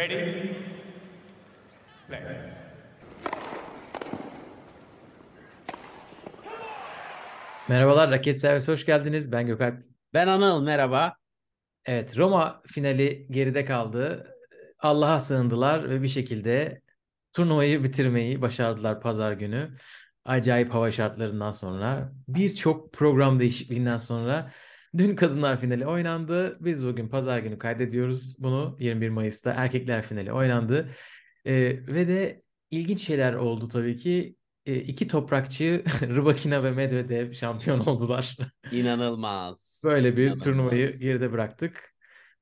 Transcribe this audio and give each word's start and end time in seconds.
Ready? 0.00 0.56
Play. 2.08 2.20
Merhabalar 7.68 8.10
Raket 8.10 8.40
Servis 8.40 8.68
hoş 8.68 8.86
geldiniz. 8.86 9.32
Ben 9.32 9.46
Gökalp. 9.46 9.74
Ben 10.14 10.26
Anıl 10.26 10.62
merhaba. 10.62 11.16
Evet 11.84 12.18
Roma 12.18 12.62
finali 12.66 13.26
geride 13.30 13.64
kaldı. 13.64 14.34
Allah'a 14.78 15.20
sığındılar 15.20 15.90
ve 15.90 16.02
bir 16.02 16.08
şekilde 16.08 16.80
turnuvayı 17.32 17.84
bitirmeyi 17.84 18.42
başardılar 18.42 19.00
pazar 19.00 19.32
günü. 19.32 19.76
Acayip 20.24 20.74
hava 20.74 20.90
şartlarından 20.90 21.52
sonra 21.52 22.12
birçok 22.28 22.92
program 22.92 23.40
değişikliğinden 23.40 23.98
sonra 23.98 24.52
dün 24.98 25.16
kadınlar 25.16 25.60
finali 25.60 25.86
oynandı. 25.86 26.58
Biz 26.60 26.86
bugün 26.86 27.08
pazar 27.08 27.38
günü 27.38 27.58
kaydediyoruz 27.58 28.36
bunu 28.38 28.76
21 28.80 29.08
Mayıs'ta 29.08 29.52
erkekler 29.52 30.02
finali 30.02 30.32
oynandı. 30.32 30.90
Ee, 31.44 31.52
ve 31.86 32.08
de 32.08 32.42
ilginç 32.70 33.00
şeyler 33.00 33.32
oldu 33.34 33.68
tabii 33.68 33.96
ki. 33.96 34.36
Ee, 34.66 34.76
iki 34.76 35.06
toprakçı 35.08 35.84
Rybakina 36.02 36.64
ve 36.64 36.70
Medvedev 36.70 37.32
şampiyon 37.32 37.80
oldular. 37.80 38.36
İnanılmaz. 38.70 39.82
Böyle 39.84 40.16
bir 40.16 40.22
İnanılmaz. 40.26 40.44
turnuvayı 40.44 40.96
geride 40.96 41.32
bıraktık. 41.32 41.94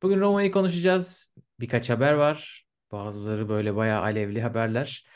Bugün 0.02 0.20
Roma'yı 0.20 0.52
konuşacağız. 0.52 1.34
Birkaç 1.60 1.90
haber 1.90 2.12
var. 2.12 2.66
Bazıları 2.92 3.48
böyle 3.48 3.76
bayağı 3.76 4.00
alevli 4.02 4.42
haberler. 4.42 5.06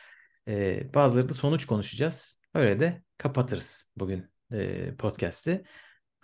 Ee, 0.48 0.94
bazıları 0.94 1.28
da 1.28 1.34
sonuç 1.34 1.66
konuşacağız. 1.66 2.40
Öyle 2.54 2.80
de 2.80 3.02
kapatırız 3.18 3.92
bugün 3.96 4.30
e, 4.52 4.94
podcast'i. 4.96 5.64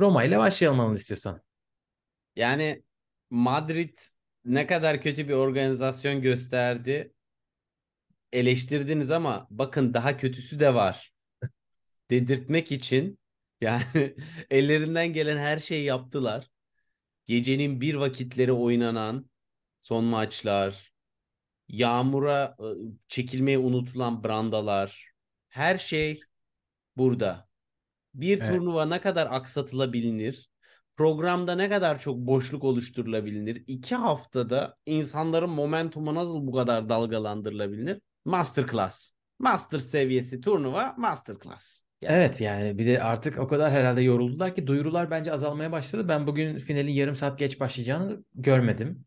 Roma 0.00 0.24
ile 0.24 0.38
başlayalım 0.38 0.80
Anıl 0.80 0.96
istiyorsan. 0.96 1.42
Yani 2.36 2.82
Madrid 3.30 3.98
ne 4.44 4.66
kadar 4.66 5.02
kötü 5.02 5.28
bir 5.28 5.34
organizasyon 5.34 6.22
gösterdi. 6.22 7.12
Eleştirdiniz 8.32 9.10
ama 9.10 9.46
bakın 9.50 9.94
daha 9.94 10.16
kötüsü 10.16 10.60
de 10.60 10.74
var. 10.74 11.12
Dedirtmek 12.10 12.72
için 12.72 13.18
yani 13.60 13.84
ellerinden 14.50 15.12
gelen 15.12 15.36
her 15.36 15.58
şeyi 15.58 15.84
yaptılar. 15.84 16.48
Gecenin 17.26 17.80
bir 17.80 17.94
vakitleri 17.94 18.52
oynanan 18.52 19.30
son 19.80 20.04
maçlar, 20.04 20.92
yağmura 21.68 22.56
e, 22.60 22.66
çekilmeyi 23.08 23.58
unutulan 23.58 24.24
brandalar, 24.24 25.12
her 25.48 25.78
şey 25.78 26.20
burada. 26.96 27.47
Bir 28.18 28.38
Evet. 28.40 28.48
turnuva 28.48 28.86
ne 28.86 29.00
kadar 29.00 29.28
aksatılabilir? 29.30 30.50
Programda 30.96 31.54
ne 31.54 31.68
kadar 31.68 32.00
çok 32.00 32.16
boşluk 32.16 32.64
oluşturulabilir? 32.64 33.64
İki 33.66 33.94
haftada 33.94 34.76
insanların 34.86 35.50
momentumu 35.50 36.14
nasıl 36.14 36.46
bu 36.46 36.52
kadar 36.52 36.88
dalgalandırılabilir? 36.88 38.00
Masterclass. 38.24 39.12
Master 39.38 39.78
seviyesi 39.78 40.40
turnuva 40.40 40.94
masterclass. 40.98 41.82
Yani 42.00 42.16
Evet 42.16 42.40
yani 42.40 42.78
bir 42.78 42.86
de 42.86 43.02
artık 43.02 43.38
o 43.38 43.48
kadar 43.48 43.72
herhalde 43.72 44.02
yoruldular 44.02 44.54
ki 44.54 44.66
duyurular 44.66 45.10
bence 45.10 45.32
azalmaya 45.32 45.72
başladı. 45.72 46.08
Ben 46.08 46.26
bugün 46.26 46.58
finalin 46.58 46.92
yarım 46.92 47.16
saat 47.16 47.38
geç 47.38 47.60
başlayacağını 47.60 48.24
görmedim. 48.34 49.04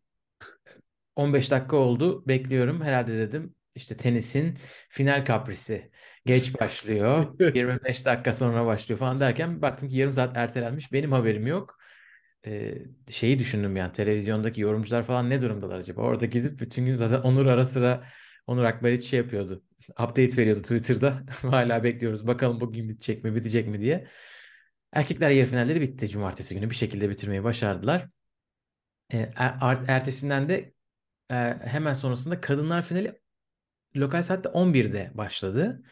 15 1.16 1.52
dakika 1.52 1.78
oldu 1.78 2.28
bekliyorum. 2.28 2.82
Herhalde 2.82 3.18
dedim 3.18 3.56
işte 3.76 3.98
tenisin 3.98 4.58
final 4.90 5.26
kaprisi 5.26 5.92
geç 6.26 6.60
başlıyor. 6.62 7.40
25 7.56 8.06
dakika 8.06 8.34
sonra 8.34 8.66
başlıyor 8.66 9.00
falan 9.00 9.20
derken 9.20 9.62
baktım 9.62 9.90
ki 9.90 9.98
yarım 9.98 10.14
saat 10.14 10.38
ertelenmiş. 10.38 10.94
Benim 10.94 11.12
haberim 11.12 11.48
yok. 11.48 11.78
Ee, 12.48 12.76
şeyi 13.10 13.40
düşündüm 13.40 13.76
yani 13.76 13.92
televizyondaki 13.92 14.62
yorumcular 14.62 15.04
falan 15.04 15.30
ne 15.30 15.42
durumdalar 15.42 15.78
acaba? 15.80 16.02
Orada 16.02 16.26
gezip 16.26 16.60
bütün 16.60 16.86
gün 16.86 16.94
zaten 16.94 17.22
Onur 17.22 17.46
ara 17.46 17.66
sıra 17.66 18.04
Onur 18.48 18.64
Akbariç 18.64 19.04
şey 19.06 19.20
yapıyordu. 19.20 19.64
Update 19.92 20.38
veriyordu 20.38 20.62
Twitter'da. 20.62 21.24
Hala 21.42 21.84
bekliyoruz. 21.84 22.28
Bakalım 22.28 22.60
bugün 22.62 22.90
bitecek 22.90 23.24
mi, 23.24 23.36
bitecek 23.36 23.68
mi 23.68 23.80
diye. 23.82 24.08
Erkekler 24.94 25.32
yarı 25.32 25.48
finalleri 25.50 25.82
bitti 25.82 26.10
cumartesi 26.10 26.56
günü. 26.56 26.70
Bir 26.70 26.76
şekilde 26.76 27.10
bitirmeyi 27.10 27.44
başardılar. 27.44 28.08
Er- 29.10 29.34
er- 29.62 29.86
ertesinden 29.88 30.50
de 30.50 30.74
e, 31.32 31.36
hemen 31.66 31.94
sonrasında 31.94 32.42
kadınlar 32.42 32.84
finali 32.84 33.22
lokal 33.96 34.24
saatte 34.24 34.50
11'de 34.50 35.12
başladı. 35.16 35.84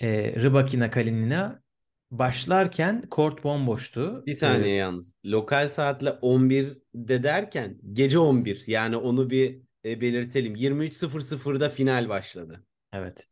E, 0.00 0.34
Rybakina 0.42 0.90
Kalinina 0.90 1.62
başlarken 2.10 3.02
kort 3.10 3.44
bomboştu. 3.44 4.22
bir 4.26 4.32
E, 4.32 4.34
saniye 4.34 4.74
yalnız. 4.74 5.14
Lokal 5.26 5.68
saatle 5.68 6.08
11'de 6.08 7.22
derken 7.22 7.78
gece 7.92 8.18
11. 8.18 8.64
Yani 8.66 8.96
onu 8.96 9.30
bir 9.30 9.60
e, 9.84 10.00
belirtelim. 10.00 10.54
23.00'da 10.54 11.68
final 11.68 12.08
başladı. 12.08 12.64
Evet. 12.92 13.28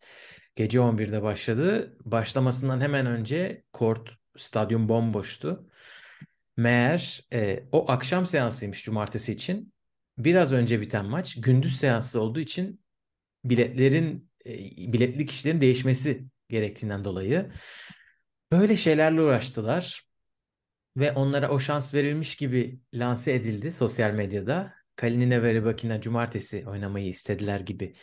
Gece 0.56 0.78
11'de 0.78 1.22
başladı. 1.22 1.96
Başlamasından 2.04 2.80
hemen 2.80 3.06
önce 3.06 3.62
kort 3.72 4.10
stadyum 4.36 4.88
bomboştu. 4.88 5.70
Meğer 6.56 7.26
e, 7.32 7.64
o 7.72 7.90
akşam 7.90 8.26
seansıymış 8.26 8.84
cumartesi 8.84 9.32
için. 9.32 9.72
Biraz 10.18 10.52
önce 10.52 10.80
biten 10.80 11.04
maç 11.04 11.40
gündüz 11.40 11.76
seansı 11.76 12.20
olduğu 12.20 12.40
için 12.40 12.80
biletlerin 13.44 14.30
e, 14.46 14.52
biletli 14.92 15.26
kişilerin 15.26 15.60
değişmesi 15.60 16.24
gerektiğinden 16.48 17.04
dolayı 17.04 17.50
böyle 18.52 18.76
şeylerle 18.76 19.22
uğraştılar 19.22 20.08
ve 20.96 21.12
onlara 21.12 21.50
o 21.50 21.58
şans 21.58 21.94
verilmiş 21.94 22.36
gibi 22.36 22.80
lanse 22.94 23.34
edildi 23.34 23.72
sosyal 23.72 24.10
medyada. 24.10 24.74
Kalinina 24.96 25.42
ve 25.42 25.54
Rybakina 25.54 26.00
cumartesi 26.00 26.68
oynamayı 26.68 27.08
istediler 27.08 27.60
gibi 27.60 27.94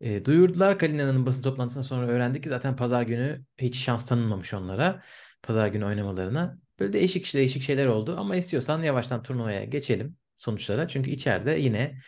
e, 0.00 0.24
duyurdular. 0.24 0.78
Kalina'nın 0.78 1.26
basın 1.26 1.42
toplantısından 1.42 1.82
sonra 1.82 2.06
öğrendik 2.06 2.42
ki 2.42 2.48
zaten 2.48 2.76
pazar 2.76 3.02
günü 3.02 3.44
hiç 3.58 3.76
şans 3.76 4.06
tanınmamış 4.06 4.54
onlara. 4.54 5.02
Pazar 5.42 5.68
günü 5.68 5.84
oynamalarına. 5.84 6.58
Böyle 6.80 6.92
değişik 6.92 7.34
değişik 7.34 7.62
şeyler 7.62 7.86
oldu 7.86 8.16
ama 8.18 8.36
istiyorsan 8.36 8.82
yavaştan 8.82 9.22
turnuvaya 9.22 9.64
geçelim 9.64 10.16
sonuçlara. 10.36 10.88
Çünkü 10.88 11.10
içeride 11.10 11.50
yine 11.50 11.98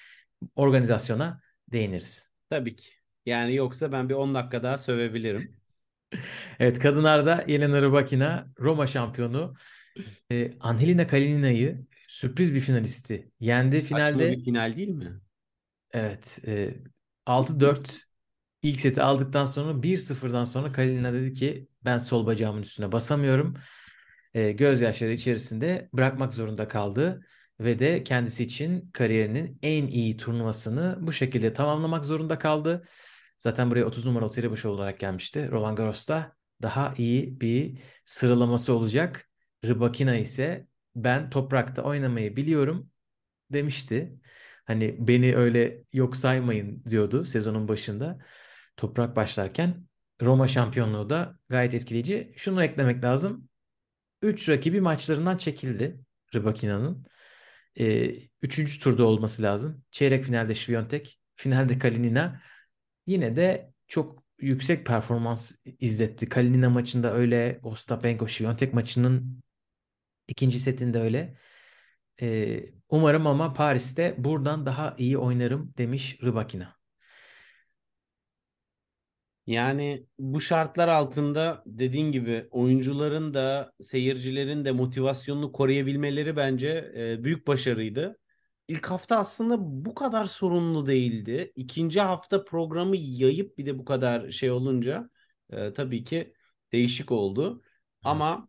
organizasyona 0.57 1.41
değiniriz. 1.69 2.33
Tabii 2.51 2.77
ki. 2.77 2.89
Yani 3.27 3.55
yoksa 3.55 3.93
ben 3.93 4.09
bir 4.09 4.15
10 4.15 4.35
dakika 4.35 4.63
daha 4.63 4.79
sövebilirim. 4.79 5.62
Evet 6.61 6.79
kadınlarda 6.79 7.45
Yelena 7.49 7.83
Rybakina 7.83 8.49
Roma 8.61 8.87
şampiyonu 8.87 9.55
e, 10.31 10.51
Angelina 10.61 11.07
Kalinina'yı 11.07 11.87
sürpriz 12.09 12.55
bir 12.55 12.61
finalisti 12.61 13.31
yendi 13.41 13.83
Saçma 13.83 13.97
finalde. 13.97 14.31
bir 14.33 14.45
final 14.45 14.77
değil 14.77 14.89
mi? 14.89 15.21
Evet 15.93 16.39
e, 16.47 16.75
6-4 17.27 18.01
ilk 18.63 18.81
seti 18.81 19.03
aldıktan 19.03 19.45
sonra 19.45 19.83
1-0'dan 19.83 20.45
sonra 20.45 20.73
Kalinina 20.73 21.13
dedi 21.13 21.35
ki 21.35 21.69
ben 21.85 21.99
sol 21.99 22.27
bacağımın 22.27 22.63
üstüne 22.63 22.93
basamıyorum. 22.93 23.57
E, 24.35 24.53
gözyaşları 24.53 25.13
içerisinde 25.13 25.89
bırakmak 25.93 26.35
zorunda 26.35 26.69
kaldı 26.69 27.27
ve 27.61 27.79
de 27.79 28.05
kendisi 28.05 28.43
için 28.45 28.91
kariyerinin 28.93 29.59
en 29.63 29.87
iyi 29.87 30.17
turnuvasını 30.17 30.99
bu 31.01 31.13
şekilde 31.13 31.53
tamamlamak 31.53 32.05
zorunda 32.05 32.39
kaldı. 32.39 32.85
Zaten 33.43 33.71
buraya 33.71 33.85
30 33.85 34.07
numaralı 34.07 34.31
seri 34.31 34.51
başı 34.51 34.71
olarak 34.71 35.01
gelmişti. 35.01 35.51
Roland 35.51 35.79
Garros'ta 35.79 36.37
daha 36.63 36.95
iyi 36.99 37.41
bir 37.41 37.79
sıralaması 38.05 38.75
olacak. 38.75 39.31
Rybakina 39.65 40.17
ise 40.17 40.67
ben 40.97 41.31
toprakta 41.31 41.83
oynamayı 41.83 42.37
biliyorum 42.37 42.91
demişti. 43.51 44.13
Hani 44.65 44.97
beni 45.09 45.37
öyle 45.37 45.85
yok 45.93 46.17
saymayın 46.17 46.85
diyordu 46.85 47.25
sezonun 47.25 47.69
başında. 47.69 48.19
Toprak 48.77 49.17
başlarken 49.17 49.87
Roma 50.23 50.49
şampiyonluğu 50.49 51.11
da 51.11 51.39
gayet 51.49 51.75
etkileyici. 51.75 52.33
Şunu 52.37 52.65
eklemek 52.65 53.05
lazım. 53.05 53.49
3 54.23 54.49
rakibi 54.49 54.81
maçlarından 54.81 55.37
çekildi 55.37 56.01
Rybakina'nın. 56.35 57.07
Ee, 57.81 58.13
üçüncü 58.43 58.81
turda 58.81 59.05
olması 59.05 59.43
lazım. 59.43 59.85
Çeyrek 59.91 60.25
finalde 60.25 60.53
Świątek, 60.53 61.21
finalde 61.37 61.79
Kalinina. 61.79 62.41
Yine 63.07 63.37
de 63.37 63.73
çok 63.87 64.23
yüksek 64.41 64.87
performans 64.87 65.53
izletti. 65.81 66.27
Kalinina 66.27 66.71
maçında 66.71 67.15
öyle, 67.15 67.61
Ostapenko 67.63 68.29
Świątek 68.29 68.75
maçının 68.75 69.43
ikinci 70.29 70.61
setinde 70.61 71.01
öyle. 71.01 71.37
Ee, 72.23 72.65
umarım 72.89 73.27
ama 73.27 73.53
Paris'te 73.53 74.15
buradan 74.19 74.67
daha 74.67 74.95
iyi 74.99 75.19
oynarım 75.19 75.75
demiş 75.79 76.19
Rybakina. 76.23 76.77
Yani 79.47 80.07
bu 80.19 80.41
şartlar 80.41 80.89
altında 80.89 81.63
dediğin 81.67 82.13
gibi 82.13 82.49
oyuncuların 82.51 83.35
da 83.35 83.73
seyircilerin 83.81 84.65
de 84.65 84.73
motivasyonunu 84.73 85.53
koruyabilmeleri 85.53 86.37
bence 86.37 86.93
e, 86.97 87.25
büyük 87.25 87.47
başarıydı. 87.47 88.19
İlk 88.73 88.91
hafta 88.91 89.19
aslında 89.19 89.57
bu 89.61 89.95
kadar 89.95 90.27
sorunlu 90.27 90.87
değildi. 90.87 91.53
İkinci 91.57 92.01
hafta 92.01 92.45
programı 92.45 92.97
yayıp 92.97 93.59
bir 93.59 93.67
de 93.67 93.79
bu 93.79 93.85
kadar 93.85 94.31
şey 94.31 94.51
olunca 94.51 95.11
e, 95.51 95.73
tabii 95.73 96.05
ki 96.05 96.35
değişik 96.73 97.13
oldu. 97.13 97.63
Ama 98.05 98.49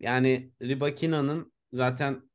yani 0.00 0.52
Rybakina'nın 0.62 1.52
zaten 1.72 2.30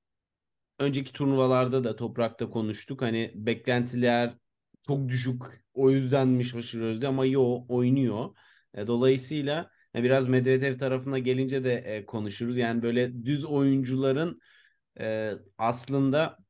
önceki 0.80 1.14
turnuvalarda 1.14 1.84
da 1.84 1.96
toprakta 1.96 2.50
konuştuk. 2.50 3.02
Hani 3.02 3.32
beklentiler 3.36 4.36
çok 4.82 5.10
düşük 5.10 5.44
o 5.74 5.92
yüzdenmiş 5.92 6.56
aşırı 6.56 6.86
özde 6.86 7.08
ama 7.08 7.26
yo 7.26 7.66
oynuyor. 7.70 8.36
E, 8.74 8.88
dolayısıyla 8.88 9.72
e, 9.96 10.04
biraz 10.04 10.28
Medvedev 10.28 10.78
tarafına 10.80 11.20
gelince 11.20 11.64
de 11.64 11.74
e, 11.76 12.06
konuşuruz. 12.06 12.58
Yani 12.58 12.84
böyle 12.84 13.26
düz 13.26 13.46
oyuncuların 13.46 14.42
e, 15.00 15.34
aslında 15.58 16.43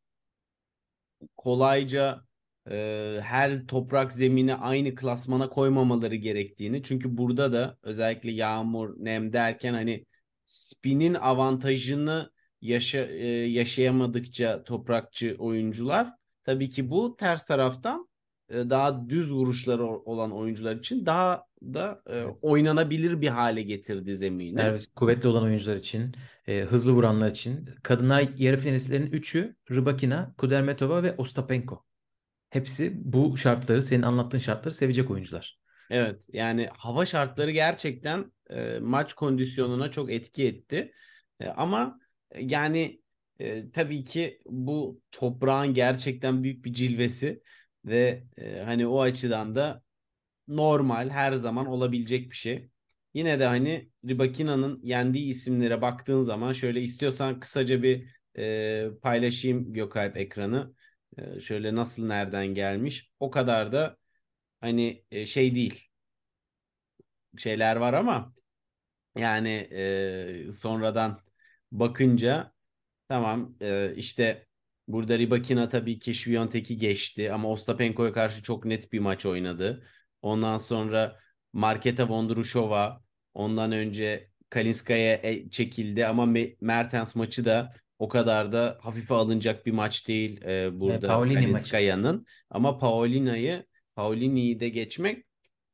kolayca 1.37 2.23
e, 2.71 3.19
her 3.23 3.67
toprak 3.67 4.13
zemini 4.13 4.55
aynı 4.55 4.95
klasmana 4.95 5.49
koymamaları 5.49 6.15
gerektiğini. 6.15 6.83
Çünkü 6.83 7.17
burada 7.17 7.53
da 7.53 7.77
özellikle 7.83 8.31
yağmur, 8.31 8.95
nem 8.97 9.33
derken 9.33 9.73
hani 9.73 10.05
spinin 10.45 11.13
avantajını 11.13 12.31
yaşa, 12.61 12.99
e, 12.99 13.27
yaşayamadıkça 13.27 14.63
toprakçı 14.63 15.35
oyuncular 15.39 16.13
tabii 16.43 16.69
ki 16.69 16.89
bu 16.89 17.15
ters 17.17 17.45
taraftan 17.45 18.07
e, 18.49 18.69
daha 18.69 19.09
düz 19.09 19.31
vuruşları 19.31 19.85
olan 19.85 20.31
oyuncular 20.31 20.75
için 20.75 21.05
daha 21.05 21.45
da 21.74 22.01
e, 22.07 22.15
Evet. 22.18 22.39
oynanabilir 22.42 23.21
bir 23.21 23.27
hale 23.27 23.62
getirdi 23.62 24.15
zemini. 24.15 24.50
Servis 24.50 24.88
kuvvetli 24.88 25.27
olan 25.30 25.44
oyuncular 25.44 25.75
için, 25.75 26.15
e, 26.48 26.62
hızlı 26.62 26.94
vuranlar 26.94 27.31
için. 27.31 27.69
Kadınlar 27.83 28.30
yarı 28.38 28.57
finalistlerin 28.57 29.12
3'ü 29.12 29.56
Rybakina, 29.71 30.33
Kudermetova 30.38 31.04
ve 31.04 31.15
Ostapenko. 31.15 31.83
Hepsi 32.50 32.92
bu 32.95 33.38
şartları, 33.38 33.83
senin 33.83 34.01
anlattığın 34.01 34.38
şartları 34.38 34.74
sevecek 34.74 35.12
oyuncular. 35.12 35.60
Evet 35.89 36.27
yani 36.33 36.69
hava 36.74 37.06
şartları 37.06 37.51
gerçekten 37.51 38.31
e, 38.50 38.80
maç 38.80 39.13
kondisyonuna 39.13 39.92
çok 39.92 40.12
etki 40.12 40.45
etti. 40.45 40.94
E, 41.39 41.48
ama 41.48 42.00
e, 42.31 42.44
yani 42.44 43.01
e, 43.39 43.71
tabii 43.71 44.04
ki 44.04 44.39
bu 44.45 45.01
toprağın 45.12 45.74
gerçekten 45.74 46.44
büyük 46.44 46.65
bir 46.65 46.74
cilvesi 46.74 47.42
ve 47.86 48.24
e, 48.38 48.60
hani 48.62 48.88
o 48.88 49.01
açıdan 49.01 49.56
da 49.56 49.83
normal 50.47 51.09
her 51.09 51.33
zaman 51.33 51.65
olabilecek 51.67 52.31
bir 52.31 52.35
şey. 52.35 52.69
Yine 53.13 53.39
de 53.39 53.45
hani 53.45 53.89
Rybakina'nın 54.07 54.79
yendiği 54.83 55.27
isimlere 55.29 55.81
baktığın 55.81 56.21
zaman 56.21 56.53
şöyle 56.53 56.81
istiyorsan 56.81 57.39
kısaca 57.39 57.83
bir 57.83 58.07
e, 58.37 58.87
paylaşayım 59.01 59.73
Gökalp 59.73 60.17
ekranı. 60.17 60.73
E, 61.17 61.39
şöyle 61.39 61.75
nasıl 61.75 62.05
nereden 62.07 62.47
gelmiş. 62.47 63.11
O 63.19 63.31
kadar 63.31 63.71
da 63.71 63.97
hani 64.61 65.05
e, 65.11 65.25
şey 65.25 65.55
değil. 65.55 65.89
Şeyler 67.37 67.75
var 67.75 67.93
ama 67.93 68.33
yani 69.17 69.49
e, 70.47 70.51
sonradan 70.53 71.21
bakınca 71.71 72.53
tamam 73.09 73.55
e, 73.61 73.93
işte 73.95 74.47
burada 74.87 75.19
Rybakina 75.19 75.69
tabii 75.69 75.99
ki 75.99 76.11
Świątek'i 76.13 76.77
geçti 76.77 77.33
ama 77.33 77.49
Ostapenko'ya 77.49 78.13
karşı 78.13 78.43
çok 78.43 78.65
net 78.65 78.93
bir 78.93 78.99
maç 78.99 79.25
oynadı. 79.25 79.87
Ondan 80.23 80.57
sonra 80.57 81.19
Marketa 81.53 82.09
Vondrushova 82.09 83.01
ondan 83.33 83.71
önce 83.71 84.29
Kalinskaya 84.49 85.13
e, 85.23 85.49
çekildi 85.49 86.05
ama 86.07 86.23
Me- 86.23 86.55
Mertens 86.61 87.15
maçı 87.15 87.45
da 87.45 87.73
o 87.99 88.07
kadar 88.07 88.51
da 88.51 88.77
hafife 88.81 89.13
alınacak 89.13 89.65
bir 89.65 89.71
maç 89.71 90.07
değil 90.07 90.41
e, 90.41 90.79
burada 90.79 91.19
maçı. 91.19 91.33
Kalinskaya'nın. 91.33 92.25
Ama 92.49 92.77
Paulina'yı 92.77 93.65
Paulini'yi 93.95 94.59
de 94.59 94.69
geçmek 94.69 95.25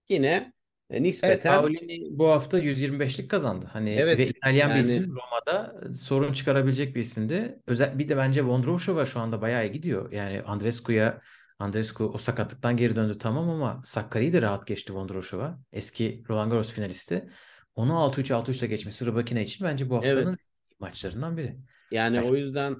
yine 0.09 0.27
e, 0.27 0.53
Evet, 0.89 1.01
nispeten 1.01 1.59
Paolini 1.59 2.19
bu 2.19 2.27
hafta 2.27 2.59
125'lik 2.59 3.29
kazandı. 3.29 3.69
Hani 3.73 3.89
Evet, 3.89 4.17
ve 4.19 4.27
İtalyan 4.27 4.69
bir 4.69 4.75
yani- 4.75 4.81
isim 4.87 5.15
Roma'da 5.15 5.81
sorun 5.95 6.33
çıkarabilecek 6.33 6.95
bir 6.95 7.01
isimdi. 7.01 7.59
Özel 7.67 7.99
bir 7.99 8.09
de 8.09 8.17
bence 8.17 8.45
Vondrousova 8.45 9.05
şu 9.05 9.19
anda 9.19 9.41
bayağı 9.41 9.67
iyi 9.67 9.71
gidiyor. 9.71 10.11
Yani 10.11 10.41
Andrescu'ya 10.41 11.21
Andrescu 11.59 12.03
o 12.03 12.17
sakatlıktan 12.17 12.77
geri 12.77 12.95
döndü 12.95 13.17
tamam 13.17 13.49
ama 13.49 13.81
Sakkari'yi 13.85 14.33
de 14.33 14.41
rahat 14.41 14.67
geçti 14.67 14.93
Vondrousova. 14.93 15.59
Eski 15.71 16.23
Roland 16.29 16.51
Garros 16.51 16.71
finalisti. 16.71 17.29
Onu 17.75 17.99
6-3 17.99 18.31
6-3'le 18.31 18.67
geçmesi 18.67 19.05
Rybakina 19.05 19.39
için 19.39 19.67
bence 19.67 19.89
bu 19.89 19.95
haftanın 19.95 20.37
maçlarından 20.79 21.37
biri. 21.37 21.57
Yani 21.91 22.17
Belki- 22.17 22.29
o 22.29 22.35
yüzden 22.35 22.77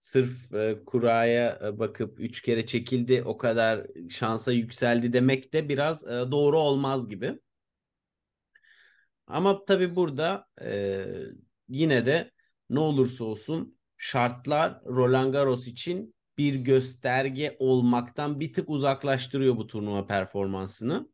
sırf 0.00 0.54
e, 0.54 0.78
kuraya 0.86 1.58
e, 1.64 1.78
bakıp 1.78 2.20
üç 2.20 2.42
kere 2.42 2.66
çekildi 2.66 3.22
o 3.26 3.38
kadar 3.38 3.86
şansa 4.10 4.52
yükseldi 4.52 5.12
demek 5.12 5.52
de 5.52 5.68
biraz 5.68 6.04
e, 6.04 6.30
doğru 6.30 6.58
olmaz 6.58 7.08
gibi. 7.08 7.38
Ama 9.26 9.64
tabii 9.64 9.96
burada 9.96 10.46
e, 10.62 11.04
yine 11.68 12.06
de 12.06 12.30
ne 12.70 12.78
olursa 12.80 13.24
olsun 13.24 13.78
şartlar 13.96 14.80
Roland 14.84 15.32
Garros 15.32 15.66
için 15.66 16.14
bir 16.38 16.54
gösterge 16.54 17.56
olmaktan 17.58 18.40
bir 18.40 18.52
tık 18.52 18.70
uzaklaştırıyor 18.70 19.56
bu 19.56 19.66
turnuva 19.66 20.06
performansını. 20.06 21.08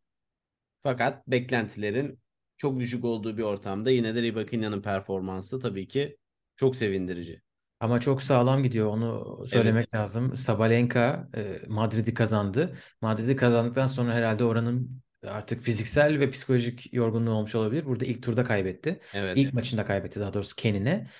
Fakat 0.82 1.28
beklentilerin 1.28 2.18
çok 2.56 2.80
düşük 2.80 3.04
olduğu 3.04 3.36
bir 3.36 3.42
ortamda 3.42 3.90
yine 3.90 4.14
de 4.14 4.22
Rybakina'nın 4.22 4.82
performansı 4.82 5.60
tabii 5.60 5.88
ki 5.88 6.16
çok 6.56 6.76
sevindirici. 6.76 7.42
Ama 7.80 8.00
çok 8.00 8.22
sağlam 8.22 8.62
gidiyor 8.62 8.86
onu 8.86 9.44
söylemek 9.46 9.94
lazım. 9.94 10.36
Sabalenka 10.36 11.28
e, 11.36 11.60
Madrid'i 11.68 12.14
kazandı. 12.14 12.76
Madrid'i 13.00 13.36
kazandıktan 13.36 13.86
sonra 13.86 14.14
herhalde 14.14 14.44
oranın 14.44 15.02
artık 15.26 15.62
fiziksel 15.62 16.20
ve 16.20 16.30
psikolojik 16.30 16.92
yorgunluğu 16.92 17.30
olmuş 17.30 17.54
olabilir. 17.54 17.84
Burada 17.84 18.04
ilk 18.04 18.22
turda 18.22 18.44
kaybetti. 18.44 19.00
Evet. 19.14 19.38
İlk 19.38 19.52
maçında 19.52 19.84
kaybetti 19.84 20.20
daha 20.20 20.34
doğrusu 20.34 20.56
Kenin'e. 20.56 21.10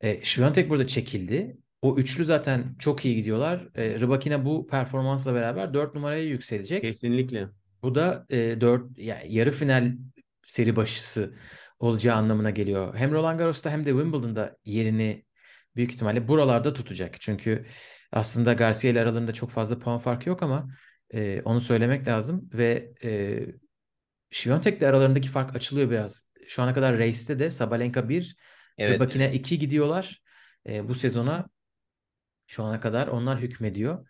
E, 0.00 0.22
Świątek 0.22 0.70
burada 0.70 0.86
çekildi. 0.86 1.58
O 1.82 1.96
üçlü 1.96 2.24
zaten 2.24 2.74
çok 2.78 3.04
iyi 3.04 3.16
gidiyorlar. 3.16 3.68
E, 3.74 4.00
Rybakina 4.00 4.44
bu 4.44 4.66
performansla 4.66 5.34
beraber 5.34 5.74
4 5.74 5.94
numaraya 5.94 6.22
yükselecek. 6.22 6.82
Kesinlikle. 6.82 7.48
Bu 7.82 7.94
da 7.94 8.26
e, 8.30 8.60
4 8.60 8.98
yani 8.98 9.34
yarı 9.34 9.50
final 9.50 9.92
seri 10.42 10.76
başısı 10.76 11.34
olacağı 11.78 12.16
anlamına 12.16 12.50
geliyor. 12.50 12.94
Hem 12.96 13.12
Roland 13.12 13.38
Garros'ta 13.38 13.70
hem 13.70 13.84
de 13.84 13.90
Wimbledon'da 13.90 14.56
yerini 14.64 15.24
büyük 15.76 15.90
ihtimalle 15.92 16.28
buralarda 16.28 16.72
tutacak. 16.72 17.20
Çünkü 17.20 17.66
aslında 18.12 18.52
Garcia 18.52 18.90
ile 18.90 19.00
aralarında 19.00 19.32
çok 19.32 19.50
fazla 19.50 19.78
puan 19.78 19.98
farkı 19.98 20.28
yok 20.28 20.42
ama 20.42 20.68
e, 21.14 21.42
onu 21.44 21.60
söylemek 21.60 22.08
lazım 22.08 22.50
ve 22.54 22.92
e, 23.04 23.40
Świątek'le 24.30 24.82
aralarındaki 24.82 25.28
fark 25.28 25.56
açılıyor 25.56 25.90
biraz. 25.90 26.28
Şu 26.46 26.62
ana 26.62 26.74
kadar 26.74 26.98
race'te 26.98 27.38
de 27.38 27.50
Sabalenka 27.50 28.08
1, 28.08 28.36
Evet. 28.78 28.94
Rybakina 28.94 29.26
2 29.26 29.58
gidiyorlar. 29.58 30.22
E, 30.68 30.88
bu 30.88 30.94
sezona 30.94 31.48
şu 32.52 32.64
ana 32.64 32.80
kadar 32.80 33.06
onlar 33.08 33.40
hükmediyor. 33.40 34.06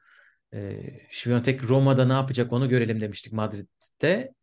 E, 0.54 0.80
Świątek 1.10 1.62
Roma'da 1.62 2.04
ne 2.04 2.12
yapacak 2.12 2.52
onu 2.52 2.68
görelim 2.68 3.00
demiştik 3.00 3.32
Madrid'de. 3.32 4.34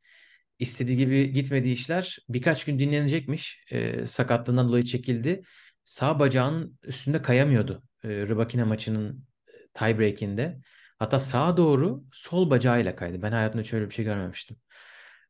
İstediği 0.60 0.98
gibi 0.98 1.34
gitmediği 1.34 1.74
işler 1.74 2.18
birkaç 2.30 2.66
gün 2.66 2.80
dinlenecekmiş. 2.80 3.66
E, 3.72 4.06
sakatlığından 4.06 4.68
dolayı 4.68 4.84
çekildi. 4.84 5.42
Sağ 5.84 6.20
bacağının 6.20 6.80
üstünde 6.84 7.22
kayamıyordu. 7.22 7.84
E, 8.04 8.10
Rybakina 8.10 8.66
maçının 8.66 9.26
tiebreak'inde. 9.74 10.60
Hatta 11.00 11.20
sağa 11.20 11.58
doğru 11.58 12.04
sol 12.12 12.50
bacağıyla 12.50 12.96
kaydı. 12.96 13.22
Ben 13.22 13.32
hayatımda 13.32 13.64
şöyle 13.64 13.86
bir 13.90 13.94
şey 13.94 14.06
görmemiştim. 14.06 14.58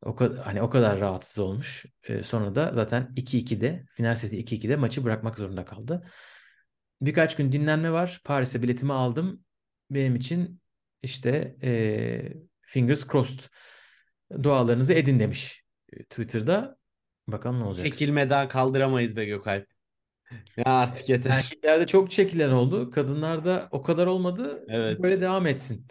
O 0.01 0.15
kadar 0.15 0.45
hani 0.45 0.61
o 0.61 0.69
kadar 0.69 0.99
rahatsız 0.99 1.39
olmuş. 1.39 1.85
E, 2.03 2.23
sonra 2.23 2.55
da 2.55 2.71
zaten 2.73 3.13
2-2'de 3.15 3.85
final 3.93 4.15
seti 4.15 4.38
2-2'de 4.38 4.75
maçı 4.75 5.03
bırakmak 5.03 5.38
zorunda 5.38 5.65
kaldı. 5.65 6.03
Birkaç 7.01 7.36
gün 7.36 7.51
dinlenme 7.51 7.91
var. 7.91 8.22
Paris'e 8.24 8.62
biletimi 8.62 8.94
aldım. 8.94 9.44
Benim 9.91 10.15
için 10.15 10.62
işte 11.03 11.56
e, 11.63 12.34
fingers 12.62 13.12
crossed 13.12 13.39
dualarınızı 14.44 14.94
edin 14.94 15.20
demiş 15.20 15.63
e, 15.94 16.03
Twitter'da. 16.03 16.77
Bakalım 17.27 17.60
ne 17.60 17.63
olacak. 17.63 17.86
Çekilme 17.86 18.29
daha 18.29 18.48
kaldıramayız 18.48 19.15
be 19.15 19.25
Gökalp. 19.25 19.68
Ya 20.58 20.63
artık 20.65 21.10
yeter. 21.10 21.29
Erkeklerde 21.29 21.88
çok 21.88 22.12
çekilen 22.12 22.51
oldu. 22.51 22.89
Kadınlarda 22.89 23.68
o 23.72 23.82
kadar 23.82 24.08
olmadı. 24.08 24.65
Evet. 24.68 25.00
Böyle 25.00 25.22
devam 25.22 25.48
etsin. 25.48 25.88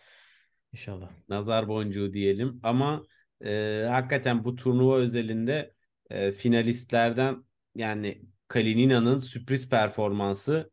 İnşallah. 0.72 1.10
Nazar 1.28 1.68
boncuğu 1.68 2.12
diyelim. 2.12 2.60
Ama 2.62 3.02
e, 3.44 3.84
hakikaten 3.90 4.44
bu 4.44 4.56
turnuva 4.56 4.96
özelinde 4.96 5.74
e, 6.10 6.32
finalistlerden 6.32 7.44
yani 7.74 8.22
Kalinina'nın 8.48 9.18
sürpriz 9.18 9.68
performansı 9.68 10.70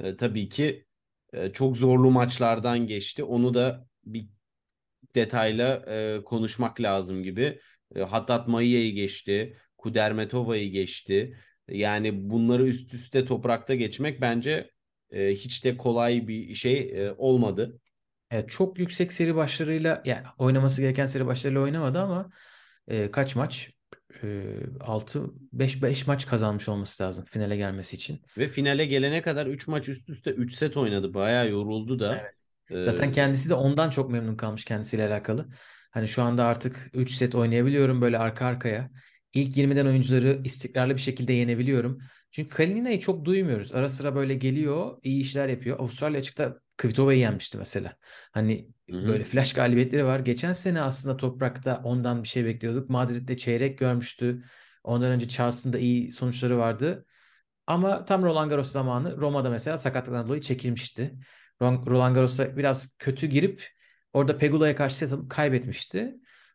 e, 0.00 0.16
tabii 0.16 0.48
ki 0.48 0.86
e, 1.32 1.52
çok 1.52 1.76
zorlu 1.76 2.10
maçlardan 2.10 2.86
geçti. 2.86 3.24
Onu 3.24 3.54
da 3.54 3.86
bir 4.04 4.28
detayla 5.14 5.84
e, 5.88 6.24
konuşmak 6.24 6.80
lazım 6.80 7.22
gibi. 7.22 7.60
E, 7.96 8.00
Hattat 8.00 8.48
Maiya'yı 8.48 8.92
geçti. 8.94 9.56
Kudermetova'yı 9.78 10.70
geçti. 10.70 11.38
Yani 11.68 12.30
bunları 12.30 12.66
üst 12.66 12.94
üste 12.94 13.24
toprakta 13.24 13.74
geçmek 13.74 14.20
bence 14.20 14.70
e, 15.10 15.30
hiç 15.30 15.64
de 15.64 15.76
kolay 15.76 16.28
bir 16.28 16.54
şey 16.54 17.06
e, 17.06 17.12
olmadı. 17.18 17.80
Evet, 18.30 18.50
çok 18.50 18.78
yüksek 18.78 19.12
seri 19.12 19.36
başlarıyla 19.36 20.02
yani 20.04 20.26
oynaması 20.38 20.80
gereken 20.82 21.06
seri 21.06 21.26
başlarıyla 21.26 21.60
oynamadı 21.60 21.98
ama 22.00 22.30
e, 22.88 23.10
kaç 23.10 23.36
maç? 23.36 23.73
E, 24.22 24.44
6 24.80 25.24
5 25.52 25.82
5 25.82 26.06
maç 26.06 26.26
kazanmış 26.26 26.68
olması 26.68 27.02
lazım 27.02 27.24
finale 27.24 27.56
gelmesi 27.56 27.96
için. 27.96 28.22
Ve 28.38 28.48
finale 28.48 28.84
gelene 28.84 29.22
kadar 29.22 29.46
3 29.46 29.68
maç 29.68 29.88
üst 29.88 30.10
üste 30.10 30.30
3 30.30 30.54
set 30.54 30.76
oynadı. 30.76 31.14
Bayağı 31.14 31.50
yoruldu 31.50 31.98
da. 31.98 32.14
Evet. 32.14 32.34
Zaten 32.84 33.08
Ee, 33.08 33.12
kendisi 33.12 33.50
de 33.50 33.54
ondan 33.54 33.90
çok 33.90 34.10
memnun 34.10 34.36
kalmış 34.36 34.64
kendisiyle 34.64 35.06
alakalı. 35.08 35.48
Hani 35.90 36.08
şu 36.08 36.22
anda 36.22 36.44
artık 36.44 36.90
3 36.94 37.10
set 37.10 37.34
oynayabiliyorum 37.34 38.00
böyle 38.00 38.18
arka 38.18 38.46
arkaya. 38.46 38.90
İlk 39.34 39.56
20'den 39.56 39.86
oyuncuları 39.86 40.40
istikrarlı 40.44 40.94
bir 40.94 41.00
şekilde 41.00 41.32
yenebiliyorum. 41.32 41.98
Çünkü 42.34 42.50
Kalina'yı 42.50 43.00
çok 43.00 43.24
duymuyoruz. 43.24 43.74
Ara 43.74 43.88
sıra 43.88 44.14
böyle 44.14 44.34
geliyor, 44.34 44.98
iyi 45.02 45.20
işler 45.22 45.48
yapıyor. 45.48 45.78
Avustralya 45.78 46.18
açıkta 46.18 46.60
Kvitova'yı 46.76 47.18
yenmişti 47.18 47.58
mesela. 47.58 47.96
Hani 48.32 48.68
Hı 48.90 48.96
hı. 48.96 49.08
böyle 49.08 49.24
flash 49.24 49.52
galibiyetleri 49.52 50.04
var. 50.04 50.20
Geçen 50.20 50.52
sene 50.52 50.80
aslında 50.80 51.16
toprakta 51.16 51.80
ondan 51.84 52.22
bir 52.22 52.28
şey 52.28 52.44
bekliyorduk. 52.44 52.90
Madrid'de 52.90 53.36
çeyrek 53.36 53.78
görmüştü. 53.78 54.44
Ondan 54.84 55.10
önce 55.10 55.28
Charleston'da 55.28 55.78
iyi 55.78 56.12
sonuçları 56.12 56.58
vardı. 56.58 57.06
Ama 57.66 58.04
tam 58.04 58.22
Roland 58.22 58.50
Garros 58.50 58.72
zamanı 58.72 59.20
Roma'da 59.20 59.50
mesela 59.50 59.78
sakatlıktan 59.78 60.26
dolayı 60.26 60.40
çekilmişti. 60.40 61.14
Roland 61.62 62.14
Garros'a 62.14 62.56
biraz 62.56 62.96
kötü 62.98 63.26
girip 63.26 63.68
orada 64.12 64.38
Pegula'ya 64.38 64.76
karşı 64.76 64.96
set 64.96 65.12
alıp 65.12 65.30
kaybetmişti. 65.30 66.14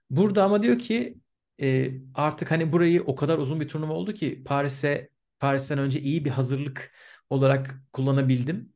Burada 0.09 0.43
ama 0.43 0.63
diyor 0.63 0.79
ki 0.79 1.17
e, 1.61 1.91
artık 2.15 2.51
hani 2.51 2.71
burayı 2.71 3.03
o 3.03 3.15
kadar 3.15 3.37
uzun 3.37 3.59
bir 3.61 3.67
turnuva 3.67 3.93
oldu 3.93 4.13
ki 4.13 4.43
Paris'e 4.43 5.09
Paris'ten 5.39 5.79
önce 5.79 5.99
iyi 6.01 6.25
bir 6.25 6.29
hazırlık 6.29 6.91
olarak 7.29 7.81
kullanabildim. 7.93 8.73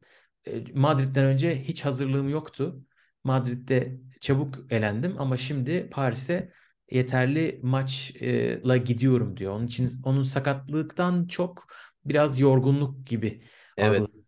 E, 0.47 0.63
Madrid'den 0.73 1.25
önce 1.25 1.63
hiç 1.63 1.85
hazırlığım 1.85 2.29
yoktu. 2.29 2.85
Madrid'de 3.23 3.97
çabuk 4.21 4.71
elendim 4.71 5.15
ama 5.21 5.37
şimdi 5.37 5.89
Paris'e 5.91 6.53
yeterli 6.91 7.59
maçla 7.63 8.77
gidiyorum 8.77 9.37
diyor. 9.37 9.53
Onun 9.53 9.67
için 9.67 9.89
onun 10.03 10.23
sakatlıktan 10.23 11.27
çok 11.27 11.67
biraz 12.05 12.39
yorgunluk 12.39 13.07
gibi 13.07 13.43
Evet. 13.77 14.07
algıladım 14.07 14.25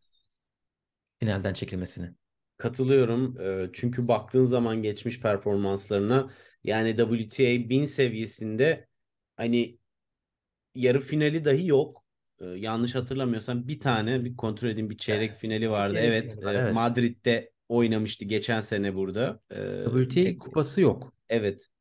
finalden 1.20 1.54
çekilmesini. 1.54 2.16
Katılıyorum. 2.58 3.38
Ee, 3.42 3.70
Çünkü 3.74 4.08
baktığın 4.08 4.44
zaman 4.44 4.82
geçmiş 4.84 5.20
performanslarına 5.22 6.32
yani 6.64 6.96
WTA 6.98 7.70
1000 7.70 7.86
seviyesinde 7.86 8.88
hani 9.36 9.80
yarı 10.76 11.02
finali 11.02 11.46
dahi 11.46 11.68
yok. 11.68 12.05
Ee, 12.46 12.60
yanlış 12.60 12.96
hatırlamıyorsam 12.96 13.68
bir 13.68 13.80
tane 13.80 14.26
bir 14.26 14.36
kontrol 14.36 14.70
edeyim 14.70 14.90
bir 14.90 14.98
çeyrek 14.98 15.38
finali 15.38 15.70
vardı. 15.70 15.94
çeyrek 15.94 16.10
evet, 16.10 16.32
finali 16.32 16.46
var, 16.46 16.56
e, 16.56 16.58
evet. 16.58 16.74
Madrid'de 16.74 17.52
oynamıştı 17.70 18.26
geçen 18.26 18.62
sene 18.62 18.96
burada. 18.96 19.40
Ee, 19.52 19.84
WTA 19.86 20.22
pek- 20.22 20.40
kupası 20.40 20.82
yok. 20.82 21.14
Evet. 21.30 21.72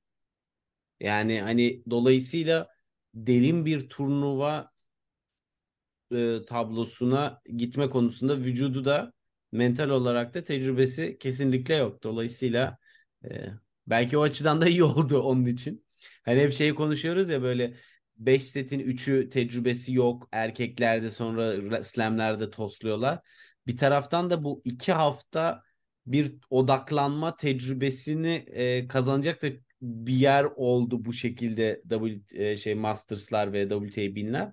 Yani 1.00 1.40
hani 1.40 1.83
dolayısıyla 1.90 2.68
derin 3.14 3.66
bir 3.66 3.88
turnuva 3.88 4.71
e, 6.12 6.38
tablosuna 6.47 7.40
gitme 7.56 7.90
konusunda 7.90 8.38
vücudu 8.38 8.85
da 8.85 9.12
mental 9.52 9.88
olarak 9.88 10.35
da 10.35 10.44
tecrübesi 10.44 11.18
kesinlikle 11.18 11.75
yok. 11.75 12.02
Dolayısıyla 12.02 12.78
e, 13.25 13.47
belki 13.87 14.18
o 14.18 14.23
açıdan 14.23 14.61
da 14.61 14.68
iyi 14.68 14.85
oldu 14.85 15.23
onun 15.23 15.47
için. 15.47 15.85
Hani 16.25 16.40
hep 16.40 16.52
şeyi 16.52 16.75
konuşuyoruz 16.75 17.28
ya 17.28 17.42
böyle 17.42 17.75
5 18.16 18.44
setin 18.44 18.80
3'ü 18.80 19.30
tecrübesi 19.30 19.92
yok. 19.92 20.28
Erkeklerde 20.33 21.11
sonra 21.11 21.85
slamlerde 21.85 22.50
tosluyorlar. 22.50 23.21
Bir 23.66 23.76
taraftan 23.76 24.30
da 24.30 24.44
bu 24.44 24.62
iki 24.64 24.92
hafta 24.92 25.62
bir 26.06 26.35
odaklanma 26.50 27.37
tecrübesini 27.37 28.44
e, 28.47 28.88
kazanacak 28.88 29.42
da 29.42 29.47
bir 29.83 30.14
yer 30.14 30.44
oldu 30.44 31.04
bu 31.04 31.12
şekilde 31.12 31.83
W 31.90 32.21
e, 32.35 32.56
şey 32.56 32.75
Masters'lar 32.75 33.52
ve 33.52 33.68
WTA 33.68 34.14
1000'ler. 34.14 34.52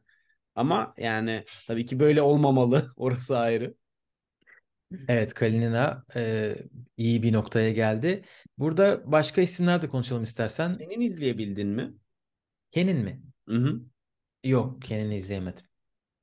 Ama 0.55 0.93
yani 0.97 1.43
tabii 1.67 1.85
ki 1.85 1.99
böyle 1.99 2.21
olmamalı. 2.21 2.93
Orası 2.97 3.37
ayrı. 3.37 3.75
Evet 5.07 5.33
Kalinina 5.33 6.05
e, 6.15 6.55
iyi 6.97 7.23
bir 7.23 7.33
noktaya 7.33 7.71
geldi. 7.71 8.21
Burada 8.57 9.11
başka 9.11 9.41
isimler 9.41 9.81
de 9.81 9.89
konuşalım 9.89 10.23
istersen. 10.23 10.75
Senin 10.79 11.01
izleyebildin 11.01 11.67
mi? 11.67 11.93
Kenin 12.71 12.97
mi? 12.97 13.21
Hı 13.51 13.57
hı. 13.57 13.81
Yok 14.43 14.81
Kenin'i 14.81 15.15
izleyemedim. 15.15 15.65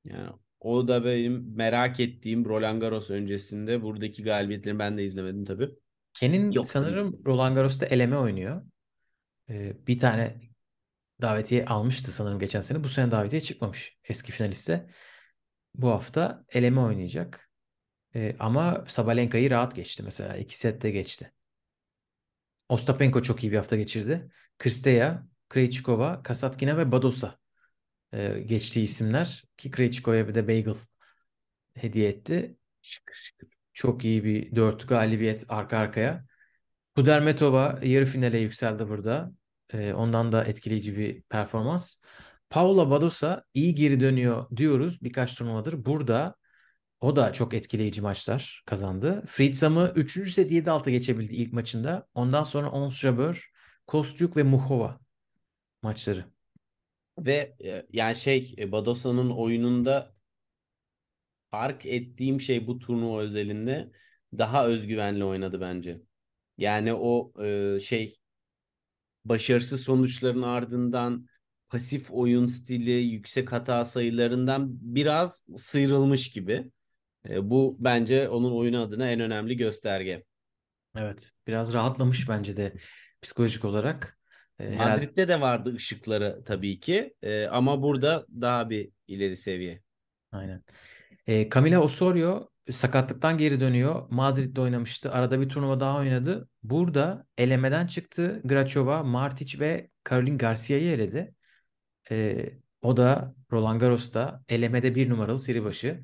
Yani 0.05 0.29
o 0.59 0.87
da 0.87 1.05
benim 1.05 1.55
merak 1.55 1.99
ettiğim 1.99 2.45
Roland 2.45 2.81
Garros 2.81 3.09
öncesinde 3.09 3.81
buradaki 3.81 4.23
galibiyetlerini 4.23 4.79
ben 4.79 4.97
de 4.97 5.05
izlemedim 5.05 5.45
tabii. 5.45 5.69
Kenin 6.13 6.51
Yok 6.51 6.67
sanırım 6.67 7.21
Roland 7.25 7.55
Garros'ta 7.55 7.85
eleme 7.85 8.17
oynuyor. 8.17 8.61
E, 9.49 9.87
bir 9.87 9.99
tane 9.99 10.41
davetiye 11.21 11.65
almıştı 11.65 12.11
sanırım 12.11 12.39
geçen 12.39 12.61
sene. 12.61 12.83
Bu 12.83 12.89
sene 12.89 13.11
davetiye 13.11 13.41
çıkmamış 13.41 13.97
eski 14.03 14.31
finaliste. 14.31 14.89
Bu 15.75 15.89
hafta 15.89 16.45
eleme 16.49 16.79
oynayacak. 16.81 17.49
E, 18.15 18.35
ama 18.39 18.85
Sabalenka'yı 18.87 19.49
rahat 19.49 19.75
geçti 19.75 20.03
mesela. 20.03 20.37
İki 20.37 20.57
sette 20.57 20.91
geçti. 20.91 21.31
Ostapenko 22.69 23.21
çok 23.21 23.43
iyi 23.43 23.51
bir 23.51 23.57
hafta 23.57 23.75
geçirdi. 23.75 24.31
Kristeya, 24.59 25.27
Krejcikova, 25.49 26.23
Kasatkina 26.23 26.77
ve 26.77 26.91
Badosa 26.91 27.37
e, 28.13 28.39
geçtiği 28.39 28.83
isimler. 28.83 29.43
Ki 29.57 29.71
Krejcikova'ya 29.71 30.27
bir 30.27 30.35
de 30.35 30.47
bagel 30.47 30.75
hediye 31.73 32.09
etti. 32.09 32.57
Şıkır 32.81 33.15
şıkır. 33.15 33.49
Çok 33.73 34.05
iyi 34.05 34.23
bir 34.23 34.55
dört 34.55 34.87
galibiyet 34.87 35.45
arka 35.49 35.77
arkaya. 35.77 36.25
Kudermetova 36.95 37.79
yarı 37.83 38.05
finale 38.05 38.37
yükseldi 38.39 38.89
burada. 38.89 39.31
E, 39.73 39.93
ondan 39.93 40.31
da 40.31 40.45
etkileyici 40.45 40.97
bir 40.97 41.21
performans. 41.21 41.97
Paula 42.49 42.89
Badosa 42.89 43.43
iyi 43.53 43.75
geri 43.75 43.99
dönüyor 43.99 44.45
diyoruz 44.57 45.01
birkaç 45.01 45.35
turnuvadır. 45.35 45.85
Burada 45.85 46.35
o 47.01 47.15
da 47.15 47.33
çok 47.33 47.53
etkileyici 47.53 48.01
maçlar 48.01 48.63
kazandı. 48.65 49.23
Fritzam'ı 49.27 49.93
3. 49.95 50.33
set 50.33 50.51
7-6 50.51 50.89
geçebildi 50.89 51.35
ilk 51.35 51.53
maçında. 51.53 52.07
Ondan 52.13 52.43
sonra 52.43 52.71
Ons 52.71 52.99
Jabeur, 52.99 53.51
Kostyuk 53.87 54.37
ve 54.37 54.43
Muhova 54.43 54.99
maçları. 55.81 56.25
Ve 57.19 57.55
e, 57.65 57.85
yani 57.93 58.15
şey 58.15 58.55
e, 58.57 58.71
Badosa'nın 58.71 59.29
oyununda 59.29 60.15
fark 61.51 61.85
ettiğim 61.85 62.41
şey 62.41 62.67
bu 62.67 62.79
turnuva 62.79 63.21
özelinde 63.21 63.91
daha 64.37 64.67
özgüvenli 64.67 65.23
oynadı 65.23 65.61
bence. 65.61 66.01
Yani 66.57 66.93
o 66.93 67.33
e, 67.43 67.79
şey 67.79 68.17
başarısız 69.25 69.81
sonuçların 69.81 70.41
ardından 70.41 71.27
pasif 71.69 72.11
oyun 72.11 72.45
stili, 72.45 72.91
yüksek 72.91 73.51
hata 73.51 73.85
sayılarından 73.85 74.67
biraz 74.81 75.45
sıyrılmış 75.57 76.31
gibi. 76.31 76.71
E, 77.29 77.49
bu 77.49 77.77
bence 77.79 78.29
onun 78.29 78.51
oyunu 78.51 78.81
adına 78.81 79.09
en 79.09 79.19
önemli 79.19 79.57
gösterge. 79.57 80.23
Evet, 80.95 81.31
biraz 81.47 81.73
rahatlamış 81.73 82.29
bence 82.29 82.57
de 82.57 82.73
psikolojik 83.21 83.65
olarak. 83.65 84.18
Ee, 84.59 84.63
herhalde 84.63 84.91
Madrid'de 84.91 85.27
de 85.27 85.41
vardı 85.41 85.75
ışıkları 85.75 86.43
tabii 86.45 86.79
ki 86.79 87.13
E, 87.21 87.47
ama 87.47 87.81
burada 87.81 88.25
daha 88.41 88.69
bir 88.69 88.89
ileri 89.07 89.37
seviye. 89.37 89.81
aynen. 90.31 90.63
Ee, 91.27 91.49
Camila 91.49 91.81
Osorio 91.81 92.49
sakatlıktan 92.71 93.37
geri 93.37 93.59
dönüyor. 93.59 94.07
Madrid'de 94.09 94.61
oynamıştı. 94.61 95.11
Arada 95.11 95.41
bir 95.41 95.49
turnuva 95.49 95.79
daha 95.79 95.97
oynadı. 95.97 96.49
Burada 96.63 97.25
elemeden 97.37 97.87
çıktı. 97.87 98.41
Grachova, 98.43 99.03
Martic 99.03 99.59
ve 99.59 99.89
Caroline 100.09 100.37
Garcia'yı 100.37 100.91
eledi. 100.91 101.33
Ee, 102.11 102.49
o 102.81 102.97
da 102.97 103.35
Roland 103.51 103.81
Garros'ta 103.81 104.43
elemede 104.49 104.95
bir 104.95 105.09
numaralı 105.09 105.39
seri 105.39 105.63
başı. 105.63 106.03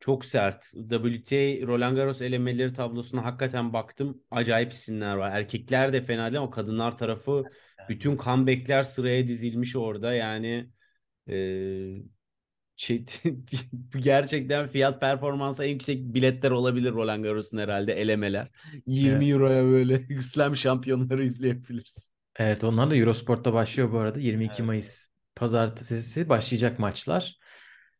Çok 0.00 0.24
sert. 0.24 0.64
WTA 0.90 1.66
Roland 1.66 1.96
Garros 1.96 2.20
elemeleri 2.22 2.72
tablosuna 2.72 3.24
hakikaten 3.24 3.72
baktım. 3.72 4.22
Acayip 4.30 4.72
isimler 4.72 5.16
var. 5.16 5.30
Erkekler 5.30 5.92
de 5.92 6.02
fena 6.02 6.26
değil 6.30 6.38
ama 6.38 6.50
kadınlar 6.50 6.98
tarafı 6.98 7.44
bütün 7.88 8.16
comeback'ler 8.16 8.82
sıraya 8.82 9.28
dizilmiş 9.28 9.76
orada. 9.76 10.14
Yani 10.14 10.68
e, 11.28 11.34
şey- 12.76 13.04
gerçekten 13.98 14.68
fiyat 14.68 15.00
performansı 15.00 15.64
en 15.64 15.68
yüksek 15.70 16.14
biletler 16.14 16.50
olabilir 16.50 16.92
Roland 16.92 17.24
Garros'un 17.24 17.58
herhalde 17.58 17.92
elemeler. 17.92 18.48
20 18.86 19.24
Evet. 19.24 19.32
euroya 19.32 19.64
böyle 19.64 20.20
slam 20.20 20.56
şampiyonları 20.56 21.24
izleyebiliriz. 21.24 22.12
Evet 22.36 22.64
onlar 22.64 22.90
da 22.90 22.96
Eurosport'ta 22.96 23.52
başlıyor 23.52 23.92
bu 23.92 23.98
arada. 23.98 24.20
22 24.20 24.52
Evet. 24.52 24.66
Mayıs 24.66 25.08
pazartesi 25.36 26.28
başlayacak 26.28 26.78
maçlar. 26.78 27.36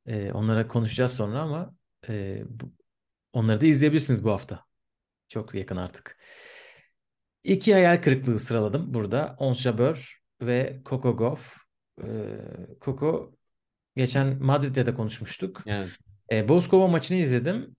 Ee, 0.06 0.32
onlara 0.32 0.68
konuşacağız 0.68 1.12
sonra 1.12 1.40
ama 1.40 1.74
e, 2.08 2.42
bu- 2.48 2.72
onları 3.32 3.60
da 3.60 3.66
izleyebilirsiniz 3.66 4.24
bu 4.24 4.30
hafta. 4.30 4.64
Çok 5.28 5.54
yakın 5.54 5.76
artık. 5.76 6.18
İki 7.44 7.72
hayal 7.72 8.02
kırıklığı 8.02 8.38
sıraladım 8.38 8.94
burada. 8.94 9.36
Ons 9.38 9.60
Jabeur 9.62 10.22
ve 10.42 10.82
Coco 10.86 11.16
Gauff. 11.16 11.56
Ee, 12.04 12.06
Coco 12.80 13.34
geçen 13.96 14.42
Madrid'de 14.42 14.86
de 14.86 14.94
konuşmuştuk. 14.94 15.62
Yani 15.66 15.88
E, 16.32 16.48
Bozkova 16.48 16.88
maçını 16.88 17.18
izledim. 17.18 17.76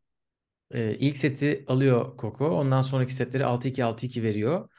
E, 0.71 0.95
ilk 0.95 1.17
seti 1.17 1.65
alıyor 1.67 2.17
Coco. 2.17 2.49
Ondan 2.49 2.81
sonraki 2.81 3.13
setleri 3.13 3.45
6-2 3.45 3.85
6-2 3.85 4.23
veriyor. 4.23 4.69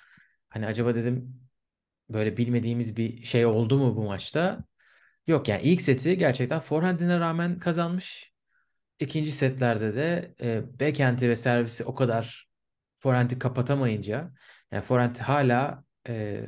Hani 0.49 0.67
acaba 0.67 0.95
dedim 0.95 1.41
böyle 2.11 2.37
bilmediğimiz 2.37 2.97
bir 2.97 3.23
şey 3.25 3.47
oldu 3.47 3.79
mu 3.79 3.97
bu 3.97 4.05
maçta? 4.05 4.65
Yok 5.27 5.49
yani 5.49 5.63
ilk 5.63 5.83
seti 5.83 6.19
gerçekten 6.19 6.61
forehand'ine 6.61 7.21
rağmen 7.21 7.59
kazanmış. 7.59 8.30
İkinci 9.01 9.33
setlerde 9.33 9.95
de 9.95 10.35
e, 10.41 10.81
backhand'i 10.81 11.29
ve 11.29 11.37
servisi 11.37 11.85
o 11.85 11.95
kadar 11.95 12.49
forenti 12.99 13.39
kapatamayınca 13.39 14.33
yani 14.73 14.83
forent 14.83 15.19
hala 15.19 15.85
e, 16.09 16.45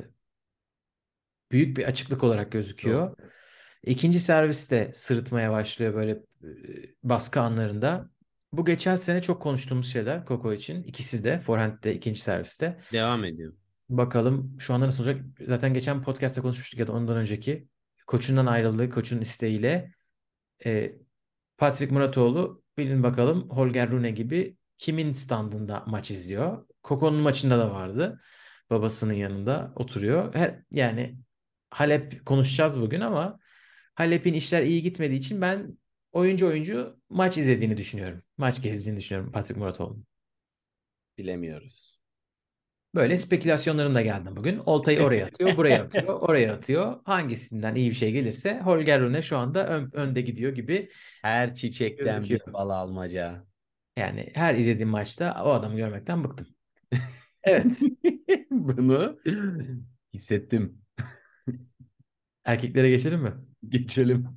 büyük 1.51 1.77
bir 1.77 1.83
açıklık 1.83 2.23
olarak 2.23 2.51
gözüküyor. 2.51 3.17
İkinci 3.83 4.19
serviste 4.19 4.91
sırıtmaya 4.93 5.51
başlıyor 5.51 5.93
böyle 5.93 6.11
e, 6.11 6.49
baskı 7.03 7.41
anlarında. 7.41 8.09
Bu 8.51 8.65
geçen 8.65 8.95
sene 8.95 9.21
çok 9.21 9.41
konuştuğumuz 9.41 9.91
şeyler 9.93 10.25
Koko 10.25 10.53
için. 10.53 10.83
İkisi 10.83 11.23
de 11.23 11.39
forehand'de 11.39 11.95
ikinci 11.95 12.21
serviste. 12.21 12.79
Devam 12.93 13.25
ediyor. 13.25 13.53
Bakalım 13.89 14.55
şu 14.59 14.73
anda 14.73 14.87
nasıl 14.87 15.03
olacak? 15.03 15.25
Zaten 15.47 15.73
geçen 15.73 16.01
podcast'ta 16.01 16.41
konuşmuştuk 16.41 16.79
ya 16.79 16.87
da 16.87 16.91
ondan 16.91 17.17
önceki. 17.17 17.67
Koçundan 18.07 18.45
ayrıldığı, 18.45 18.89
koçun 18.89 19.21
isteğiyle 19.21 19.91
e, 20.65 20.95
Patrick 21.57 21.93
Muratoğlu 21.93 22.63
bilin 22.77 23.03
bakalım 23.03 23.49
Holger 23.49 23.91
Rune 23.91 24.11
gibi 24.11 24.57
kimin 24.77 25.11
standında 25.11 25.83
maç 25.87 26.11
izliyor? 26.11 26.67
Koko'nun 26.83 27.19
maçında 27.19 27.59
da 27.59 27.71
vardı. 27.71 28.21
Babasının 28.69 29.13
yanında 29.13 29.73
oturuyor. 29.75 30.35
Her, 30.35 30.63
yani 30.71 31.17
Halep 31.69 32.25
konuşacağız 32.25 32.81
bugün 32.81 33.01
ama 33.01 33.39
Halep'in 33.95 34.33
işler 34.33 34.63
iyi 34.63 34.81
gitmediği 34.81 35.19
için 35.19 35.41
ben 35.41 35.77
oyuncu 36.11 36.47
oyuncu 36.47 36.99
maç 37.09 37.37
izlediğini 37.37 37.77
düşünüyorum. 37.77 38.23
Maç 38.37 38.61
gezdiğini 38.61 38.99
düşünüyorum 38.99 39.31
Patrick 39.31 39.59
Muratoğlu'nun. 39.59 40.05
Bilemiyoruz. 41.17 42.02
Böyle 42.95 43.17
spekülasyonlarım 43.17 43.95
da 43.95 44.01
geldi 44.01 44.29
bugün. 44.35 44.57
Oltayı 44.65 45.01
oraya 45.01 45.25
atıyor, 45.29 45.57
buraya 45.57 45.83
atıyor, 45.83 46.07
oraya 46.21 46.53
atıyor. 46.53 46.99
Hangisinden 47.05 47.75
iyi 47.75 47.89
bir 47.89 47.95
şey 47.95 48.11
gelirse 48.11 48.59
Holger 48.59 49.01
Rune 49.01 49.21
şu 49.21 49.37
anda 49.37 49.67
ön- 49.67 49.89
önde 49.93 50.21
gidiyor 50.21 50.51
gibi. 50.55 50.89
Her 51.21 51.55
çiçekten 51.55 52.17
Gözüküyor. 52.17 52.47
bir 52.47 52.53
bal 52.53 52.69
almaca. 52.69 53.45
Yani 53.97 54.31
her 54.35 54.55
izlediğim 54.55 54.89
maçta 54.89 55.43
o 55.45 55.49
adamı 55.49 55.75
görmekten 55.77 56.23
bıktım. 56.23 56.47
Evet. 57.43 57.65
Bunu 58.51 59.19
hissettim. 60.13 60.81
Erkeklere 62.45 62.89
geçelim 62.89 63.21
mi? 63.21 63.33
Geçelim. 63.69 64.27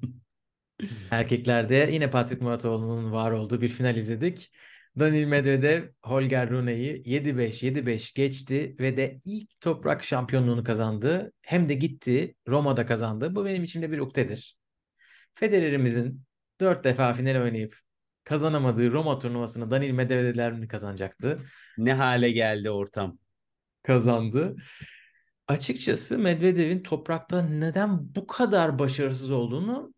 Erkeklerde 1.11 1.89
yine 1.93 2.11
Patrick 2.11 2.45
Muratoğlu'nun 2.45 3.13
var 3.13 3.31
olduğu 3.33 3.61
bir 3.61 3.69
final 3.69 3.97
izledik. 3.97 4.53
Daniil 4.99 5.27
Medvedev 5.27 5.89
Holger 6.03 6.51
Rune'yi 6.51 7.03
7-5 7.03 7.63
7-5 7.63 8.15
geçti 8.15 8.77
ve 8.81 8.97
de 8.97 9.21
ilk 9.25 9.61
toprak 9.61 10.05
şampiyonluğunu 10.05 10.65
kazandı. 10.65 11.33
Hem 11.43 11.69
de 11.69 11.75
gitti 11.75 12.35
Roma'da 12.49 12.87
kazandı. 12.87 13.35
Bu 13.35 13.45
benim 13.45 13.65
içimde 13.65 13.93
bir 13.93 13.99
ukdedir. 13.99 14.57
Federer'imizin 15.33 16.23
4 16.61 16.85
defa 16.85 17.15
final 17.15 17.43
oynayıp 17.43 17.79
kazanamadığı 18.25 18.93
Roma 18.93 19.19
turnuvasını 19.19 19.71
Daniil 19.71 19.91
Medvedev'ler 19.91 20.53
mi 20.53 20.69
kazanacaktı? 20.69 21.39
Ne 21.79 21.95
hale 21.95 22.31
geldi 22.31 22.71
ortam. 22.71 23.19
Kazandı. 23.83 24.57
Açıkçası 25.49 26.19
Medvedev'in 26.19 26.83
toprakta 26.83 27.43
neden 27.43 28.15
bu 28.15 28.27
kadar 28.27 28.79
başarısız 28.79 29.31
olduğunu 29.31 29.95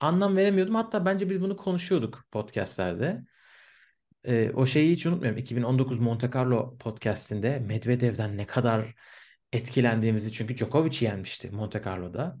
anlam 0.00 0.36
veremiyordum. 0.36 0.74
Hatta 0.74 1.04
bence 1.04 1.30
biz 1.30 1.40
bunu 1.40 1.56
konuşuyorduk 1.56 2.24
podcastlerde. 2.30 3.22
Ee, 4.24 4.50
o 4.54 4.66
şeyi 4.66 4.92
hiç 4.92 5.06
unutmuyorum. 5.06 5.38
2019 5.38 5.98
Monte 5.98 6.30
Carlo 6.34 6.78
podcastinde 6.78 7.58
Medvedev'den 7.58 8.36
ne 8.36 8.46
kadar 8.46 8.94
etkilendiğimizi 9.52 10.32
çünkü 10.32 10.56
Djokovic'i 10.56 11.04
yenmişti 11.04 11.50
Monte 11.50 11.82
Carlo'da. 11.84 12.38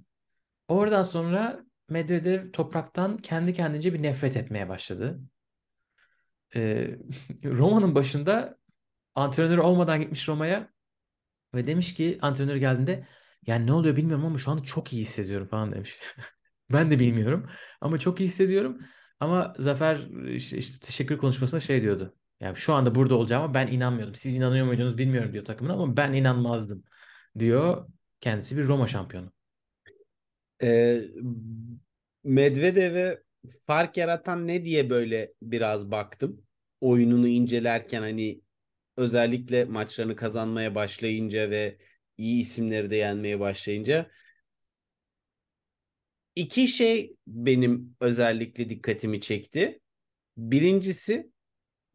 Oradan 0.68 1.02
sonra 1.02 1.64
Medvedev 1.88 2.52
topraktan 2.52 3.16
kendi 3.16 3.52
kendince 3.52 3.94
bir 3.94 4.02
nefret 4.02 4.36
etmeye 4.36 4.68
başladı. 4.68 5.20
Ee, 6.54 6.98
Roma'nın 7.44 7.94
başında 7.94 8.58
antrenörü 9.14 9.60
olmadan 9.60 10.00
gitmiş 10.00 10.28
Roma'ya 10.28 10.70
ve 11.54 11.66
demiş 11.66 11.94
ki 11.94 12.18
antrenör 12.22 12.56
geldiğinde 12.56 13.06
yani 13.46 13.66
ne 13.66 13.72
oluyor 13.72 13.96
bilmiyorum 13.96 14.24
ama 14.26 14.38
şu 14.38 14.50
an 14.50 14.62
çok 14.62 14.92
iyi 14.92 15.02
hissediyorum 15.02 15.48
falan 15.48 15.72
demiş. 15.72 15.98
Ben 16.72 16.90
de 16.90 16.98
bilmiyorum 16.98 17.50
ama 17.80 17.98
çok 17.98 18.20
iyi 18.20 18.24
hissediyorum. 18.24 18.78
Ama 19.20 19.54
Zafer 19.58 20.08
işte, 20.28 20.58
işte 20.58 20.86
teşekkür 20.86 21.18
konuşmasında 21.18 21.60
şey 21.60 21.82
diyordu. 21.82 22.14
Yani 22.40 22.56
şu 22.56 22.72
anda 22.74 22.94
burada 22.94 23.14
olacağıma 23.14 23.54
ben 23.54 23.66
inanmıyordum. 23.66 24.14
Siz 24.14 24.36
inanıyor 24.36 24.66
muydunuz 24.66 24.98
bilmiyorum 24.98 25.32
diyor 25.32 25.44
takımına 25.44 25.72
ama 25.72 25.96
ben 25.96 26.12
inanmazdım 26.12 26.84
diyor. 27.38 27.88
Kendisi 28.20 28.56
bir 28.56 28.68
Roma 28.68 28.86
şampiyonu. 28.86 29.32
Ee, 30.62 31.02
Medvedev'e 32.24 33.22
fark 33.66 33.96
yaratan 33.96 34.46
ne 34.48 34.64
diye 34.64 34.90
böyle 34.90 35.32
biraz 35.42 35.90
baktım. 35.90 36.42
Oyununu 36.80 37.28
incelerken 37.28 38.00
hani 38.00 38.40
özellikle 38.96 39.64
maçlarını 39.64 40.16
kazanmaya 40.16 40.74
başlayınca 40.74 41.50
ve 41.50 41.78
iyi 42.16 42.40
isimleri 42.40 42.90
de 42.90 42.96
yenmeye 42.96 43.40
başlayınca 43.40 44.10
iki 46.40 46.68
şey 46.68 47.16
benim 47.26 47.96
özellikle 48.00 48.68
dikkatimi 48.68 49.20
çekti. 49.20 49.80
Birincisi 50.36 51.32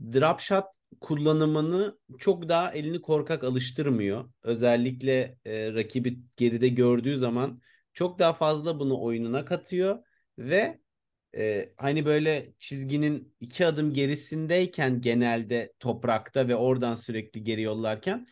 drop 0.01 0.39
shot 0.41 0.65
kullanımını 1.01 1.99
çok 2.19 2.49
daha 2.49 2.71
elini 2.71 3.01
korkak 3.01 3.43
alıştırmıyor. 3.43 4.29
Özellikle 4.43 5.38
e, 5.45 5.73
rakibi 5.73 6.19
geride 6.38 6.67
gördüğü 6.67 7.17
zaman 7.17 7.62
çok 7.93 8.19
daha 8.19 8.34
fazla 8.34 8.79
bunu 8.79 9.01
oyununa 9.01 9.45
katıyor 9.45 9.99
ve 10.39 10.79
e, 11.38 11.73
hani 11.77 12.05
böyle 12.05 12.53
çizginin 12.60 13.36
iki 13.39 13.65
adım 13.67 13.93
gerisindeyken 13.93 15.01
genelde 15.01 15.73
toprakta 15.79 16.47
ve 16.47 16.55
oradan 16.55 16.95
sürekli 16.95 17.43
geri 17.43 17.62
yollarken 17.62 18.27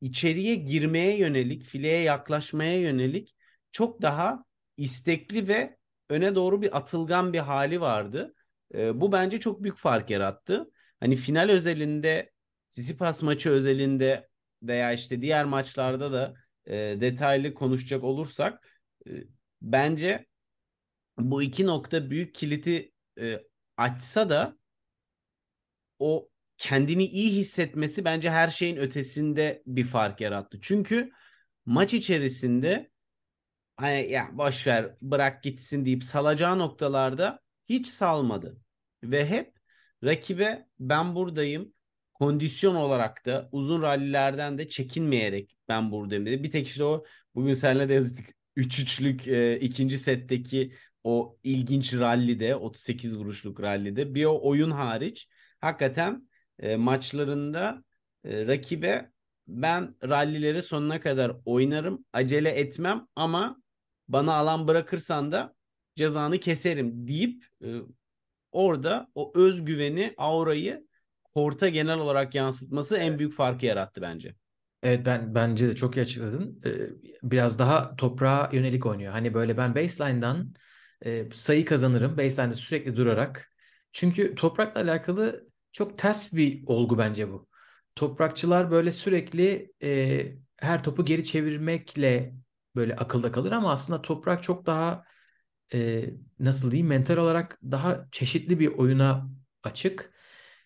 içeriye 0.00 0.54
girmeye 0.54 1.18
yönelik, 1.18 1.64
fileye 1.64 2.02
yaklaşmaya 2.02 2.80
yönelik 2.80 3.36
çok 3.72 4.02
daha 4.02 4.45
istekli 4.76 5.48
ve 5.48 5.76
öne 6.10 6.34
doğru 6.34 6.62
bir 6.62 6.76
atılgan 6.76 7.32
bir 7.32 7.38
hali 7.38 7.80
vardı. 7.80 8.34
E, 8.74 9.00
bu 9.00 9.12
bence 9.12 9.40
çok 9.40 9.62
büyük 9.62 9.78
fark 9.78 10.10
yarattı. 10.10 10.70
Hani 11.00 11.16
final 11.16 11.48
özelinde, 11.48 12.32
Tsitsipas 12.70 13.22
maçı 13.22 13.50
özelinde 13.50 14.28
veya 14.62 14.92
işte 14.92 15.22
diğer 15.22 15.44
maçlarda 15.44 16.12
da 16.12 16.34
e, 16.66 16.74
detaylı 17.00 17.54
konuşacak 17.54 18.04
olursak 18.04 18.68
e, 19.06 19.10
bence 19.62 20.26
bu 21.18 21.42
iki 21.42 21.66
nokta 21.66 22.10
büyük 22.10 22.34
kiliti 22.34 22.92
e, 23.20 23.40
açsa 23.76 24.30
da 24.30 24.56
o 25.98 26.28
kendini 26.58 27.06
iyi 27.06 27.32
hissetmesi 27.32 28.04
bence 28.04 28.30
her 28.30 28.48
şeyin 28.48 28.76
ötesinde 28.76 29.62
bir 29.66 29.84
fark 29.84 30.20
yarattı. 30.20 30.58
Çünkü 30.62 31.10
maç 31.66 31.94
içerisinde 31.94 32.90
hani 33.76 34.10
ya 34.10 34.30
boş 34.32 34.66
ver 34.66 34.96
bırak 35.02 35.42
gitsin 35.42 35.84
deyip 35.84 36.04
salacağı 36.04 36.58
noktalarda 36.58 37.40
hiç 37.68 37.86
salmadı. 37.86 38.60
Ve 39.04 39.26
hep 39.26 39.54
rakibe 40.04 40.68
ben 40.80 41.14
buradayım 41.14 41.74
kondisyon 42.14 42.74
olarak 42.74 43.26
da 43.26 43.48
uzun 43.52 43.82
rallilerden 43.82 44.58
de 44.58 44.68
çekinmeyerek 44.68 45.56
ben 45.68 45.90
buradayım 45.90 46.26
dedi. 46.26 46.42
Bir 46.42 46.50
tek 46.50 46.66
işte 46.66 46.84
o 46.84 47.04
bugün 47.34 47.52
seninle 47.52 47.88
de 47.88 47.94
yazdık 47.94 48.26
3-3'lük 48.56 49.28
e, 49.28 49.60
ikinci 49.60 49.98
setteki 49.98 50.72
o 51.04 51.38
ilginç 51.42 51.94
rallide 51.94 52.56
38 52.56 53.18
vuruşluk 53.18 53.62
rallide 53.62 54.14
bir 54.14 54.24
o 54.24 54.40
oyun 54.48 54.70
hariç 54.70 55.28
hakikaten 55.60 56.28
e, 56.58 56.76
maçlarında 56.76 57.84
e, 58.24 58.46
rakibe 58.46 59.10
ben 59.48 59.94
rallileri 60.04 60.62
sonuna 60.62 61.00
kadar 61.00 61.32
oynarım 61.44 62.04
acele 62.12 62.50
etmem 62.50 63.06
ama 63.16 63.62
bana 64.08 64.34
alan 64.34 64.68
bırakırsan 64.68 65.32
da 65.32 65.54
cezanı 65.96 66.40
keserim 66.40 67.08
deyip 67.08 67.44
e, 67.64 67.68
orada 68.52 69.08
o 69.14 69.32
özgüveni 69.34 70.14
aurayı 70.16 70.86
korta 71.24 71.68
genel 71.68 71.98
olarak 71.98 72.34
yansıtması 72.34 72.96
en 72.96 73.18
büyük 73.18 73.32
farkı 73.32 73.66
yarattı 73.66 74.02
bence. 74.02 74.34
Evet 74.82 75.06
ben 75.06 75.34
bence 75.34 75.68
de 75.68 75.74
çok 75.74 75.96
iyi 75.96 76.00
açıkladın. 76.00 76.60
Ee, 76.64 76.70
biraz 77.22 77.58
daha 77.58 77.96
toprağa 77.96 78.50
yönelik 78.52 78.86
oynuyor. 78.86 79.12
Hani 79.12 79.34
böyle 79.34 79.56
ben 79.56 79.74
baseline'dan 79.74 80.54
e, 81.04 81.28
sayı 81.32 81.64
kazanırım. 81.64 82.18
Baseline'de 82.18 82.54
sürekli 82.54 82.96
durarak. 82.96 83.52
Çünkü 83.92 84.34
toprakla 84.34 84.80
alakalı 84.80 85.48
çok 85.72 85.98
ters 85.98 86.34
bir 86.34 86.62
olgu 86.66 86.98
bence 86.98 87.32
bu. 87.32 87.48
Toprakçılar 87.94 88.70
böyle 88.70 88.92
sürekli 88.92 89.72
e, 89.82 90.26
her 90.56 90.84
topu 90.84 91.04
geri 91.04 91.24
çevirmekle 91.24 92.34
böyle 92.76 92.96
akılda 92.96 93.32
kalır 93.32 93.52
ama 93.52 93.72
aslında 93.72 94.02
toprak 94.02 94.42
çok 94.42 94.66
daha 94.66 95.04
e, 95.74 96.04
nasıl 96.38 96.70
diyeyim 96.70 96.86
mental 96.88 97.16
olarak 97.16 97.58
daha 97.62 98.08
çeşitli 98.12 98.60
bir 98.60 98.68
oyuna 98.68 99.28
açık. 99.62 100.12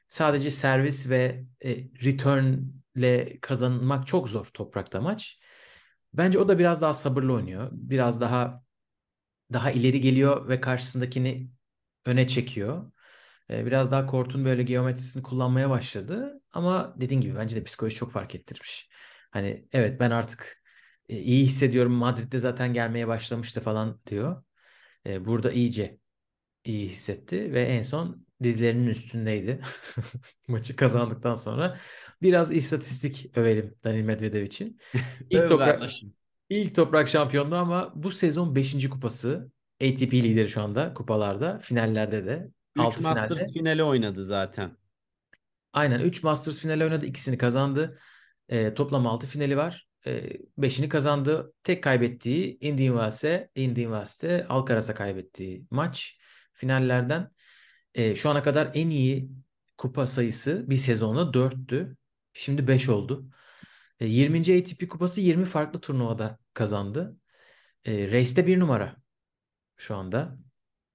Sadece 0.08 0.50
servis 0.50 1.10
ve 1.10 1.44
e, 1.64 1.70
return'le 2.04 3.40
kazanmak 3.42 4.06
çok 4.06 4.28
zor 4.28 4.46
toprakta 4.46 5.00
maç. 5.00 5.40
Bence 6.14 6.38
o 6.38 6.48
da 6.48 6.58
biraz 6.58 6.82
daha 6.82 6.94
sabırlı 6.94 7.32
oynuyor. 7.34 7.68
Biraz 7.72 8.20
daha 8.20 8.62
daha 9.52 9.70
ileri 9.70 10.00
geliyor 10.00 10.48
ve 10.48 10.60
karşısındakini 10.60 11.50
öne 12.06 12.26
çekiyor. 12.28 12.92
E, 13.50 13.66
biraz 13.66 13.92
daha 13.92 14.06
kortun 14.06 14.44
böyle 14.44 14.62
geometrisini 14.62 15.22
kullanmaya 15.22 15.70
başladı. 15.70 16.42
Ama 16.52 16.94
dediğin 17.00 17.20
gibi 17.20 17.36
bence 17.36 17.56
de 17.56 17.64
psikoloji 17.64 17.96
çok 17.96 18.12
fark 18.12 18.34
ettirmiş. 18.34 18.88
Hani 19.30 19.68
evet 19.72 20.00
ben 20.00 20.10
artık 20.10 20.59
iyi 21.18 21.46
hissediyorum. 21.46 21.92
Madrid'de 21.92 22.38
zaten 22.38 22.72
gelmeye 22.72 23.08
başlamıştı 23.08 23.60
falan 23.60 24.00
diyor. 24.06 24.42
E, 25.06 25.24
burada 25.24 25.52
iyice 25.52 25.98
iyi 26.64 26.88
hissetti 26.88 27.52
ve 27.52 27.62
en 27.62 27.82
son 27.82 28.26
dizlerinin 28.42 28.86
üstündeydi 28.86 29.60
maçı 30.48 30.76
kazandıktan 30.76 31.34
sonra. 31.34 31.78
Biraz 32.22 32.52
istatistik 32.52 33.36
övelim 33.36 33.74
Daniil 33.84 34.04
Medvedev 34.04 34.42
için. 34.42 34.80
İlk 35.30 35.48
toprak, 35.48 35.90
ilk 36.48 36.74
toprak 36.74 37.08
şampiyonluğu 37.08 37.56
ama 37.56 37.92
bu 37.94 38.10
sezon 38.10 38.54
5. 38.54 38.88
kupası. 38.88 39.50
ATP 39.82 40.14
lideri 40.14 40.48
şu 40.48 40.62
anda 40.62 40.94
kupalarda. 40.94 41.58
Finallerde 41.58 42.24
de. 42.24 42.50
3 42.76 42.82
Altı 42.82 42.98
finalde. 42.98 43.20
Masters 43.20 43.52
finali 43.52 43.84
oynadı 43.84 44.24
zaten. 44.24 44.76
Aynen 45.72 46.00
3 46.00 46.22
Masters 46.22 46.58
finali 46.58 46.84
oynadı. 46.84 47.06
ikisini 47.06 47.38
kazandı. 47.38 47.98
Ee, 48.48 48.74
toplam 48.74 49.06
6 49.06 49.26
finali 49.26 49.56
var. 49.56 49.89
5'ini 50.06 50.88
kazandı. 50.88 51.52
Tek 51.62 51.82
kaybettiği 51.82 52.58
Indian 52.60 53.10
Indian 53.54 53.90
Wells'te 53.90 54.46
Alcaraz'a 54.48 54.94
kaybettiği 54.94 55.66
maç 55.70 56.18
finallerden. 56.52 57.30
Ee, 57.94 58.14
şu 58.14 58.30
ana 58.30 58.42
kadar 58.42 58.70
en 58.74 58.90
iyi 58.90 59.30
kupa 59.78 60.06
sayısı 60.06 60.70
bir 60.70 60.76
sezonda 60.76 61.34
4'tü. 61.34 61.96
Şimdi 62.32 62.68
5 62.68 62.88
oldu. 62.88 63.30
Ee, 64.00 64.06
20. 64.06 64.38
ATP 64.38 64.88
kupası 64.88 65.20
20 65.20 65.44
farklı 65.44 65.80
turnuvada 65.80 66.38
kazandı. 66.54 67.16
Ee, 67.84 68.12
Race'de 68.12 68.46
bir 68.46 68.60
numara 68.60 68.96
şu 69.76 69.96
anda. 69.96 70.38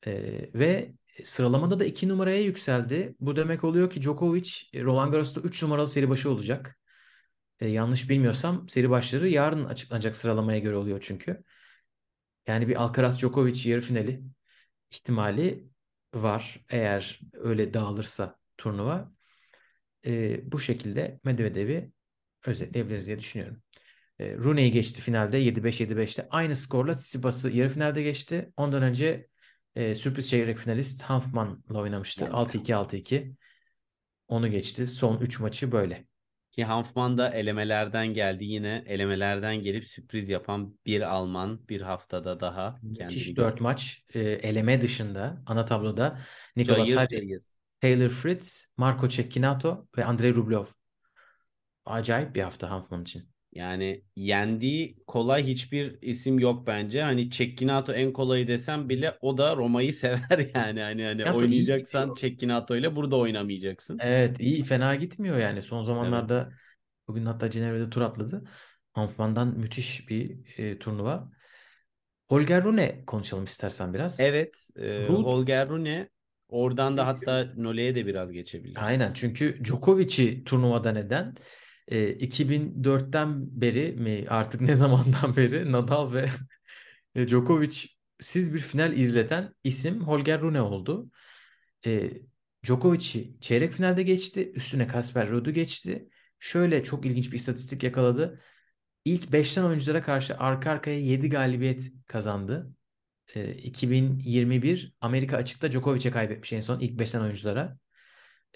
Ee, 0.07 0.49
ve 0.53 0.93
sıralamada 1.23 1.79
da 1.79 1.85
2 1.85 2.07
numaraya 2.07 2.41
yükseldi. 2.41 3.15
Bu 3.19 3.35
demek 3.35 3.63
oluyor 3.63 3.89
ki 3.89 4.01
Djokovic 4.01 4.51
Roland 4.75 5.11
Garros'ta 5.11 5.41
3 5.41 5.63
numaralı 5.63 5.87
seri 5.87 6.09
başı 6.09 6.29
olacak. 6.31 6.79
Ee, 7.59 7.67
yanlış 7.67 8.09
bilmiyorsam 8.09 8.69
seri 8.69 8.89
başları 8.89 9.29
yarın 9.29 9.65
açıklanacak 9.65 10.15
sıralamaya 10.15 10.59
göre 10.59 10.75
oluyor 10.75 10.99
çünkü. 11.01 11.43
Yani 12.47 12.67
bir 12.67 12.83
Alcaraz 12.83 13.19
Djokovic 13.19 13.69
yarı 13.69 13.81
finali 13.81 14.21
ihtimali 14.91 15.67
var 16.13 16.65
eğer 16.69 17.19
öyle 17.33 17.73
dağılırsa 17.73 18.39
turnuva. 18.57 19.11
Ee, 20.05 20.51
bu 20.51 20.59
şekilde 20.59 21.19
Medvedev'i 21.23 21.91
özetleyebiliriz 22.45 23.07
diye 23.07 23.19
düşünüyorum. 23.19 23.61
Ee, 24.19 24.37
Rooney'i 24.37 24.71
geçti 24.71 25.01
finalde 25.01 25.37
7-5 25.37 25.81
7-5'te. 25.81 26.27
Aynı 26.29 26.55
skorla 26.55 26.93
Tsitsipas'ı 26.93 27.49
yarı 27.51 27.69
finalde 27.69 28.03
geçti. 28.03 28.53
Ondan 28.57 28.83
önce 28.83 29.27
e, 29.75 29.95
sürpriz 29.95 30.29
çeyrek 30.29 30.57
finalist 30.57 31.01
Hanfman'la 31.01 31.79
oynamıştı. 31.79 32.25
6-2 32.25 32.75
6-2. 32.75 33.35
Onu 34.27 34.51
geçti. 34.51 34.87
Son 34.87 35.19
3 35.19 35.39
maçı 35.39 35.71
böyle. 35.71 36.05
Ki 36.55 36.63
Hanfman 36.63 37.17
da 37.17 37.29
elemelerden 37.29 38.07
geldi. 38.07 38.45
Yine 38.45 38.83
elemelerden 38.87 39.55
gelip 39.55 39.85
sürpriz 39.85 40.29
yapan 40.29 40.77
bir 40.85 41.01
Alman 41.01 41.67
bir 41.69 41.81
haftada 41.81 42.39
daha 42.39 42.79
Müthiş 42.83 43.37
4 43.37 43.61
maç 43.61 44.03
e, 44.13 44.19
eleme 44.19 44.81
dışında 44.81 45.43
ana 45.45 45.65
tabloda 45.65 46.19
Nicolas 46.55 46.87
Cayır 46.87 46.97
Harry. 46.97 47.37
Taylor 47.81 48.09
Fritz, 48.09 48.67
Marco 48.77 49.07
Cecchinato 49.07 49.87
ve 49.97 50.05
Andrei 50.05 50.35
Rublev. 50.35 50.65
Acayip 51.85 52.35
bir 52.35 52.41
hafta 52.41 52.69
Hanfman 52.69 53.01
için. 53.01 53.29
Yani 53.55 54.03
yendiği 54.15 54.97
kolay 55.07 55.43
hiçbir 55.47 55.97
isim 56.01 56.39
yok 56.39 56.67
bence. 56.67 57.01
Hani 57.01 57.29
Cecchinato 57.31 57.93
en 57.93 58.13
kolayı 58.13 58.47
desem 58.47 58.89
bile 58.89 59.17
o 59.21 59.37
da 59.37 59.55
Roma'yı 59.55 59.93
sever 59.93 60.39
yani. 60.55 60.81
Hani 60.81 61.03
hani 61.03 61.21
iyi 61.21 61.31
oynayacaksan. 61.31 62.13
Cecchinato 62.15 62.75
ile 62.75 62.95
burada 62.95 63.15
oynamayacaksın. 63.17 63.99
Evet 63.99 64.39
iyi 64.39 64.63
fena 64.63 64.95
gitmiyor 64.95 65.37
yani. 65.37 65.61
Son 65.61 65.83
zamanlarda 65.83 66.53
bugün 67.07 67.25
hatta 67.25 67.49
Cenevre'de 67.49 67.89
tur 67.89 68.01
atladı. 68.01 68.43
Hanfman'dan 68.93 69.47
müthiş 69.47 70.09
bir 70.09 70.39
e, 70.59 70.79
turnuva. 70.79 71.31
Holger 72.29 72.63
Rune 72.63 73.03
konuşalım 73.07 73.43
istersen 73.43 73.93
biraz. 73.93 74.19
Evet, 74.19 74.69
e, 74.77 75.07
Ruud- 75.07 75.23
Holger 75.23 75.69
Rune 75.69 76.09
oradan 76.49 76.97
da 76.97 77.07
hatta 77.07 77.53
Nole'ye 77.57 77.95
de 77.95 78.05
biraz 78.05 78.31
geçebiliriz. 78.31 78.81
Aynen 78.81 79.13
çünkü 79.13 79.63
Djokovic'i 79.63 80.43
turnuvada 80.43 80.91
neden? 80.91 81.35
E, 81.87 82.09
2004'ten 82.19 83.61
beri 83.61 83.91
mi 83.91 84.25
artık 84.29 84.61
ne 84.61 84.75
zamandan 84.81 85.35
beri 85.35 85.71
Nadal 85.71 86.13
ve 86.13 86.29
Djokovic 87.27 87.87
siz 88.19 88.53
bir 88.53 88.59
final 88.59 88.97
izleten 88.97 89.53
isim 89.63 90.01
Holger 90.01 90.41
Rune 90.41 90.61
oldu. 90.61 91.11
E, 91.85 92.11
Djokovic'i 92.65 93.39
çeyrek 93.41 93.73
finalde 93.73 94.03
geçti. 94.03 94.51
Üstüne 94.55 94.87
Kasper 94.87 95.29
Ruud'u 95.29 95.51
geçti. 95.53 96.09
Şöyle 96.39 96.83
çok 96.83 97.05
ilginç 97.05 97.31
bir 97.31 97.37
istatistik 97.37 97.83
yakaladı. 97.83 98.41
İlk 99.05 99.31
5'ten 99.33 99.63
oyunculara 99.63 100.01
karşı 100.01 100.37
arka 100.37 100.71
arkaya 100.71 100.99
7 100.99 101.29
galibiyet 101.29 101.81
kazandı. 102.07 102.73
E, 103.35 103.53
2021 103.53 104.93
Amerika 105.01 105.37
açıkta 105.37 105.71
Djokovic'e 105.71 106.11
kaybetmiş 106.11 106.53
en 106.53 106.61
son 106.61 106.79
ilk 106.79 106.99
5'ten 106.99 107.21
oyunculara. 107.21 107.77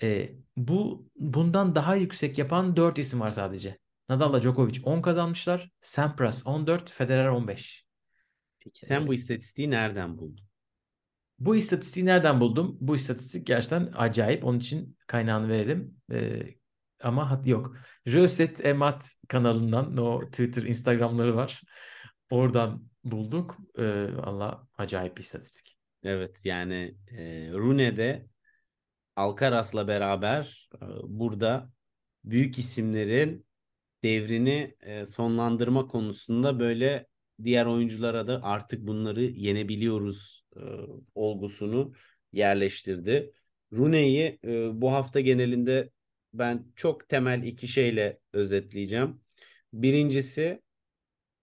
E, 0.01 0.33
bu 0.57 1.09
bundan 1.15 1.75
daha 1.75 1.95
yüksek 1.95 2.37
yapan 2.37 2.75
4 2.75 2.99
isim 2.99 3.19
var 3.19 3.31
sadece. 3.31 3.77
Nadal'la 4.09 4.41
Djokovic 4.41 4.81
10 4.83 5.01
kazanmışlar. 5.01 5.69
Sampras 5.81 6.47
14, 6.47 6.91
Federer 6.91 7.27
15. 7.27 7.85
Peki 8.59 8.85
sen 8.85 9.07
bu 9.07 9.13
istatistiği 9.13 9.69
nereden 9.69 10.17
buldun? 10.17 10.45
Bu 11.39 11.55
istatistiği 11.55 12.05
nereden 12.05 12.39
buldum? 12.39 12.77
Bu 12.81 12.95
istatistik 12.95 13.47
gerçekten 13.47 13.93
acayip. 13.95 14.45
Onun 14.45 14.59
için 14.59 14.97
kaynağını 15.07 15.49
verelim. 15.49 15.95
Ee, 16.11 16.41
ama 17.03 17.31
hat 17.31 17.47
yok. 17.47 17.77
Röset 18.07 18.65
Emat 18.65 19.11
kanalından 19.27 19.97
o 19.97 20.25
Twitter, 20.25 20.63
Instagram'ları 20.63 21.35
var. 21.35 21.61
Oradan 22.29 22.89
bulduk. 23.03 23.57
Ee, 23.77 24.07
Allah 24.23 24.67
acayip 24.77 25.17
bir 25.17 25.23
istatistik. 25.23 25.77
Evet 26.03 26.41
yani 26.43 26.95
e, 27.11 27.51
Rune'de 27.51 28.28
Alcaraz'la 29.19 29.87
beraber 29.87 30.69
e, 30.75 30.85
burada 31.03 31.71
büyük 32.25 32.59
isimlerin 32.59 33.45
devrini 34.03 34.75
e, 34.81 35.05
sonlandırma 35.05 35.87
konusunda 35.87 36.59
böyle 36.59 37.07
diğer 37.43 37.65
oyunculara 37.65 38.27
da 38.27 38.43
artık 38.43 38.87
bunları 38.87 39.23
yenebiliyoruz 39.23 40.45
e, 40.55 40.61
olgusunu 41.15 41.93
yerleştirdi. 42.33 43.33
Rune'yi 43.73 44.39
e, 44.45 44.81
bu 44.81 44.91
hafta 44.93 45.19
genelinde 45.19 45.89
ben 46.33 46.65
çok 46.75 47.09
temel 47.09 47.43
iki 47.43 47.67
şeyle 47.67 48.19
özetleyeceğim. 48.33 49.21
Birincisi 49.73 50.61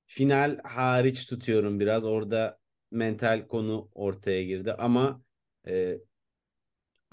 final 0.07 0.59
hariç 0.65 1.27
tutuyorum 1.27 1.81
biraz. 1.81 2.05
Orada 2.05 2.59
mental 2.91 3.47
konu 3.49 3.91
ortaya 3.95 4.45
girdi 4.45 4.73
ama 4.73 5.23
e, 5.69 5.99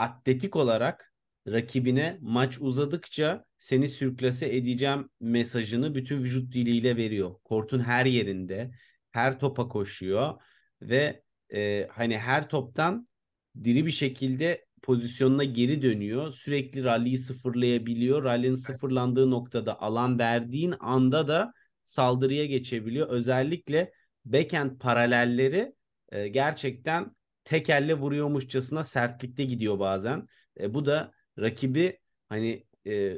atletik 0.04 0.56
olarak 0.56 1.14
rakibine 1.48 2.18
maç 2.22 2.58
uzadıkça 2.62 3.46
seni 3.58 3.88
sürklase 3.88 4.56
edeceğim 4.56 5.10
mesajını 5.20 5.96
bütün 5.96 6.18
vücut 6.18 6.54
diliyle 6.54 6.98
veriyor. 6.98 7.36
Kortun 7.44 7.80
her 7.80 8.06
yerinde, 8.06 8.72
her 9.12 9.40
topa 9.40 9.68
koşuyor 9.68 10.42
ve 10.82 11.24
e, 11.54 11.88
hani 11.92 12.18
her 12.18 12.50
toptan 12.50 13.08
diri 13.64 13.86
bir 13.86 13.92
şekilde 13.92 14.66
pozisyonuna 14.82 15.44
geri 15.44 15.82
dönüyor. 15.82 16.32
Sürekli 16.32 16.84
rally'yi 16.84 17.18
sıfırlayabiliyor. 17.18 18.24
Rally'nin 18.24 18.56
sıfırlandığı 18.56 19.32
noktada 19.32 19.82
alan 19.82 20.20
verdiğin 20.20 20.76
anda 20.80 21.28
da 21.28 21.54
saldırıya 21.84 22.46
geçebiliyor. 22.46 23.10
Özellikle 23.10 23.92
backhand 24.26 24.80
paralelleri 24.80 25.74
e, 26.12 26.28
gerçekten 26.28 27.16
tek 27.46 27.70
elle 27.70 27.94
vuruyormuşçasına 27.94 28.84
sertlikte 28.84 29.44
gidiyor 29.44 29.80
bazen. 29.80 30.28
E, 30.60 30.74
bu 30.74 30.86
da 30.86 31.12
rakibi 31.40 32.00
hani 32.30 32.68
e, 32.88 33.18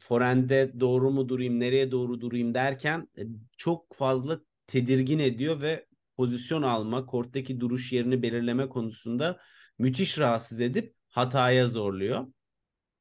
forende 0.00 0.72
doğru 0.80 1.10
mu 1.10 1.28
durayım, 1.28 1.60
nereye 1.60 1.90
doğru 1.90 2.20
durayım 2.20 2.54
derken 2.54 3.08
e, 3.18 3.22
çok 3.56 3.94
fazla 3.94 4.40
tedirgin 4.66 5.18
ediyor 5.18 5.60
ve 5.60 5.86
pozisyon 6.16 6.62
alma, 6.62 7.06
korttaki 7.06 7.60
duruş 7.60 7.92
yerini 7.92 8.22
belirleme 8.22 8.68
konusunda 8.68 9.40
müthiş 9.78 10.18
rahatsız 10.18 10.60
edip 10.60 10.94
hataya 11.08 11.68
zorluyor. 11.68 12.26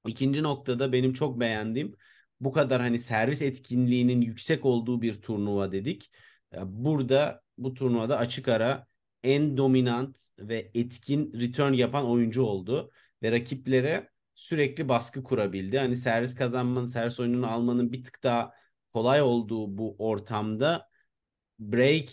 İkinci 0.07 0.43
noktada 0.43 0.91
benim 0.93 1.13
çok 1.13 1.39
beğendiğim 1.39 1.95
bu 2.39 2.51
kadar 2.51 2.81
hani 2.81 2.99
servis 2.99 3.41
etkinliğinin 3.41 4.21
yüksek 4.21 4.65
olduğu 4.65 5.01
bir 5.01 5.21
turnuva 5.21 5.71
dedik. 5.71 6.11
Burada 6.63 7.41
bu 7.57 7.73
turnuvada 7.73 8.17
açık 8.17 8.47
ara 8.47 8.87
en 9.25 9.57
dominant 9.57 10.19
ve 10.39 10.71
etkin 10.73 11.33
return 11.39 11.73
yapan 11.73 12.09
oyuncu 12.09 12.43
oldu 12.43 12.91
ve 13.23 13.31
rakiplere 13.31 14.09
sürekli 14.35 14.89
baskı 14.89 15.23
kurabildi. 15.23 15.77
Hani 15.77 15.95
servis 15.95 16.35
kazanmanın, 16.35 16.85
servis 16.85 17.19
oyununu 17.19 17.47
almanın 17.47 17.91
bir 17.93 18.03
tık 18.03 18.23
daha 18.23 18.53
kolay 18.93 19.21
olduğu 19.21 19.77
bu 19.77 19.95
ortamda 19.99 20.89
break 21.59 22.09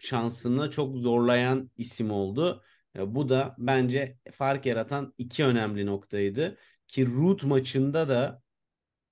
şansını 0.00 0.70
çok 0.70 0.96
zorlayan 0.96 1.70
isim 1.76 2.10
oldu. 2.10 2.62
Bu 2.96 3.28
da 3.28 3.54
bence 3.58 4.18
fark 4.32 4.66
yaratan 4.66 5.14
iki 5.18 5.44
önemli 5.44 5.86
noktaydı. 5.86 6.58
Ki 6.88 7.06
Root 7.06 7.44
maçında 7.44 8.08
da 8.08 8.42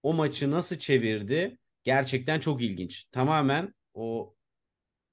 o 0.03 0.15
maçı 0.15 0.51
nasıl 0.51 0.77
çevirdi 0.79 1.59
gerçekten 1.85 2.41
çok 2.41 2.63
ilginç. 2.63 3.05
Tamamen 3.05 3.75
o 3.95 4.35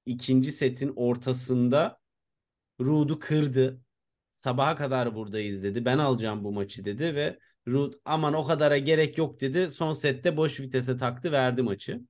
ikinci 0.05 0.51
setin 0.51 0.93
ortasında 0.95 1.98
Ruud'u 2.81 3.19
kırdı. 3.19 3.81
Sabaha 4.33 4.75
kadar 4.75 5.15
buradayız 5.15 5.63
dedi. 5.63 5.85
Ben 5.85 5.97
alacağım 5.97 6.43
bu 6.43 6.51
maçı 6.51 6.85
dedi 6.85 7.15
ve 7.15 7.39
Ruud 7.67 7.93
aman 8.05 8.33
o 8.33 8.45
kadara 8.45 8.77
gerek 8.77 9.17
yok 9.17 9.41
dedi. 9.41 9.71
Son 9.71 9.93
sette 9.93 10.37
boş 10.37 10.59
vitese 10.59 10.97
taktı 10.97 11.31
verdi 11.31 11.61
maçı. 11.61 12.01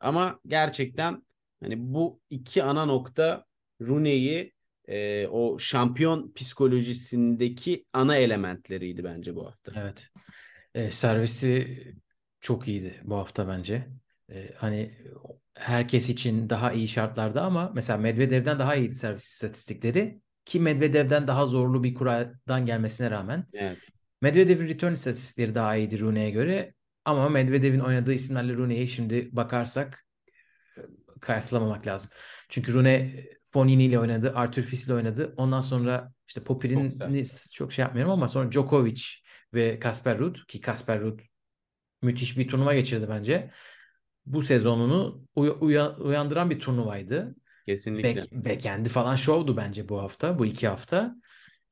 Ama 0.00 0.40
gerçekten 0.46 1.22
hani 1.62 1.74
bu 1.78 2.20
iki 2.30 2.62
ana 2.62 2.84
nokta 2.84 3.44
Rooney'i 3.80 4.52
e, 4.88 5.26
o 5.26 5.58
şampiyon 5.58 6.32
psikolojisindeki 6.32 7.86
ana 7.92 8.16
elementleriydi 8.16 9.04
bence 9.04 9.36
bu 9.36 9.46
hafta. 9.46 9.72
Evet. 9.76 10.08
E, 10.74 10.90
servisi 10.90 11.78
çok 12.40 12.68
iyiydi 12.68 13.00
bu 13.04 13.16
hafta 13.16 13.48
bence. 13.48 13.86
E, 14.30 14.54
hani 14.56 14.94
herkes 15.54 16.08
için 16.08 16.50
daha 16.50 16.72
iyi 16.72 16.88
şartlarda 16.88 17.42
ama 17.42 17.72
mesela 17.74 17.98
Medvedev'den 17.98 18.58
daha 18.58 18.74
iyiydi 18.74 18.94
servis 18.94 19.24
istatistikleri 19.24 20.20
ki 20.44 20.60
Medvedev'den 20.60 21.26
daha 21.26 21.46
zorlu 21.46 21.84
bir 21.84 21.94
kuradan 21.94 22.66
gelmesine 22.66 23.10
rağmen. 23.10 23.46
Evet. 23.52 23.78
Medvedev'in 24.22 24.68
return 24.68 24.92
istatistikleri 24.92 25.54
daha 25.54 25.76
iyiydi 25.76 26.00
Rooney'e 26.00 26.30
göre 26.30 26.74
ama 27.04 27.28
Medvedev'in 27.28 27.80
oynadığı 27.80 28.12
isimlerle 28.12 28.54
Rooney'e 28.54 28.86
şimdi 28.86 29.28
bakarsak 29.32 30.06
e, 30.78 30.80
kıyaslamamak 31.20 31.86
lazım. 31.86 32.10
Çünkü 32.48 32.74
Rooney 32.74 33.28
Fonini 33.44 33.84
ile 33.84 33.98
oynadı, 33.98 34.32
Arthur 34.34 34.62
Fils 34.62 34.86
ile 34.86 34.94
oynadı. 34.94 35.34
Ondan 35.36 35.60
sonra 35.60 36.12
işte 36.28 36.44
Popir'in 36.44 36.90
çok 37.52 37.72
şey 37.72 37.82
yapmıyorum 37.82 38.12
ama 38.12 38.28
sonra 38.28 38.52
Djokovic 38.52 39.02
ve 39.54 39.78
Kasper 39.78 40.18
Ruud 40.18 40.36
ki 40.48 40.60
Kasper 40.60 41.00
Ruud 41.00 41.20
müthiş 42.02 42.38
bir 42.38 42.48
turnuva 42.48 42.74
geçirdi 42.74 43.06
bence. 43.08 43.50
Bu 44.26 44.42
sezonunu 44.42 45.26
uy- 45.34 45.56
uya- 45.60 45.96
uyandıran 45.98 46.50
bir 46.50 46.60
turnuvaydı. 46.60 47.34
Kesinlikle. 47.66 48.26
Back, 48.26 48.32
backend'i 48.32 48.88
falan 48.88 49.16
şovdu 49.16 49.56
bence 49.56 49.88
bu 49.88 49.98
hafta, 50.02 50.38
bu 50.38 50.46
iki 50.46 50.68
hafta. 50.68 51.16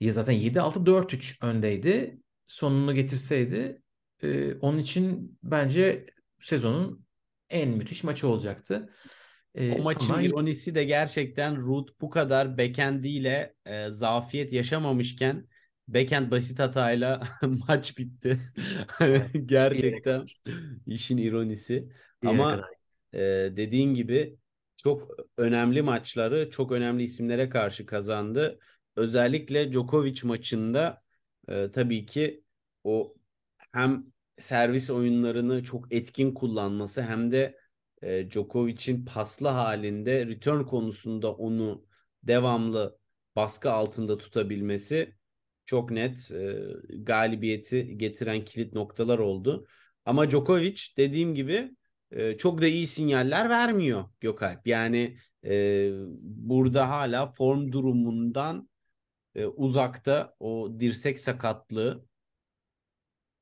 Ya 0.01 0.13
zaten 0.13 0.33
7-6-4-3 0.33 1.39
öndeydi. 1.43 2.21
Sonunu 2.47 2.95
getirseydi 2.95 3.83
e, 4.23 4.55
onun 4.55 4.79
için 4.79 5.39
bence 5.43 6.07
sezonun 6.41 7.07
en 7.51 7.69
müthiş 7.71 8.05
maçı 8.05 8.29
olacaktı. 8.29 8.91
E, 9.55 9.77
O 9.77 9.79
maçın 9.83 10.15
ama 10.15 10.23
ironisi 10.23 10.75
de 10.75 10.85
gerçekten 10.85 11.57
Ruud 11.57 11.89
bu 12.01 12.11
kadar 12.11 12.59
backend'iyle 12.59 13.55
e, 13.67 13.91
zafiyet 13.91 14.53
yaşamamışken 14.53 15.49
backhand 15.89 16.31
basit 16.31 16.59
hatayla 16.59 17.23
maç 17.69 17.99
bitti. 17.99 18.41
Gerçekten 19.47 20.31
işin 20.87 21.17
ironisi. 21.19 21.89
Bir 22.23 22.29
yere 22.29 22.47
Ama 22.47 22.49
kadar. 22.49 22.75
e, 23.13 23.19
dediğin 23.57 23.95
gibi 23.95 24.39
çok 24.77 25.11
önemli 25.37 25.83
maçları 25.83 26.51
çok 26.51 26.73
önemli 26.73 27.03
isimlere 27.03 27.49
karşı 27.49 27.87
kazandı. 27.87 28.59
Özellikle 28.97 29.73
Djokovic 29.73 30.21
maçında 30.25 31.03
e, 31.49 31.71
tabii 31.73 32.07
ki 32.07 32.45
o 32.85 33.15
hem 33.73 34.07
servis 34.39 34.91
oyunlarını 34.91 35.63
çok 35.65 35.93
etkin 35.95 36.35
kullanması 36.35 37.03
hem 37.03 37.31
de 37.33 37.59
e, 38.03 38.31
Djokovic'in 38.31 39.05
paslı 39.05 39.49
halinde 39.49 40.27
return 40.27 40.63
konusunda 40.65 41.35
onu 41.35 41.87
devamlı 42.23 42.99
baskı 43.37 43.71
altında 43.73 44.19
tutabilmesi 44.19 45.15
çok 45.67 45.91
net 45.91 46.31
e, 46.31 46.57
galibiyeti 46.99 47.99
getiren 47.99 48.45
kilit 48.45 48.73
noktalar 48.73 49.19
oldu. 49.19 49.67
Ama 50.05 50.31
Djokovic 50.31 50.81
dediğim 50.97 51.35
gibi 51.35 51.77
e, 52.11 52.37
çok 52.37 52.61
da 52.63 52.67
iyi 52.67 52.87
sinyaller 52.87 53.49
vermiyor 53.49 54.05
Gökalp. 54.21 54.67
Yani 54.67 55.19
e, 55.45 55.91
burada 56.21 56.89
hala 56.89 57.27
form 57.27 57.73
durumundan 57.73 58.69
e, 59.35 59.47
uzakta 59.47 60.35
o 60.41 60.81
dirsek 60.81 61.19
sakatlığı 61.19 62.07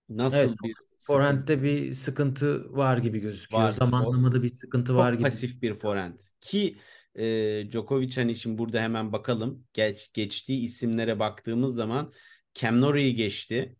nasıl 0.09 0.37
Evet, 0.37 0.55
bir 0.65 0.75
Forehand'de 1.01 1.63
bir 1.63 1.93
sıkıntı 1.93 2.73
var 2.73 2.99
gibi 2.99 3.19
gözüküyor. 3.19 3.63
var. 3.63 3.71
Zamanlamada 3.71 4.43
bir 4.43 4.49
sıkıntı 4.49 4.97
var 4.97 5.13
gibi. 5.13 5.23
pasif 5.23 5.63
bir 5.63 5.75
forehand. 5.75 6.21
Ki 6.41 6.77
e, 7.15 7.25
Djokovic 7.71 8.17
hani 8.17 8.37
şimdi 8.37 8.59
burada 8.59 8.81
hemen 8.81 9.13
bakalım. 9.13 9.65
Geç, 9.73 10.11
geçtiği 10.13 10.65
isimlere 10.65 11.19
baktığımız 11.19 11.75
zaman 11.75 12.13
Cam 12.55 12.81
Norrie'yi 12.81 13.15
geçti. 13.15 13.77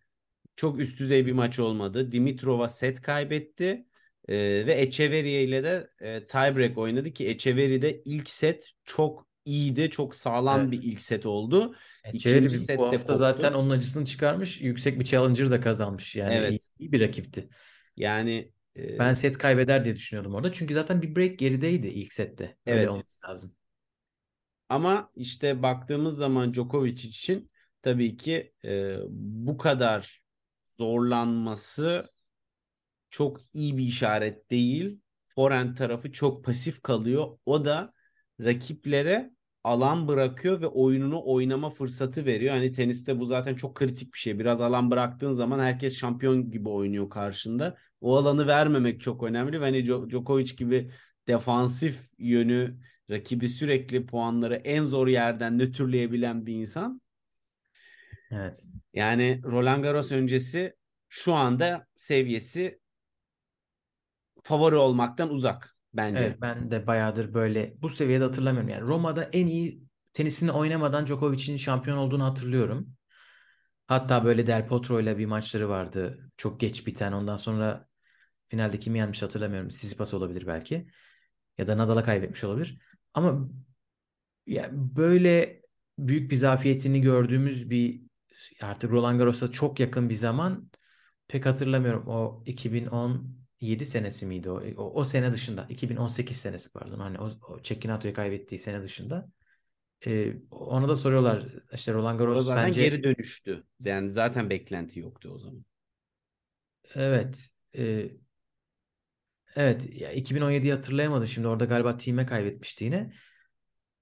Çok 0.57 0.81
üst 0.81 1.01
düzey 1.01 1.27
bir 1.27 1.33
maç 1.33 1.59
olmadı. 1.59 2.13
Dimitrova 2.13 2.69
set 2.69 3.01
kaybetti. 3.01 3.86
E, 4.29 4.35
ve 4.67 4.81
Echeverry 4.81 5.45
ile 5.45 5.65
de 5.65 5.91
e, 6.01 6.27
tiebreak 6.27 6.79
oynadı 6.79 7.13
ki 7.13 7.29
Echeverry'de 7.29 8.03
ilk 8.05 8.31
set 8.31 8.71
çok 8.85 9.27
iyiydi. 9.45 9.91
Çok 9.91 10.15
sağlam 10.15 10.61
Evet. 10.61 10.73
bir 10.73 10.83
ilk 10.83 11.03
set 11.03 11.27
oldu. 11.27 11.75
Echeverry 12.05 12.49
İkinci 12.49 12.59
sette 12.59 12.79
bu 12.79 12.87
hafta 12.87 13.15
koptu. 13.15 13.15
zaten 13.17 13.53
onun 13.53 13.71
acısını 13.71 14.05
çıkarmış. 14.05 14.61
Yüksek 14.61 15.01
bir 15.01 15.05
challenger 15.05 15.51
da 15.51 15.61
kazanmış. 15.61 16.17
Yani 16.17 16.35
Evet. 16.35 16.51
iyi, 16.51 16.61
iyi 16.79 16.93
bir 16.93 17.01
rakipti. 17.01 17.49
Yani 17.97 18.53
e, 18.77 18.99
Ben 18.99 19.13
set 19.15 19.39
kaybeder 19.39 19.85
diye 19.85 19.97
düşünüyordum 19.97 20.35
orada. 20.35 20.53
Çünkü 20.53 20.75
zaten 20.75 21.03
bir 21.03 21.17
break 21.17 21.39
gerideydi 21.39 21.87
ilk 21.87 22.13
sette. 22.13 22.57
Öyle 22.67 22.81
Evet. 22.81 22.89
olması 22.89 23.27
lazım. 23.29 23.57
Ama 24.69 25.11
işte 25.17 25.63
baktığımız 25.63 26.17
zaman 26.17 26.55
Djokovic 26.55 26.93
için 27.09 27.51
tabii 27.83 28.17
ki 28.17 28.53
e, 28.65 28.97
bu 29.11 29.59
kadar 29.59 30.23
zorlanması 30.79 32.11
çok 33.17 33.41
iyi 33.53 33.77
bir 33.77 33.83
işaret 33.83 34.51
değil. 34.51 35.01
Forehand 35.29 35.77
tarafı 35.77 36.13
çok 36.13 36.45
pasif 36.45 36.83
kalıyor. 36.83 37.39
O 37.47 37.65
da 37.65 37.93
rakiplere 38.41 39.31
alan 39.65 40.09
bırakıyor 40.09 40.61
ve 40.61 40.67
oyununu 40.67 41.23
oynama 41.25 41.71
fırsatı 41.71 42.27
veriyor. 42.27 42.55
Hani 42.55 42.73
teniste 42.73 43.19
bu 43.19 43.27
zaten 43.27 43.55
çok 43.55 43.75
kritik 43.75 44.15
bir 44.15 44.19
şey. 44.19 44.39
Biraz 44.39 44.61
alan 44.61 44.91
bıraktığın 44.91 45.33
zaman 45.33 45.59
herkes 45.61 45.97
şampiyon 45.97 46.51
gibi 46.51 46.69
oynuyor 46.69 47.11
karşında. 47.11 47.77
O 48.01 48.17
alanı 48.17 48.47
vermemek 48.47 49.01
çok 49.01 49.23
önemli. 49.23 49.61
Ve 49.61 49.65
hani 49.65 49.79
Djo- 49.79 50.11
Djokovic 50.11 50.57
gibi 50.57 50.91
defansif 51.29 52.11
yönü 52.19 52.79
rakibi 53.11 53.49
sürekli 53.49 54.07
puanları 54.07 54.55
en 54.55 54.85
zor 54.85 55.09
yerden 55.09 55.59
nötrleyebilen 55.59 56.47
bir 56.47 56.55
insan. 56.55 57.01
Evet. 58.31 58.65
Yani 58.95 59.41
Roland 59.45 59.83
Garros 59.83 60.13
öncesi 60.13 60.77
şu 61.09 61.35
anda 61.35 61.87
seviyesi 61.95 62.81
favori 64.47 64.77
olmaktan 64.77 65.31
uzak 65.31 65.77
bence. 65.95 66.25
Evet 66.25 66.41
ben 66.41 66.71
de 66.71 66.87
bayağıdır 66.87 67.35
böyle 67.35 67.75
bu 67.83 67.89
seviyede 67.89 68.25
hatırlamıyorum. 68.25 68.69
Yani 68.69 68.83
Roma'da 68.83 69.25
en 69.25 69.47
iyi 69.47 69.83
tenisini 70.13 70.53
oynamadan 70.53 71.07
Djokovic'in 71.07 71.57
şampiyon 71.57 71.97
olduğunu 71.97 72.25
hatırlıyorum. 72.25 72.89
Hatta 73.87 74.25
böyle 74.25 74.47
Del 74.47 74.67
Potro 74.67 75.01
ile 75.01 75.19
bir 75.19 75.27
maçları 75.27 75.69
vardı. 75.69 76.31
Çok 76.37 76.61
geç 76.61 76.87
biten. 76.87 77.13
Ondan 77.13 77.37
sonra 77.37 77.87
finalde 78.49 78.79
kimi 78.79 78.99
yenmiş 78.99 79.23
hatırlamıyorum. 79.23 79.69
Tsitsipas 79.69 80.15
olabilir 80.15 80.47
belki. 80.47 80.87
Ya 81.59 81.67
da 81.67 81.79
Nadal'a 81.79 82.03
kaybetmiş 82.03 82.45
olabilir. 82.45 82.79
Ama 83.15 83.49
ya 84.47 84.71
böyle 84.73 85.63
büyük 85.99 86.31
bir 86.31 86.37
zafiyetini 86.37 87.01
gördüğümüz 87.01 87.71
bir 87.71 88.03
artık 88.63 88.91
Roland 88.91 89.19
Garros'a 89.19 89.51
çok 89.51 89.81
yakın 89.81 90.09
bir 90.09 90.15
zaman 90.15 90.71
pek 91.29 91.47
hatırlamıyorum. 91.47 92.07
O 92.07 92.45
2017 93.61 93.87
senesi 93.87 94.27
miydi 94.27 94.51
o? 94.51 94.63
O, 94.77 95.01
o 95.01 95.05
sene 95.05 95.33
dışında. 95.33 95.67
2018 95.69 96.37
senesi 96.37 96.73
pardon. 96.73 96.99
Hani 96.99 97.19
o, 97.19 97.31
o 97.49 97.63
Cecchinato 97.63 98.13
kaybettiği 98.13 98.59
sene 98.59 98.83
dışında. 98.83 99.29
Ee, 100.07 100.35
ona 100.51 100.89
da 100.89 100.95
soruyorlar 100.97 101.49
işte 101.73 101.93
Roland 101.95 102.19
Garros 102.19 102.45
zaten 102.45 102.65
sence 102.65 102.81
geri 102.81 103.03
dönüştü. 103.03 103.65
Yani 103.81 104.13
zaten 104.13 104.51
beklenti 104.51 105.01
yoktu 105.01 105.31
o 105.35 105.39
zaman. 105.39 105.65
evet 106.95 107.51
e, 107.79 108.11
evet 109.57 110.01
ya 110.01 110.13
2017'yi 110.13 110.73
hatırlayamadım 110.73 111.29
şimdi 111.29 111.49
orada 111.49 111.65
galiba 111.65 111.97
Thiem'e 111.97 112.27
kaybetmişti 112.27 112.85
yine. 112.85 113.13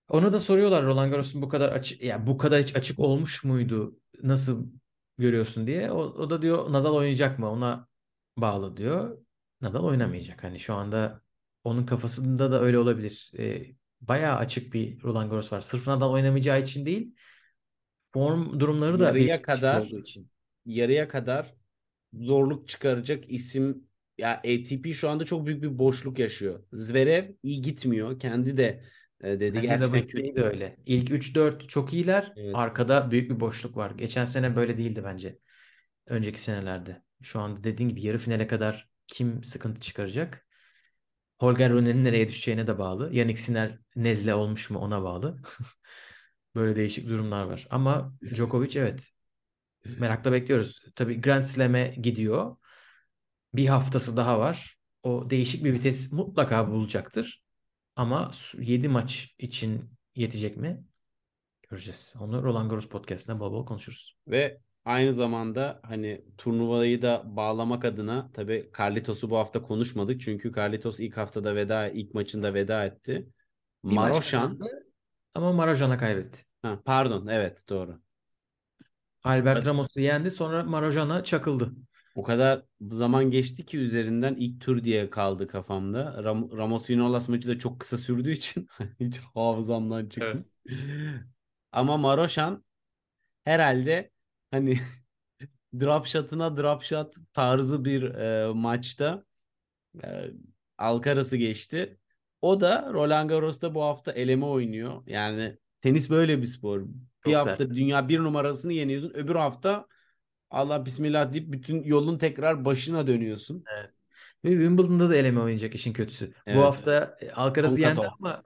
Ona 0.08 0.32
da 0.32 0.40
soruyorlar 0.40 0.84
Roland 0.84 1.10
Garros'un 1.10 1.42
bu 1.42 1.48
kadar 1.48 1.68
açık 1.72 2.02
ya 2.02 2.26
bu 2.26 2.38
kadar 2.38 2.62
hiç 2.62 2.76
açık 2.76 2.98
olmuş 2.98 3.44
muydu? 3.44 4.00
Nasıl 4.22 4.66
görüyorsun 5.18 5.66
diye. 5.66 5.90
O, 5.90 5.98
o 5.98 6.30
da 6.30 6.42
diyor 6.42 6.72
Nadal 6.72 6.94
oynayacak 6.94 7.38
mı? 7.38 7.50
Ona 7.50 7.88
bağlı 8.36 8.76
diyor. 8.76 9.18
Nadal 9.64 9.85
oynamayacak. 9.85 10.44
Hani 10.44 10.61
şu 10.61 10.74
anda 10.74 11.22
onun 11.64 11.87
kafasında 11.87 12.53
da 12.53 12.61
öyle 12.62 12.79
olabilir. 12.79 13.33
E, 13.38 13.62
bayağı 14.00 14.37
açık 14.37 14.74
bir 14.74 15.03
Roland 15.03 15.31
Garros 15.31 15.53
var. 15.53 15.61
Sırf 15.61 15.87
Nadal 15.87 16.12
oynamayacağı 16.12 16.62
için 16.62 16.87
değil. 16.87 17.14
Form 18.12 18.61
durumları 18.61 19.00
da 19.00 19.05
Yarıya 19.07 19.42
kadar 19.42 19.81
olduğu 19.81 20.00
için. 20.00 20.31
yarıya 20.66 21.09
kadar 21.09 21.55
zorluk 22.12 22.68
çıkaracak 22.68 23.24
isim 23.31 23.85
ya 24.18 24.31
ATP 24.37 24.94
şu 24.94 25.09
anda 25.11 25.24
çok 25.24 25.46
büyük 25.46 25.62
bir 25.62 25.79
boşluk 25.79 26.18
yaşıyor. 26.18 26.64
Zverev 26.72 27.31
iyi 27.42 27.62
gitmiyor. 27.62 28.18
Kendi 28.18 28.57
de 28.57 28.85
e, 29.20 29.40
dedi 29.40 29.55
Bence 29.55 29.66
gerçekten 29.66 30.07
kötü. 30.07 30.35
de 30.37 30.42
öyle. 30.42 30.77
İlk 30.87 31.11
3-4 31.11 31.68
çok 31.68 31.92
iyiler. 31.94 32.33
Evet. 32.37 32.55
Arkada 32.57 33.11
büyük 33.11 33.31
bir 33.31 33.40
boşluk 33.40 33.77
var. 33.77 33.90
Geçen 33.90 34.24
sene 34.24 34.57
böyle 34.57 34.79
değildi 34.79 35.03
bence. 35.05 35.38
Önceki 36.07 36.40
senelerde. 36.40 37.03
Şu 37.22 37.40
anda 37.40 37.64
dediğin 37.64 37.88
gibi 37.88 38.07
yarı 38.07 38.18
finale 38.18 38.46
kadar 38.46 38.90
kim 39.06 39.44
sıkıntı 39.44 39.80
çıkaracak? 39.80 40.46
Holger 41.38 41.72
Rune'nin 41.72 42.04
nereye 42.04 42.28
düşeceğine 42.28 42.66
de 42.66 42.78
bağlı. 42.78 43.14
Yannick 43.14 43.40
Sinner 43.40 43.78
nezle 43.96 44.34
olmuş 44.34 44.70
mu 44.70 44.78
ona 44.78 45.02
bağlı. 45.02 45.42
Böyle 46.54 46.76
değişik 46.76 47.08
durumlar 47.08 47.44
var. 47.44 47.66
Ama 47.70 48.14
Djokovic 48.34 48.80
evet. 48.80 49.10
Merakla 49.98 50.32
bekliyoruz. 50.32 50.80
Tabii 50.94 51.20
Grand 51.20 51.44
Slam'e 51.44 51.94
gidiyor. 52.02 52.56
Bir 53.54 53.66
haftası 53.66 54.16
daha 54.16 54.38
var. 54.38 54.78
O 55.02 55.30
değişik 55.30 55.64
bir 55.64 55.72
vites 55.72 56.12
mutlaka 56.12 56.70
bulacaktır. 56.70 57.42
Ama 57.96 58.30
7 58.58 58.88
maç 58.88 59.34
için 59.38 59.90
yetecek 60.14 60.56
mi? 60.56 60.84
Göreceğiz. 61.70 62.14
Onu 62.20 62.42
Roland 62.42 62.70
Garros 62.70 62.88
podcast'ında 62.88 63.40
bol 63.40 63.52
bol 63.52 63.66
konuşuruz. 63.66 64.16
Ve 64.28 64.60
aynı 64.84 65.14
zamanda 65.14 65.80
hani 65.84 66.24
turnuvayı 66.38 67.02
da 67.02 67.22
bağlamak 67.36 67.84
adına 67.84 68.30
tabii 68.32 68.70
Carlitos'u 68.78 69.30
bu 69.30 69.36
hafta 69.38 69.62
konuşmadık. 69.62 70.20
Çünkü 70.20 70.52
Carlitos 70.52 71.00
ilk 71.00 71.16
haftada 71.16 71.54
veda, 71.56 71.88
ilk 71.88 72.14
maçında 72.14 72.54
veda 72.54 72.84
etti. 72.84 73.28
Bir 73.84 73.94
Maroşan, 73.94 74.58
ama 75.34 75.52
Marojan'a 75.52 75.98
kaybetti. 75.98 76.44
ha, 76.62 76.82
pardon 76.84 77.26
evet 77.26 77.64
doğru. 77.68 78.00
Albert 79.24 79.56
Evet. 79.56 79.66
Ramos'u 79.66 80.00
yendi 80.00 80.30
sonra 80.30 80.64
Marojan'a 80.64 81.24
çakıldı. 81.24 81.72
O 82.14 82.22
kadar 82.22 82.62
zaman 82.80 83.30
geçti 83.30 83.66
ki 83.66 83.78
üzerinden 83.78 84.34
ilk 84.34 84.60
tur 84.60 84.84
diye 84.84 85.10
kaldı 85.10 85.46
kafamda. 85.46 86.24
Ram 86.24 86.56
Ramos 86.56 86.90
Vinolas 86.90 87.28
maçı 87.28 87.48
da 87.48 87.58
çok 87.58 87.80
kısa 87.80 87.98
sürdüğü 87.98 88.32
için 88.32 88.66
hiç 89.00 89.18
hafızamdan 89.18 90.08
çıkmış. 90.08 90.46
Ama 91.72 91.96
Maroşan 91.96 92.64
herhalde 93.44 94.12
hani 94.54 94.80
drop 95.80 96.06
shot'ına 96.06 96.56
drop 96.56 96.82
shot 96.82 97.14
tarzı 97.32 97.84
bir 97.84 98.02
e, 98.02 98.52
maçta 98.52 99.24
e, 100.04 100.30
Alcaraz'ı 100.78 101.36
geçti. 101.36 101.98
O 102.42 102.60
da 102.60 102.90
Roland 102.92 103.30
Garros'ta 103.30 103.74
bu 103.74 103.82
hafta 103.82 104.12
eleme 104.12 104.46
oynuyor. 104.46 105.02
Yani 105.06 105.58
tenis 105.80 106.10
böyle 106.10 106.42
bir 106.42 106.46
spor. 106.46 106.80
Bir 106.80 106.86
Çok 107.24 107.34
hafta 107.34 107.56
sert. 107.56 107.70
dünya 107.70 108.08
bir 108.08 108.18
numarasını 108.18 108.72
yeniyorsun. 108.72 109.12
Öbür 109.14 109.34
hafta 109.34 109.86
Allah 110.50 110.86
bismillah 110.86 111.32
deyip 111.32 111.52
bütün 111.52 111.82
yolun 111.82 112.18
tekrar 112.18 112.64
başına 112.64 113.06
dönüyorsun. 113.06 113.64
Evet. 113.76 113.90
Ve 114.44 114.50
Wimbledon'da 114.50 115.10
da 115.10 115.16
eleme 115.16 115.40
oynayacak 115.40 115.74
işin 115.74 115.92
kötüsü. 115.92 116.32
Evet. 116.46 116.58
Bu 116.58 116.62
hafta 116.62 117.18
Alcaraz'ı 117.34 117.80
yendi 117.80 118.00
ama 118.20 118.42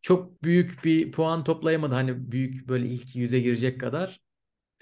çok 0.00 0.42
büyük 0.42 0.84
bir 0.84 1.12
puan 1.12 1.44
toplayamadı. 1.44 1.94
Hani 1.94 2.32
büyük 2.32 2.68
böyle 2.68 2.86
ilk 2.86 3.16
yüze 3.16 3.40
girecek 3.40 3.80
kadar. 3.80 4.20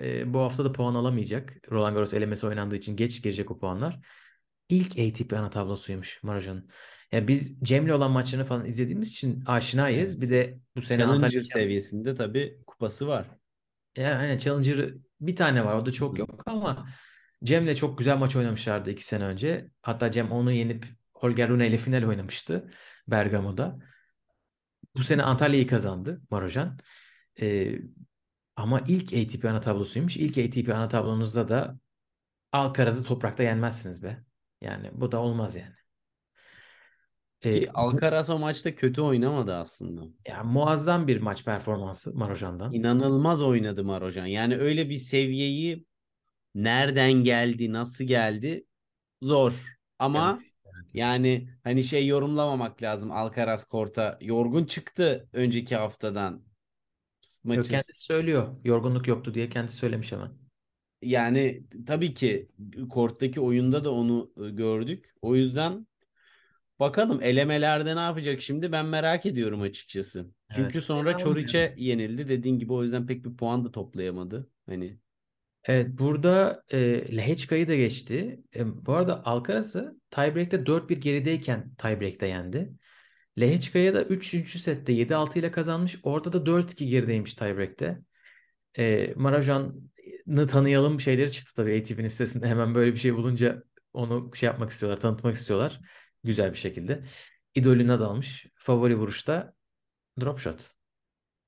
E, 0.00 0.34
bu 0.34 0.38
hafta 0.38 0.64
da 0.64 0.72
puan 0.72 0.94
alamayacak. 0.94 1.70
Roland 1.70 1.94
Garros 1.94 2.14
elemesi 2.14 2.46
oynandığı 2.46 2.76
için 2.76 2.96
geç 2.96 3.22
girecek 3.22 3.50
o 3.50 3.58
puanlar. 3.58 4.00
İlk 4.68 4.98
ATP 4.98 5.32
ana 5.32 5.50
tablosuymuş 5.50 6.22
Maroja'nın. 6.22 6.68
Yani 7.12 7.28
biz 7.28 7.60
Cem'le 7.62 7.88
olan 7.90 8.10
maçlarını 8.10 8.46
falan 8.46 8.66
izlediğimiz 8.66 9.10
için 9.10 9.42
aşinayız. 9.46 10.22
Bir 10.22 10.30
de 10.30 10.58
bu 10.76 10.82
sene 10.82 10.98
Challenger 10.98 11.14
Antalya 11.14 11.42
seviyesinde 11.42 12.14
tabii 12.14 12.58
kupası 12.66 13.08
var. 13.08 13.26
Yani 13.96 14.14
aynen 14.14 14.38
Challenger 14.38 14.94
bir 15.20 15.36
tane 15.36 15.64
var. 15.64 15.74
O 15.74 15.86
da 15.86 15.92
çok 15.92 16.18
yok 16.18 16.42
ama 16.46 16.88
Cem'le 17.44 17.74
çok 17.74 17.98
güzel 17.98 18.16
maç 18.16 18.36
oynamışlardı 18.36 18.90
iki 18.90 19.04
sene 19.04 19.24
önce. 19.24 19.70
Hatta 19.82 20.10
Cem 20.10 20.32
onu 20.32 20.52
yenip 20.52 20.86
Holger 21.14 21.48
Rune 21.48 21.68
ile 21.68 21.78
final 21.78 22.04
oynamıştı 22.04 22.70
Bergamo'da. 23.08 23.78
Bu 24.96 25.02
sene 25.02 25.22
Antalya'yı 25.22 25.66
kazandı 25.66 26.20
Marojan. 26.30 26.78
Ee, 27.40 27.78
ama 28.56 28.80
ilk 28.88 29.12
ATP 29.12 29.44
ana 29.50 29.60
tablosuymuş. 29.60 30.16
İlk 30.16 30.38
ATP 30.38 30.74
ana 30.74 30.88
tablonuzda 30.88 31.48
da 31.48 31.78
Alcaraz'ı 32.52 33.04
toprakta 33.04 33.42
yenmezsiniz 33.42 34.02
be. 34.02 34.24
Yani 34.60 34.90
bu 34.92 35.12
da 35.12 35.18
olmaz 35.18 35.56
yani. 35.56 35.74
Ee, 37.42 37.60
Ki 37.60 37.70
Alcaraz 37.74 38.30
o 38.30 38.38
maçta 38.38 38.74
kötü 38.74 39.00
oynamadı 39.00 39.54
aslında. 39.54 40.02
yani 40.28 40.52
muazzam 40.52 41.08
bir 41.08 41.20
maç 41.20 41.44
performansı 41.44 42.14
Marojan'dan. 42.14 42.72
İnanılmaz 42.72 43.42
oynadı 43.42 43.84
Marojan. 43.84 44.26
Yani 44.26 44.56
öyle 44.56 44.90
bir 44.90 44.96
seviyeyi 44.96 45.86
nereden 46.54 47.12
geldi, 47.12 47.72
nasıl 47.72 48.04
geldi 48.04 48.64
zor. 49.22 49.76
Ama 49.98 50.40
Evet. 50.40 50.94
yani 50.94 51.48
hani 51.64 51.84
şey 51.84 52.06
yorumlamamak 52.06 52.82
lazım 52.82 53.10
Alcaraz 53.10 53.64
korta. 53.64 54.18
Yorgun 54.20 54.64
çıktı 54.64 55.28
önceki 55.32 55.76
haftadan. 55.76 56.49
Yok, 57.44 57.56
Maçı. 57.56 57.70
kendisi 57.70 58.02
söylüyor. 58.02 58.56
Yorgunluk 58.64 59.08
yoktu 59.08 59.34
diye 59.34 59.48
kendisi 59.48 59.76
söylemiş 59.76 60.12
hemen. 60.12 60.30
Yani 61.02 61.64
tabii 61.86 62.14
ki 62.14 62.48
korttaki 62.90 63.40
oyunda 63.40 63.84
da 63.84 63.92
onu 63.92 64.30
gördük. 64.36 65.14
O 65.22 65.36
yüzden 65.36 65.86
bakalım 66.80 67.22
elemelerde 67.22 67.96
ne 67.96 68.00
yapacak 68.00 68.42
şimdi 68.42 68.72
ben 68.72 68.86
merak 68.86 69.26
ediyorum 69.26 69.60
açıkçası. 69.60 70.30
Çünkü 70.54 70.78
Evet. 70.78 70.84
sonra 70.84 71.18
Çoriç'e 71.18 71.74
yenildi 71.78 72.28
dediğin 72.28 72.58
gibi 72.58 72.72
o 72.72 72.82
yüzden 72.82 73.06
pek 73.06 73.24
bir 73.24 73.36
puan 73.36 73.64
da 73.64 73.72
toplayamadı. 73.72 74.50
Hani 74.66 74.98
Evet 75.64 75.88
burada 75.98 76.62
e, 76.72 76.78
Lehečka'yı 77.16 77.68
da 77.68 77.74
geçti. 77.74 78.40
E, 78.56 78.86
bu 78.86 78.92
arada 78.92 79.26
Alcaraz'ı 79.26 80.00
tiebreak'te 80.10 80.66
4-1 80.66 81.00
gerideyken 81.00 81.74
tiebreak'te 81.74 82.26
yendi. 82.26 82.72
Lehečka'ya 83.38 83.94
da 83.94 84.02
3. 84.04 84.58
sette 84.58 84.92
7-6 84.92 85.38
ile 85.38 85.50
kazanmış. 85.50 85.98
Orada 86.02 86.32
da 86.32 86.46
4-2 86.46 86.86
gerideymiş 86.86 87.34
tiebreak'te. 87.34 88.00
E, 88.78 89.14
Marojan'ı 89.16 90.46
tanıyalım 90.46 91.00
şeyleri 91.00 91.32
çıktı 91.32 91.52
tabii 91.56 91.80
ATP'nin 91.80 92.08
sitesinde. 92.08 92.46
Hemen 92.48 92.74
böyle 92.74 92.92
bir 92.92 92.98
şey 92.98 93.14
bulunca 93.14 93.62
onu 93.92 94.30
şey 94.34 94.46
yapmak 94.46 94.70
istiyorlar, 94.70 95.00
tanıtmak 95.00 95.34
istiyorlar. 95.34 95.80
Güzel 96.24 96.52
bir 96.52 96.58
şekilde. 96.58 97.04
İdolü 97.54 97.86
Nadal'mış. 97.86 98.46
Favori 98.54 98.98
vuruşta 98.98 99.54
drop 100.20 100.38
shot. 100.38 100.74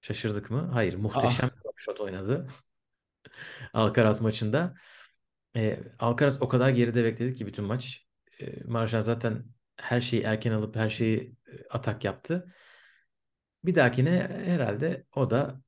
Şaşırdık 0.01 0.51
mı? 0.51 0.71
Hayır. 0.73 0.95
Muhteşem 0.95 1.49
bir 1.49 1.65
drop 1.65 1.79
shot 1.79 2.01
oynadı. 2.01 2.49
Alcaraz 3.73 4.23
maçında. 4.23 4.75
E, 5.57 5.81
Alcaraz 5.99 6.43
o 6.43 6.49
kadar 6.49 6.71
geride 6.71 7.05
bekledi 7.05 7.35
ki 7.35 7.47
bütün 7.47 7.65
maç. 7.65 8.07
E, 8.41 8.65
Marşan 8.65 9.01
zaten 9.01 9.45
her 9.77 10.01
şeyi 10.01 10.23
erken 10.23 10.53
alıp 10.53 10.77
her 10.77 10.91
şeyi 10.91 11.35
e, 11.47 11.53
atak 11.71 12.05
yaptı. 12.05 12.55
Bir 13.65 13.75
dahakine 13.75 14.29
herhalde 14.45 15.05
o 15.17 15.31
da 15.31 15.61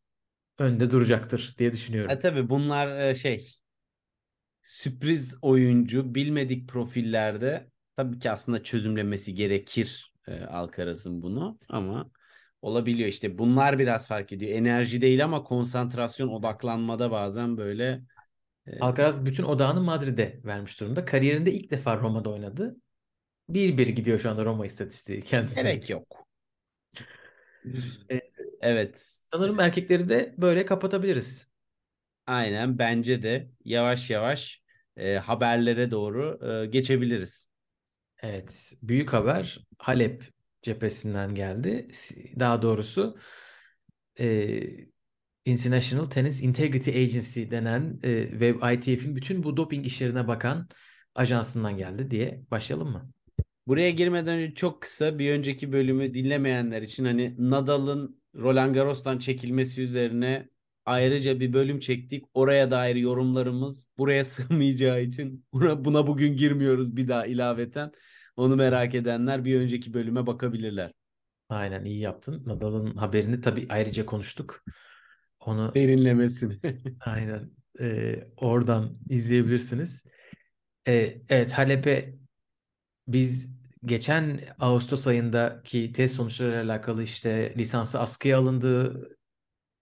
önde 0.58 0.90
duracaktır 0.90 1.54
diye 1.58 1.72
düşünüyorum. 1.72 2.10
e, 2.10 2.18
tabii 2.18 2.48
bunlar 2.48 2.98
e, 2.98 3.14
şey 3.14 3.54
sürpriz 4.62 5.36
oyuncu 5.42 6.14
bilmedik 6.14 6.68
profillerde 6.68 7.70
tabii 7.96 8.18
ki 8.18 8.30
aslında 8.30 8.62
çözümlemesi 8.62 9.34
gerekir 9.34 10.12
e, 10.28 10.44
Alcaraz'ın 10.44 11.22
bunu 11.22 11.58
ama 11.68 12.10
olabiliyor 12.62 13.08
işte 13.08 13.38
bunlar 13.38 13.78
biraz 13.78 14.08
fark 14.08 14.32
ediyor. 14.32 14.52
Enerji 14.52 15.00
değil 15.00 15.24
ama 15.24 15.42
konsantrasyon 15.44 16.28
odaklanmada 16.28 17.10
bazen 17.10 17.56
böyle 17.56 18.02
e, 18.66 18.80
Alcaraz 18.80 19.26
bütün 19.26 19.44
odağını 19.44 19.80
Madrid'e 19.80 20.40
vermiş 20.44 20.80
durumda. 20.80 21.04
Kariyerinde 21.04 21.52
ilk 21.52 21.70
defa 21.70 21.96
Roma'da 21.96 22.30
oynadı. 22.30 22.76
1-1 23.48 23.88
gidiyor 23.88 24.20
şu 24.20 24.30
anda 24.30 24.44
Roma 24.44 24.66
istatistiği 24.66 25.20
kendisi. 25.20 25.62
gerek 25.62 25.90
yok. 25.90 26.26
E, 28.10 28.20
Evet. 28.60 29.02
Sanırım 29.32 29.60
erkekleri 29.60 30.08
de 30.08 30.34
böyle 30.38 30.64
kapatabiliriz. 30.64 31.46
Aynen 32.26 32.78
bence 32.78 33.22
de 33.22 33.50
yavaş 33.64 34.10
yavaş 34.10 34.62
e, 34.96 35.14
haberlere 35.14 35.90
doğru 35.90 36.38
e, 36.62 36.66
geçebiliriz. 36.66 37.48
Evet, 38.22 38.72
büyük 38.82 39.12
haber 39.12 39.66
Halep 39.78 40.24
cephesinden 40.62 41.34
geldi. 41.34 41.88
Daha 42.38 42.62
doğrusu 42.62 43.18
e, 44.20 44.60
International 45.44 46.04
Tennis 46.04 46.42
Integrity 46.42 46.90
Agency 46.90 47.50
denen 47.50 48.00
e, 48.02 48.40
ve 48.40 48.74
ITF'in 48.74 49.16
bütün 49.16 49.42
bu 49.42 49.56
doping 49.56 49.86
işlerine 49.86 50.28
bakan 50.28 50.68
ajansından 51.14 51.76
geldi 51.76 52.10
diye 52.10 52.42
başlayalım 52.50 52.88
mı? 52.88 53.13
Buraya 53.66 53.90
girmeden 53.90 54.38
önce 54.38 54.54
çok 54.54 54.82
kısa 54.82 55.18
bir 55.18 55.30
önceki 55.32 55.72
bölümü 55.72 56.14
dinlemeyenler 56.14 56.82
için 56.82 57.04
hani 57.04 57.34
Nadal'ın 57.38 58.22
Roland 58.34 58.74
Garros'tan 58.74 59.18
çekilmesi 59.18 59.82
üzerine 59.82 60.48
ayrıca 60.84 61.40
bir 61.40 61.52
bölüm 61.52 61.78
çektik. 61.78 62.24
Oraya 62.34 62.70
dair 62.70 62.96
yorumlarımız 62.96 63.86
buraya 63.98 64.24
sığmayacağı 64.24 65.02
için 65.02 65.46
buna, 65.52 66.06
bugün 66.06 66.36
girmiyoruz 66.36 66.96
bir 66.96 67.08
daha 67.08 67.26
ilaveten. 67.26 67.92
Onu 68.36 68.56
merak 68.56 68.94
edenler 68.94 69.44
bir 69.44 69.60
önceki 69.60 69.94
bölüme 69.94 70.26
bakabilirler. 70.26 70.92
Aynen 71.48 71.84
iyi 71.84 72.00
yaptın. 72.00 72.42
Nadal'ın 72.46 72.96
haberini 72.96 73.40
tabii 73.40 73.66
ayrıca 73.68 74.06
konuştuk. 74.06 74.64
Onu 75.40 75.74
Derinlemesine. 75.74 76.58
aynen 77.00 77.50
e, 77.80 78.16
oradan 78.36 78.98
izleyebilirsiniz. 79.08 80.04
E, 80.88 81.22
evet 81.28 81.52
Halep'e 81.52 82.23
Biz 83.08 83.50
geçen 83.84 84.40
Ağustos 84.58 85.06
ayındaki 85.06 85.92
test 85.92 86.14
sonuçlarıyla 86.14 86.64
alakalı 86.64 87.02
işte 87.02 87.54
lisansı 87.58 88.00
askıya 88.00 88.38
alındı 88.38 89.04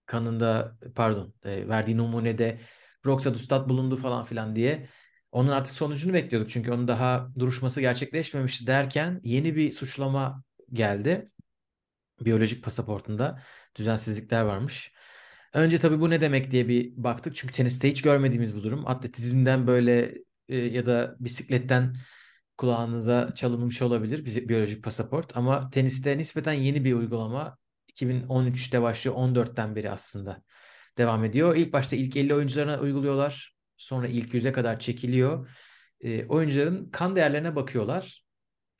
kanında 0.05 0.77
pardon 0.95 1.33
e, 1.43 1.67
verdiği 1.67 1.97
numunede 1.97 2.59
Roxadustat 3.05 3.69
bulundu 3.69 3.95
falan 3.95 4.25
filan 4.25 4.55
diye 4.55 4.89
Onun 5.31 5.49
artık 5.49 5.75
sonucunu 5.75 6.13
bekliyorduk 6.13 6.49
çünkü 6.49 6.71
onun 6.71 6.87
daha 6.87 7.29
duruşması 7.39 7.81
gerçekleşmemişti 7.81 8.67
derken 8.67 9.21
yeni 9.23 9.55
bir 9.55 9.71
suçlama 9.71 10.43
geldi. 10.73 11.29
Biyolojik 12.21 12.63
pasaportunda 12.63 13.41
düzensizlikler 13.75 14.41
varmış. 14.41 14.93
Önce 15.53 15.79
tabii 15.79 16.01
bu 16.01 16.09
ne 16.09 16.21
demek 16.21 16.51
diye 16.51 16.67
bir 16.67 16.93
baktık. 16.97 17.35
Çünkü 17.35 17.53
teniste 17.53 17.89
hiç 17.89 18.01
görmediğimiz 18.01 18.55
bu 18.55 18.63
durum. 18.63 18.87
Atletizmden 18.87 19.67
böyle 19.67 20.15
e, 20.49 20.57
ya 20.57 20.85
da 20.85 21.15
bisikletten 21.19 21.93
kulağınıza 22.57 23.33
çalınmış 23.35 23.81
olabilir 23.81 24.47
biyolojik 24.49 24.83
pasaport. 24.83 25.37
Ama 25.37 25.69
teniste 25.69 26.17
nispeten 26.17 26.53
yeni 26.53 26.85
bir 26.85 26.93
uygulama. 26.93 27.57
2013'te 27.87 28.81
başlıyor, 28.81 29.17
14'ten 29.17 29.75
beri 29.75 29.91
aslında 29.91 30.43
devam 30.97 31.25
ediyor. 31.25 31.55
İlk 31.55 31.73
başta 31.73 31.95
ilk 31.95 32.17
50 32.17 32.35
oyuncularına 32.35 32.79
uyguluyorlar. 32.79 33.55
Sonra 33.77 34.07
ilk 34.07 34.33
100'e 34.33 34.51
kadar 34.51 34.79
çekiliyor. 34.79 35.49
E, 36.01 36.25
oyuncuların 36.25 36.89
kan 36.89 37.15
değerlerine 37.15 37.55
bakıyorlar. 37.55 38.23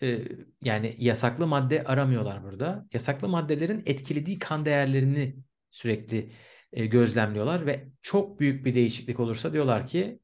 E, 0.01 0.19
yani 0.63 0.95
yasaklı 0.99 1.47
madde 1.47 1.83
aramıyorlar 1.83 2.43
burada. 2.43 2.85
Yasaklı 2.93 3.27
maddelerin 3.27 3.83
etkilediği 3.85 4.39
kan 4.39 4.65
değerlerini 4.65 5.35
sürekli 5.71 6.31
e, 6.73 6.85
gözlemliyorlar 6.85 7.65
ve 7.65 7.87
çok 8.01 8.39
büyük 8.39 8.65
bir 8.65 8.75
değişiklik 8.75 9.19
olursa 9.19 9.53
diyorlar 9.53 9.87
ki 9.87 10.19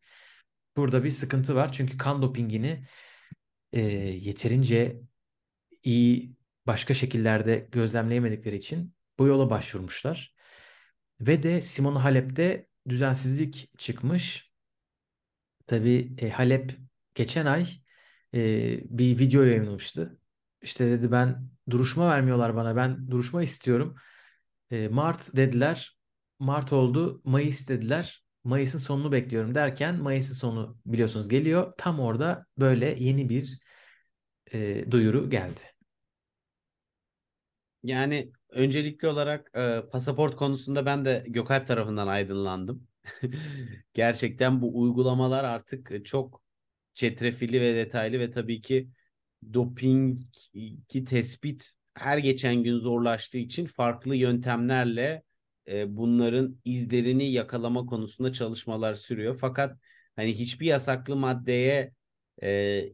burada 0.77 1.03
bir 1.03 1.11
sıkıntı 1.11 1.55
var. 1.55 1.71
Çünkü 1.71 1.97
kan 1.97 2.21
dopingini 2.21 2.83
e, 3.73 3.81
yeterince 3.81 5.01
iyi 5.83 6.35
başka 6.67 6.93
şekillerde 6.93 7.67
gözlemleyemedikleri 7.71 8.55
için 8.55 8.95
bu 9.19 9.27
yola 9.27 9.49
başvurmuşlar. 9.49 10.35
Ve 11.21 11.43
de 11.43 11.61
Simona 11.61 12.03
Halep'te 12.03 12.67
düzensizlik 12.89 13.71
çıkmış. 13.77 14.51
Tabii 15.65 16.15
e, 16.17 16.29
Halep 16.29 16.77
geçen 17.15 17.45
ay 17.45 17.67
e, 18.33 18.39
bir 18.97 19.19
video 19.19 19.43
yayınlamıştı. 19.43 20.19
İşte 20.61 20.85
dedi 20.85 21.11
ben 21.11 21.49
duruşma 21.69 22.09
vermiyorlar 22.09 22.55
bana. 22.55 22.75
Ben 22.75 23.11
duruşma 23.11 23.43
istiyorum. 23.43 23.95
E, 24.71 24.87
Mart 24.87 25.35
dediler. 25.35 25.97
Mart 26.39 26.73
oldu. 26.73 27.21
Mayıs 27.23 27.69
dediler. 27.69 28.23
Mayıs'ın 28.49 28.79
sonunu 28.79 29.11
bekliyorum 29.11 29.55
derken 29.55 29.95
Mayıs'ın 30.01 30.33
sonu 30.33 30.77
biliyorsunuz 30.85 31.27
geliyor. 31.29 31.73
Tam 31.77 31.99
orada 31.99 32.45
böyle 32.57 32.95
yeni 32.99 33.29
bir 33.29 33.59
e, 34.53 34.91
duyuru 34.91 35.29
geldi. 35.29 35.61
Yani 37.83 38.31
öncelikli 38.49 39.07
olarak 39.07 39.51
e, 39.55 39.81
pasaport 39.91 40.35
konusunda 40.35 40.85
ben 40.85 41.05
de 41.05 41.25
Gökalp 41.27 41.67
tarafından 41.67 42.07
aydınlandım. 42.07 42.87
Gerçekten 43.93 44.61
bu 44.61 44.81
uygulamalar 44.81 45.43
artık 45.43 46.05
çok 46.05 46.41
çetrefilli 46.93 47.61
ve 47.61 47.75
detaylı 47.75 48.19
ve 48.19 48.31
tabii 48.31 48.61
ki 48.61 48.89
dopingi 49.53 51.05
tespit 51.05 51.71
her 51.93 52.17
geçen 52.17 52.63
gün 52.63 52.77
zorlaştığı 52.77 53.37
için 53.37 53.65
farklı 53.65 54.15
yöntemlerle 54.15 55.23
e, 55.69 55.97
bunların 55.97 56.57
izlerini 56.65 57.31
yakalama 57.31 57.85
konusunda 57.85 58.33
çalışmalar 58.33 58.93
sürüyor. 58.95 59.37
Fakat 59.41 59.77
hani 60.15 60.39
hiçbir 60.39 60.65
yasaklı 60.65 61.15
maddeye 61.15 61.93
e, 62.43 62.49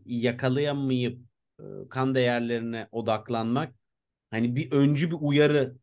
yakalayamayıp 0.05 1.19
e, 1.59 1.63
kan 1.89 2.15
değerlerine 2.15 2.88
odaklanmak 2.91 3.76
hani 4.32 4.55
bir 4.55 4.71
öncü 4.71 5.11
bir 5.11 5.17
uyarı 5.19 5.78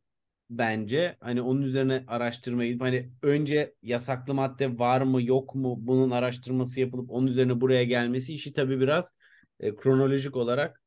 bence. 0.51 1.17
Hani 1.21 1.43
onun 1.43 1.63
üzerine 1.63 2.05
araştırmayı 2.07 2.79
hani 2.79 3.11
önce 3.23 3.75
yasaklı 3.83 4.35
madde 4.35 4.79
var 4.79 5.03
mı 5.03 5.23
yok 5.23 5.55
mu 5.55 5.77
bunun 5.79 6.11
araştırması 6.11 6.81
yapılıp 6.81 7.11
onun 7.11 7.27
üzerine 7.27 7.61
buraya 7.61 7.85
gelmesi 7.85 8.35
işi 8.35 8.53
tabii 8.53 8.81
biraz 8.81 9.13
e, 9.61 9.77
kronolojik 9.77 10.37
olarak 10.37 10.83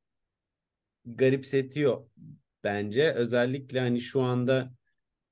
garipsetiyor 1.05 2.05
bence. 2.63 3.11
Özellikle 3.13 3.79
hani 3.79 4.01
şu 4.01 4.21
anda 4.21 4.74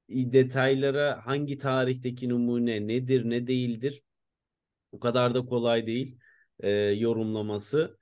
detaylara 0.09 1.21
hangi 1.25 1.57
tarihteki 1.57 2.29
numune 2.29 2.87
nedir 2.87 3.29
ne 3.29 3.47
değildir 3.47 4.03
o 4.91 4.99
kadar 4.99 5.35
da 5.35 5.45
kolay 5.45 5.87
değil 5.87 6.19
e, 6.59 6.69
yorumlaması. 6.71 7.97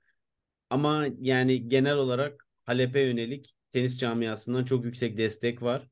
Ama 0.70 1.06
yani 1.20 1.68
genel 1.68 1.96
olarak 1.96 2.46
Halep'e 2.64 3.00
yönelik 3.00 3.54
tenis 3.70 3.98
camiasından 3.98 4.64
çok 4.64 4.84
yüksek 4.84 5.18
destek 5.18 5.62
var. 5.62 5.88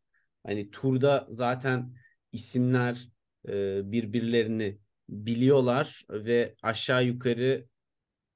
Hani 0.46 0.70
turda 0.70 1.26
zaten 1.30 1.94
isimler 2.32 3.08
e, 3.48 3.80
birbirlerini 3.92 4.78
biliyorlar 5.08 6.04
ve 6.10 6.54
aşağı 6.62 7.04
yukarı 7.04 7.66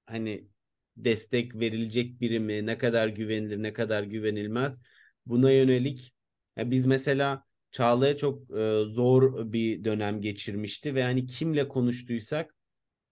hani 0.07 0.49
destek 0.97 1.55
verilecek 1.55 2.21
biri 2.21 2.41
mi, 2.41 2.67
ne 2.67 2.79
kadar 2.79 3.09
güvenilir, 3.09 3.63
ne 3.63 3.73
kadar 3.73 4.03
güvenilmez. 4.03 4.81
Buna 5.27 5.51
yönelik 5.51 6.15
ya 6.57 6.71
biz 6.71 6.87
mesela 6.87 7.45
Çağla'ya 7.75 8.17
çok 8.17 8.51
e, 8.51 8.85
zor 8.87 9.53
bir 9.53 9.85
dönem 9.85 10.21
geçirmişti 10.21 10.95
ve 10.95 11.03
hani 11.03 11.27
kimle 11.27 11.69
konuştuysak 11.69 12.55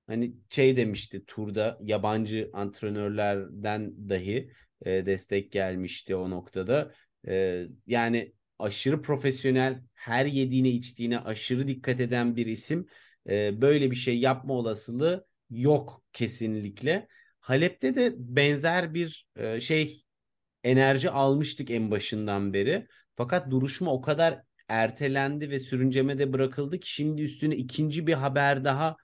hani 0.06 0.34
şey 0.50 0.76
demişti 0.76 1.24
turda 1.26 1.78
yabancı 1.82 2.50
antrenörlerden 2.52 4.10
dahi 4.10 4.50
e, 4.86 5.06
destek 5.06 5.52
gelmişti 5.52 6.16
o 6.16 6.30
noktada. 6.30 6.92
E, 7.28 7.64
yani 7.86 8.32
aşırı 8.58 9.02
profesyonel, 9.02 9.82
her 9.94 10.26
yediğine 10.26 10.68
içtiğine 10.68 11.18
aşırı 11.18 11.68
dikkat 11.68 12.00
eden 12.00 12.36
bir 12.36 12.46
isim 12.46 12.86
e, 13.28 13.60
böyle 13.60 13.90
bir 13.90 13.96
şey 13.96 14.18
yapma 14.18 14.54
olasılığı 14.54 15.26
yok 15.50 16.04
kesinlikle. 16.12 17.08
Halep'te 17.40 17.94
de 17.94 18.14
benzer 18.18 18.94
bir 18.94 19.26
e, 19.36 19.60
şey 19.60 20.04
enerji 20.64 21.10
almıştık 21.10 21.70
en 21.70 21.90
başından 21.90 22.52
beri. 22.52 22.86
Fakat 23.16 23.50
duruşma 23.50 23.92
o 23.92 24.00
kadar 24.00 24.42
ertelendi 24.72 25.50
ve 25.50 25.58
sürüncemede 25.58 26.32
bırakıldı 26.32 26.80
ki 26.80 26.92
şimdi 26.92 27.22
üstüne 27.22 27.56
ikinci 27.56 28.06
bir 28.06 28.12
haber 28.12 28.64
daha 28.64 28.96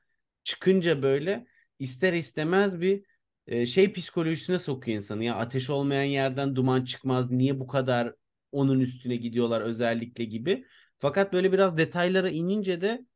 çıkınca 0.45 1.03
böyle 1.03 1.47
ister 1.79 2.13
istemez 2.13 2.81
bir 2.81 3.05
e, 3.47 3.67
şey 3.67 3.93
psikolojisine 3.93 4.59
sokuyor 4.59 4.97
insanı. 4.97 5.25
Ya 5.25 5.35
ateş 5.37 5.71
olmayan 5.71 6.03
yerden 6.03 6.57
duman 6.57 6.85
çıkmaz. 6.85 7.31
Niye 7.31 7.61
bu 7.61 7.67
kadar 7.67 8.15
onun 8.53 8.81
üstüne 8.81 9.17
gidiyorlar 9.17 9.61
özellikle 9.61 10.25
gibi. 10.25 10.65
Fakat 10.99 11.33
böyle 11.33 11.53
biraz 11.53 11.79
detaylara 11.79 12.31
inince 12.31 12.81
de 12.81 13.07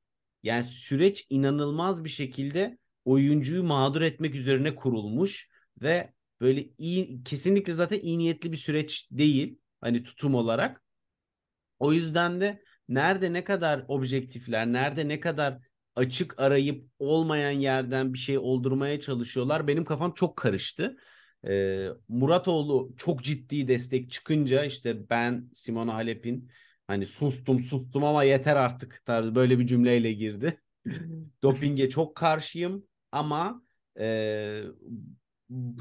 yani 0.42 0.64
süreç 0.64 1.26
inanılmaz 1.30 2.04
bir 2.04 2.08
şekilde 2.08 2.78
oyuncuyu 3.04 3.64
mağdur 3.64 4.02
etmek 4.02 4.34
üzerine 4.34 4.74
kurulmuş 4.74 5.50
ve 5.82 6.12
böyle 6.40 6.68
iyi 6.78 7.22
kesinlikle 7.24 7.74
zaten 7.74 8.00
iyi 8.00 8.18
niyetli 8.18 8.52
bir 8.52 8.56
süreç 8.56 9.08
değil 9.10 9.58
hani 9.80 10.02
tutum 10.02 10.34
olarak. 10.34 10.81
O 11.82 11.92
yüzden 11.92 12.40
de 12.40 12.62
nerede 12.88 13.32
ne 13.32 13.44
kadar 13.44 13.84
objektifler, 13.88 14.66
nerede 14.66 15.08
ne 15.08 15.20
kadar 15.20 15.58
açık 15.96 16.40
arayıp 16.40 16.86
olmayan 16.98 17.50
yerden 17.50 18.14
bir 18.14 18.18
şey 18.18 18.38
oldurmaya 18.38 19.00
çalışıyorlar. 19.00 19.66
Benim 19.66 19.84
kafam 19.84 20.12
çok 20.12 20.36
karıştı. 20.36 20.96
Ee, 21.48 21.88
Muratoğlu 22.08 22.94
çok 22.96 23.24
ciddi 23.24 23.68
destek 23.68 24.10
çıkınca 24.10 24.64
işte 24.64 25.10
ben 25.10 25.50
Simona 25.54 25.94
Halep'in 25.94 26.50
hani 26.86 27.06
sustum 27.06 27.60
sustum 27.60 28.04
ama 28.04 28.24
yeter 28.24 28.56
artık 28.56 29.02
tarzı 29.04 29.34
böyle 29.34 29.58
bir 29.58 29.66
cümleyle 29.66 30.12
girdi. 30.12 30.60
Dopinge 31.42 31.88
çok 31.90 32.16
karşıyım 32.16 32.86
ama 33.12 33.62
e, 34.00 34.62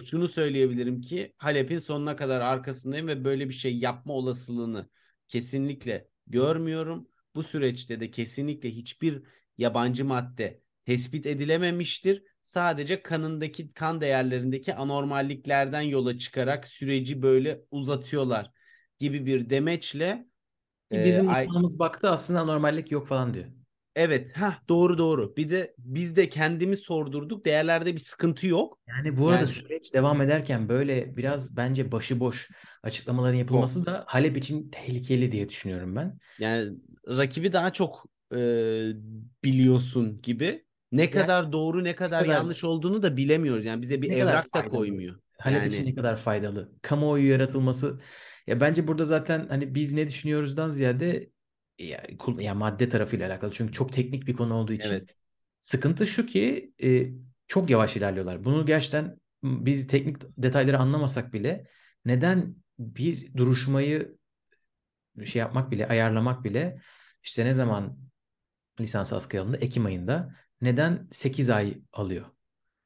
şunu 0.06 0.28
söyleyebilirim 0.28 1.02
ki 1.02 1.34
Halep'in 1.38 1.80
sonuna 1.80 2.16
kadar 2.16 2.42
arkasındayım 2.42 3.08
ve 3.08 3.24
böyle 3.24 3.50
bir 3.50 3.54
şey 3.54 3.78
yapma 3.78 4.14
olasılığını 4.14 4.90
kesinlikle 5.32 6.08
görmüyorum. 6.28 7.10
Bu 7.36 7.44
süreçte 7.44 8.00
de 8.00 8.12
kesinlikle 8.12 8.72
hiçbir 8.72 9.24
yabancı 9.58 10.06
madde 10.06 10.62
tespit 10.86 11.26
edilememiştir. 11.26 12.24
Sadece 12.44 13.04
kanındaki 13.04 13.70
kan 13.74 14.02
değerlerindeki 14.02 14.76
anormalliklerden 14.76 15.82
yola 15.82 16.18
çıkarak 16.18 16.68
süreci 16.68 17.22
böyle 17.22 17.62
uzatıyorlar 17.72 18.52
gibi 19.00 19.26
bir 19.26 19.50
demeçle 19.50 20.28
Bizim 20.94 21.28
e, 21.28 21.30
uzmanımız 21.30 21.80
baktı 21.80 22.10
aslında 22.12 22.46
normallik 22.46 22.92
yok 22.92 23.08
falan 23.08 23.34
diyor. 23.34 23.48
Evet 23.96 24.38
ha 24.38 24.58
doğru 24.70 24.98
doğru. 24.98 25.36
Bir 25.38 25.50
de 25.50 25.74
biz 25.78 26.16
de 26.16 26.30
kendimiz 26.30 26.80
sordurduk. 26.80 27.46
Değerlerde 27.46 27.94
bir 27.94 28.00
sıkıntı 28.00 28.48
yok. 28.48 28.80
Yani 28.88 29.18
bu 29.18 29.28
arada 29.28 29.38
Yani- 29.40 29.48
süreç 29.48 29.94
devam 29.94 30.22
ederken 30.22 30.70
böyle 30.70 31.18
biraz 31.18 31.58
bence 31.58 31.92
başıboş 31.92 32.50
açıklamaların 32.84 33.38
yapılması 33.38 33.86
da 33.86 34.04
Halep 34.08 34.38
için 34.38 34.70
tehlikeli 34.70 35.32
diye 35.32 35.50
düşünüyorum 35.50 35.96
ben. 35.96 36.20
Yani 36.40 36.72
rakibi 37.08 37.54
daha 37.54 37.74
çok 37.74 38.06
e, 38.36 38.38
biliyorsun 39.44 40.22
gibi. 40.22 40.66
Ne 40.92 41.10
kadar 41.10 41.52
doğru 41.52 41.84
ne 41.84 41.96
kadar, 41.96 42.24
kadar- 42.24 42.34
yanlış 42.36 42.64
olduğunu 42.64 43.04
da 43.04 43.18
bilemiyoruz. 43.18 43.66
Yani 43.66 43.82
bize 43.82 44.02
bir 44.02 44.10
Ne 44.10 44.20
kadar 44.20 44.32
evrak 44.34 44.46
da 44.46 44.50
faydalı. 44.50 44.72
koymuyor. 44.72 45.16
Halep 45.40 45.58
Yani- 45.62 45.68
için 45.74 45.86
ne 45.86 45.96
kadar 45.96 46.18
faydalı. 46.18 46.72
Kamuoyu 46.82 47.30
yaratılması. 47.30 48.00
Ya 48.48 48.60
bence 48.62 48.88
burada 48.88 49.06
zaten 49.06 49.46
hani 49.50 49.76
biz 49.76 49.94
ne 49.94 50.08
düşünüyoruzdan 50.08 50.70
ziyade 50.70 51.30
ya, 51.84 52.04
ya 52.40 52.56
madde 52.56 52.90
tarafıyla 52.90 53.28
alakalı. 53.30 53.52
Çünkü 53.52 53.74
çok 53.74 53.92
teknik 53.94 54.28
bir 54.28 54.34
konu 54.34 54.54
olduğu 54.54 54.74
için. 54.74 54.90
Evet. 54.90 55.16
Sıkıntı 55.62 56.08
şu 56.08 56.26
ki 56.26 56.74
e, 56.84 57.10
çok 57.48 57.70
yavaş 57.70 57.98
ilerliyorlar. 57.98 58.44
Bunu 58.44 58.66
gerçekten 58.66 59.18
biz 59.44 59.88
teknik 59.88 60.18
detayları 60.38 60.80
anlamasak 60.80 61.34
bile 61.34 61.68
neden 62.06 62.56
bir 62.80 63.34
duruşmayı 63.38 64.18
şey 65.26 65.40
yapmak 65.40 65.72
bile, 65.72 65.88
ayarlamak 65.88 66.44
bile 66.44 66.82
işte 67.24 67.46
ne 67.46 67.54
zaman 67.54 67.98
lisans 68.80 69.14
askıya 69.14 69.44
alındı? 69.44 69.58
Ekim 69.58 69.86
ayında. 69.86 70.36
Neden 70.62 71.08
8 71.12 71.50
ay 71.50 71.78
alıyor? 71.94 72.26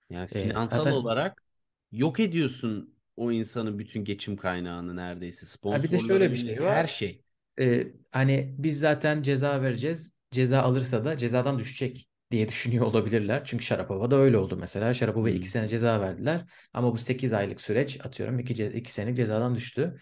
Yani 0.09 0.29
Ee, 0.31 0.41
finansal 0.41 0.77
zaten 0.77 0.91
olarak 0.91 1.43
yok 1.91 2.19
ediyorsun 2.19 2.95
o 3.15 3.31
insanın 3.31 3.79
bütün 3.79 4.03
geçim 4.03 4.37
kaynağını 4.37 4.95
neredeyse. 4.95 5.45
Ha, 5.69 5.83
bir 5.83 5.91
de 5.91 5.99
şöyle 5.99 6.31
bir 6.31 6.35
şey 6.35 6.63
var. 6.63 6.75
her 6.75 6.87
şey. 6.87 7.24
Ee, 7.59 7.87
hani 8.11 8.55
biz 8.57 8.79
zaten 8.79 9.21
ceza 9.23 9.61
vereceğiz. 9.61 10.15
Ceza 10.31 10.61
alırsa 10.61 11.05
da 11.05 11.17
cezadan 11.17 11.59
düşecek 11.59 12.09
diye 12.31 12.49
düşünüyor 12.49 12.85
olabilirler. 12.85 13.41
Çünkü 13.45 13.65
Şarapova'da 13.65 14.15
öyle 14.15 14.37
oldu 14.37 14.57
mesela. 14.57 14.93
Şarapova'ya 14.93 15.35
Hmm. 15.35 15.39
2 15.39 15.49
sene 15.49 15.67
ceza 15.67 16.01
verdiler. 16.01 16.45
Ama 16.73 16.93
bu 16.93 16.97
8 16.97 17.33
aylık 17.33 17.61
süreç 17.61 18.05
atıyorum 18.05 18.39
2, 18.39 18.65
2 18.65 18.93
senelik 18.93 19.15
cezadan 19.15 19.55
düştü. 19.55 20.01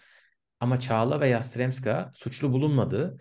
Ama 0.60 0.80
Çağla 0.80 1.20
ve 1.20 1.28
Yastremska 1.28 2.12
suçlu 2.14 2.52
bulunmadı. 2.52 3.20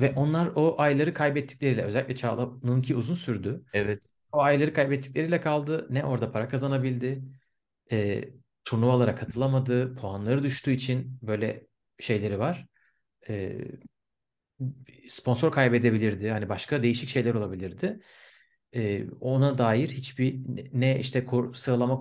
Ve 0.00 0.12
onlar 0.16 0.52
o 0.56 0.74
ayları 0.80 1.14
kaybettikleriyle 1.14 1.82
özellikle 1.82 2.16
Çağla'nınki 2.16 2.96
uzun 2.96 3.14
sürdü. 3.14 3.64
Evet. 3.72 4.12
O 4.32 4.40
ayları 4.42 4.72
kaybettikleriyle 4.72 5.40
kaldı. 5.40 5.86
Ne 5.90 6.04
orada 6.04 6.32
para 6.32 6.48
kazanabildi. 6.48 7.22
E, 7.92 8.24
turnuvalara 8.64 9.14
katılamadı. 9.14 9.94
Puanları 9.94 10.42
düştüğü 10.42 10.72
için 10.72 11.18
böyle 11.22 11.66
şeyleri 12.00 12.38
var. 12.38 12.66
E, 13.28 13.58
sponsor 15.08 15.52
kaybedebilirdi. 15.52 16.30
Hani 16.30 16.48
başka 16.48 16.82
değişik 16.82 17.08
şeyler 17.08 17.34
olabilirdi. 17.34 18.00
E, 18.74 19.10
ona 19.20 19.58
dair 19.58 19.88
hiçbir 19.88 20.40
ne 20.72 21.00
işte 21.00 21.24
kor, 21.24 21.54
sıralama 21.54 21.98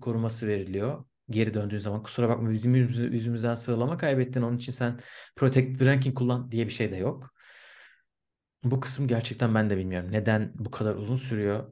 koruması 0.00 0.48
veriliyor. 0.48 1.04
Geri 1.30 1.54
döndüğün 1.54 1.78
zaman 1.78 2.02
kusura 2.02 2.28
bakma 2.28 2.50
bizim 2.50 2.74
yüzümüz- 2.76 3.12
yüzümüzden 3.12 3.54
sıralama 3.54 3.98
kaybettin. 3.98 4.42
Onun 4.42 4.56
için 4.56 4.72
sen 4.72 4.98
protected 5.36 5.86
ranking 5.86 6.14
kullan 6.18 6.52
diye 6.52 6.66
bir 6.66 6.72
şey 6.72 6.92
de 6.92 6.96
yok. 6.96 7.34
Bu 8.64 8.80
kısım 8.80 9.08
gerçekten 9.08 9.54
ben 9.54 9.70
de 9.70 9.76
bilmiyorum. 9.76 10.12
Neden 10.12 10.52
bu 10.54 10.70
kadar 10.70 10.94
uzun 10.94 11.16
sürüyor? 11.16 11.70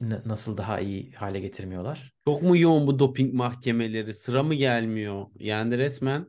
Nasıl 0.00 0.56
daha 0.56 0.80
iyi 0.80 1.12
hale 1.12 1.40
getirmiyorlar? 1.40 2.12
Çok 2.24 2.42
mu 2.42 2.56
yoğun 2.58 2.86
bu 2.86 2.98
doping 2.98 3.34
mahkemeleri? 3.34 4.14
Sıra 4.14 4.42
mı 4.42 4.54
gelmiyor? 4.54 5.26
Yani 5.38 5.78
resmen 5.78 6.26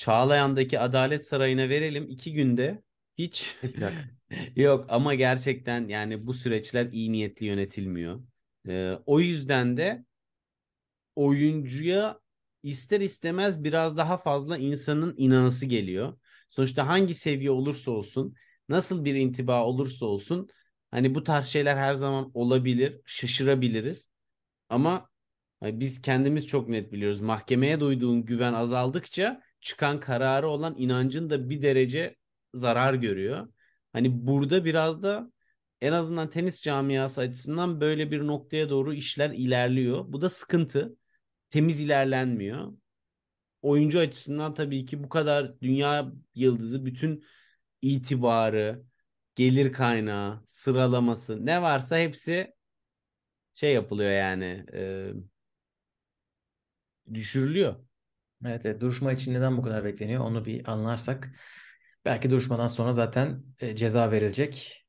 Çağlayan'daki 0.00 0.80
Adalet 0.80 1.26
Sarayı'na 1.26 1.68
verelim 1.68 2.06
iki 2.08 2.32
günde. 2.32 2.82
Hiç 3.18 3.56
yok 4.56 4.86
ama 4.88 5.14
gerçekten 5.14 5.88
yani 5.88 6.26
bu 6.26 6.34
süreçler 6.34 6.86
iyi 6.92 7.12
niyetli 7.12 7.46
yönetilmiyor. 7.46 8.20
Ee, 8.68 8.98
o 9.06 9.20
yüzden 9.20 9.76
de 9.76 10.04
oyuncuya 11.16 12.20
ister 12.62 13.00
istemez 13.00 13.64
biraz 13.64 13.96
daha 13.96 14.16
fazla 14.16 14.58
insanın 14.58 15.14
inanası 15.16 15.66
geliyor. 15.66 16.18
Sonuçta 16.48 16.86
hangi 16.86 17.14
seviye 17.14 17.50
olursa 17.50 17.90
olsun, 17.90 18.34
nasıl 18.68 19.04
bir 19.04 19.14
intiba 19.14 19.64
olursa 19.64 20.06
olsun 20.06 20.48
hani 20.90 21.14
bu 21.14 21.22
tarz 21.22 21.46
şeyler 21.46 21.76
her 21.76 21.94
zaman 21.94 22.30
olabilir, 22.34 23.00
şaşırabiliriz. 23.06 24.10
Ama 24.68 25.08
hani 25.60 25.80
biz 25.80 26.02
kendimiz 26.02 26.46
çok 26.46 26.68
net 26.68 26.92
biliyoruz. 26.92 27.20
Mahkemeye 27.20 27.80
duyduğun 27.80 28.24
güven 28.24 28.52
azaldıkça 28.52 29.42
çıkan 29.60 30.00
kararı 30.00 30.48
olan 30.48 30.74
inancın 30.78 31.30
da 31.30 31.50
bir 31.50 31.62
derece 31.62 32.16
zarar 32.54 32.94
görüyor. 32.94 33.48
Hani 33.92 34.26
burada 34.26 34.64
biraz 34.64 35.02
da 35.02 35.32
en 35.80 35.92
azından 35.92 36.30
tenis 36.30 36.60
camiası 36.62 37.20
açısından 37.20 37.80
böyle 37.80 38.10
bir 38.10 38.26
noktaya 38.26 38.70
doğru 38.70 38.94
işler 38.94 39.30
ilerliyor. 39.30 40.04
Bu 40.08 40.20
da 40.20 40.30
sıkıntı. 40.30 40.96
Temiz 41.50 41.80
ilerlenmiyor. 41.80 42.72
Oyuncu 43.62 43.98
açısından 43.98 44.54
tabii 44.54 44.86
ki 44.86 45.04
bu 45.04 45.08
kadar 45.08 45.60
dünya 45.60 46.12
yıldızı 46.34 46.84
bütün 46.86 47.24
itibarı, 47.82 48.82
gelir 49.34 49.72
kaynağı, 49.72 50.44
sıralaması 50.46 51.46
ne 51.46 51.62
varsa 51.62 51.98
hepsi 51.98 52.54
şey 53.54 53.74
yapılıyor 53.74 54.10
yani 54.10 54.66
e, 54.72 55.12
düşürülüyor. 57.14 57.76
Evet, 58.46 58.66
evet, 58.66 58.80
duruşma 58.80 59.12
için 59.12 59.34
neden 59.34 59.56
bu 59.56 59.62
kadar 59.62 59.84
bekleniyor 59.84 60.24
onu 60.24 60.44
bir 60.44 60.72
anlarsak 60.72 61.30
belki 62.04 62.30
duruşmadan 62.30 62.66
sonra 62.66 62.92
zaten 62.92 63.42
e, 63.58 63.76
ceza 63.76 64.10
verilecek. 64.10 64.86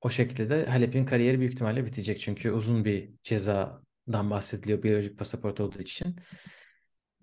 O 0.00 0.10
şekilde 0.10 0.50
de 0.50 0.66
Halep'in 0.66 1.04
kariyeri 1.04 1.38
büyük 1.38 1.52
ihtimalle 1.52 1.84
bitecek. 1.86 2.20
Çünkü 2.20 2.50
uzun 2.50 2.84
bir 2.84 3.10
cezadan 3.24 4.30
bahsediliyor 4.30 4.82
biyolojik 4.82 5.18
pasaport 5.18 5.60
olduğu 5.60 5.78
için. 5.78 6.16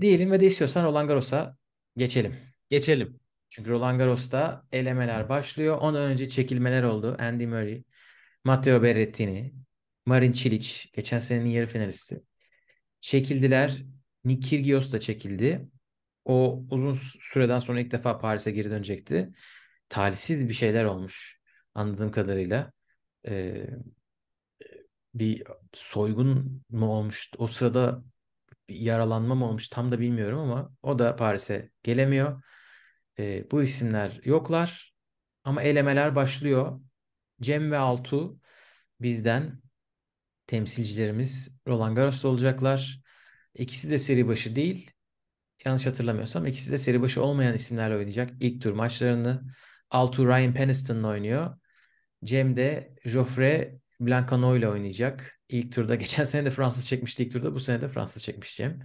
Diyelim 0.01 0.31
ve 0.31 0.39
de 0.39 0.45
istiyorsan 0.45 0.85
Roland 0.85 1.07
Garros'a 1.07 1.57
geçelim. 1.97 2.35
Geçelim. 2.69 3.19
Çünkü 3.49 3.69
Roland 3.69 3.99
Garros'ta 3.99 4.63
elemeler 4.71 5.29
başlıyor. 5.29 5.77
Ondan 5.81 6.03
önce 6.03 6.29
çekilmeler 6.29 6.83
oldu. 6.83 7.17
Andy 7.19 7.45
Murray, 7.45 7.83
Matteo 8.43 8.83
Berrettini, 8.83 9.53
Marin 10.05 10.31
Cilic, 10.31 10.89
geçen 10.93 11.19
senenin 11.19 11.49
yarı 11.49 11.67
finalisti. 11.67 12.23
Çekildiler. 13.01 13.83
Nick 14.29 14.49
Kyrgios 14.49 14.91
da 14.91 14.99
çekildi. 14.99 15.69
O 16.25 16.65
uzun 16.69 16.97
süreden 17.21 17.59
sonra 17.59 17.79
ilk 17.79 17.91
defa 17.91 18.19
Paris'e 18.19 18.51
geri 18.51 18.69
dönecekti. 18.69 19.31
Talihsiz 19.89 20.49
bir 20.49 20.53
şeyler 20.53 20.85
olmuş 20.85 21.39
anladığım 21.75 22.11
kadarıyla. 22.11 22.71
Ee, 23.27 23.67
bir 25.13 25.43
soygun 25.73 26.63
mu 26.69 26.87
olmuş? 26.87 27.31
O 27.37 27.47
sırada 27.47 28.03
yaralanma 28.69 29.35
mı 29.35 29.49
olmuş 29.49 29.69
tam 29.69 29.91
da 29.91 29.99
bilmiyorum 29.99 30.39
ama 30.39 30.71
o 30.83 30.99
da 30.99 31.15
Paris'e 31.15 31.71
gelemiyor. 31.83 32.43
Ee, 33.19 33.51
bu 33.51 33.63
isimler 33.63 34.21
yoklar 34.23 34.93
ama 35.43 35.63
elemeler 35.63 36.15
başlıyor. 36.15 36.81
Cem 37.41 37.71
ve 37.71 37.77
Altu 37.77 38.39
bizden 39.01 39.61
temsilcilerimiz 40.47 41.59
Roland 41.67 41.95
Garros'ta 41.95 42.27
olacaklar. 42.27 42.98
İkisi 43.59 43.91
de 43.91 43.97
seri 43.97 44.27
başı 44.27 44.55
değil. 44.55 44.91
Yanlış 45.65 45.85
hatırlamıyorsam 45.85 46.45
ikisi 46.45 46.71
de 46.71 46.77
seri 46.77 47.01
başı 47.01 47.23
olmayan 47.23 47.53
isimlerle 47.53 47.95
oynayacak 47.95 48.31
ilk 48.39 48.61
tur 48.61 48.73
maçlarını. 48.73 49.53
Altu 49.89 50.27
Ryan 50.27 50.53
Peniston'la 50.53 51.07
oynuyor. 51.07 51.55
Cem 52.23 52.55
de 52.57 52.95
Joffre 53.05 53.79
Blancano 53.99 54.57
ile 54.57 54.69
oynayacak. 54.69 55.39
İlk 55.49 55.71
turda 55.71 55.95
geçen 56.05 56.23
sene 56.23 56.45
de 56.45 56.51
Fransız 56.51 56.87
çekmişti 56.87 57.23
ilk 57.23 57.31
turda. 57.31 57.53
Bu 57.55 57.59
sene 57.59 57.81
de 57.81 57.87
Fransız 57.87 58.23
çekmiş 58.23 58.55
Cem. 58.55 58.79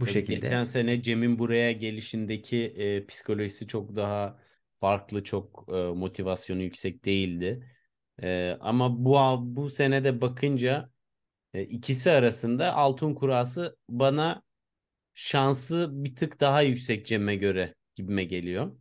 Bu 0.00 0.06
şekilde. 0.06 0.34
Geçen 0.34 0.64
sene 0.64 1.02
Cem'in 1.02 1.38
buraya 1.38 1.72
gelişindeki 1.72 2.64
e, 2.64 3.06
psikolojisi 3.06 3.66
çok 3.66 3.96
daha 3.96 4.38
farklı, 4.76 5.24
çok 5.24 5.64
e, 5.68 5.72
motivasyonu 5.72 6.62
yüksek 6.62 7.04
değildi. 7.04 7.66
E, 8.22 8.56
ama 8.60 9.04
bu 9.04 9.38
bu 9.56 9.70
sene 9.70 10.04
de 10.04 10.20
bakınca 10.20 10.90
e, 11.54 11.62
ikisi 11.62 12.10
arasında 12.10 12.74
altın 12.74 13.14
kurası 13.14 13.76
bana 13.88 14.42
şansı 15.14 15.88
bir 15.92 16.16
tık 16.16 16.40
daha 16.40 16.62
yüksek 16.62 17.06
Cem'e 17.06 17.36
göre 17.36 17.74
gibime 17.96 18.24
geliyor. 18.24 18.76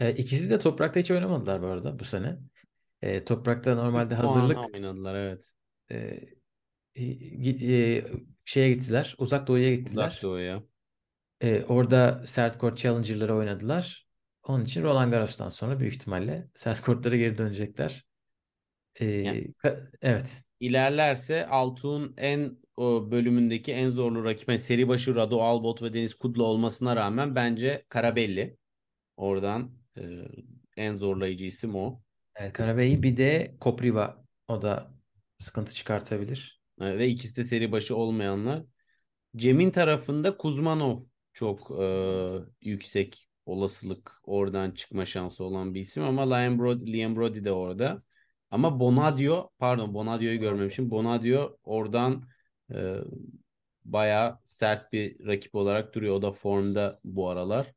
E, 0.00 0.12
ikisi 0.12 0.50
de 0.50 0.58
toprakta 0.58 1.00
hiç 1.00 1.10
oynamadılar 1.10 1.62
bu 1.62 1.66
arada 1.66 1.98
bu 1.98 2.04
sene. 2.04 2.38
E, 3.02 3.24
toprakta 3.24 3.74
normalde 3.74 4.16
puana 4.16 4.30
hazırlık 4.30 4.74
oynadılar 4.74 5.14
evet. 5.14 5.52
e, 5.90 6.20
e, 6.96 8.04
şeye 8.44 8.72
gittiler. 8.72 9.14
Uzak 9.18 9.46
Doğu'ya 9.46 9.74
gittiler. 9.74 10.08
Uzak 10.08 10.22
Doğu'ya. 10.22 10.62
E, 11.40 11.64
orada 11.64 12.22
sert 12.26 12.58
kort 12.58 12.78
challenger'ları 12.78 13.36
oynadılar. 13.36 14.06
Onun 14.42 14.64
için 14.64 14.82
Roland 14.82 15.12
Garros'tan 15.12 15.48
sonra 15.48 15.80
büyük 15.80 15.94
ihtimalle 15.94 16.48
sert 16.54 16.80
kortlara 16.80 17.16
geri 17.16 17.38
dönecekler. 17.38 18.06
E, 18.94 19.04
Yani- 19.04 19.54
evet. 20.02 20.42
İlerlerse 20.60 21.46
Altuğ'un 21.46 22.14
en 22.16 22.58
o 22.76 23.10
bölümündeki 23.10 23.72
en 23.72 23.90
zorlu 23.90 24.24
rakip 24.24 24.48
yani 24.48 24.58
seri 24.58 24.88
başı 24.88 25.14
Rado 25.14 25.42
Albot 25.42 25.82
ve 25.82 25.94
Deniz 25.94 26.14
Kudla 26.14 26.42
olmasına 26.42 26.96
rağmen 26.96 27.34
bence 27.34 27.84
Karabelli. 27.88 28.56
Oradan 29.16 29.70
e, 29.98 30.02
en 30.76 30.96
zorlayıcı 30.96 31.44
isim 31.44 31.74
o. 31.74 32.00
Evet, 32.36 32.52
Karabey 32.52 33.02
bir 33.02 33.16
de 33.16 33.56
Kopriva 33.60 34.24
o 34.48 34.62
da 34.62 34.92
sıkıntı 35.38 35.74
çıkartabilir. 35.74 36.60
E, 36.80 36.98
ve 36.98 37.08
ikisi 37.08 37.36
de 37.36 37.44
seri 37.44 37.72
başı 37.72 37.96
olmayanlar. 37.96 38.62
Cem'in 39.36 39.70
tarafında 39.70 40.36
Kuzmanov 40.36 40.98
çok 41.32 41.70
e, 41.80 41.86
yüksek 42.60 43.28
olasılık 43.46 44.20
oradan 44.22 44.70
çıkma 44.70 45.06
şansı 45.06 45.44
olan 45.44 45.74
bir 45.74 45.80
isim 45.80 46.04
ama 46.04 46.34
Liam 46.34 46.58
Brody, 46.58 46.92
Liam 46.92 47.16
Brody 47.16 47.44
de 47.44 47.52
orada. 47.52 48.02
Ama 48.56 48.80
Bonadio, 48.80 49.50
pardon 49.58 49.94
Bonadio'yu 49.94 50.40
görmemişim. 50.40 50.90
Bonadio 50.90 51.56
oradan 51.64 52.28
e, 52.74 52.94
bayağı 53.84 54.38
sert 54.44 54.92
bir 54.92 55.26
rakip 55.26 55.54
olarak 55.54 55.94
duruyor. 55.94 56.14
O 56.14 56.22
da 56.22 56.32
formda 56.32 57.00
bu 57.04 57.28
aralar. 57.28 57.72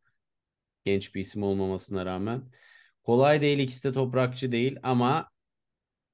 Genç 0.86 1.16
bir 1.16 1.22
isim 1.22 1.44
olmamasına 1.44 2.06
rağmen. 2.06 2.44
Kolay 3.04 3.42
değil 3.42 3.60
ikisi 3.60 3.90
de 3.90 3.94
toprakçı 3.94 4.52
değil 4.52 4.80
ama 4.84 5.30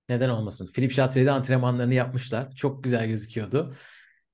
Neden 0.09 0.29
olmasın? 0.29 0.71
Philip 0.73 0.91
Chatter'de 0.91 1.31
antrenmanlarını 1.31 1.93
yapmışlar. 1.93 2.55
Çok 2.55 2.83
güzel 2.83 3.07
gözüküyordu. 3.07 3.75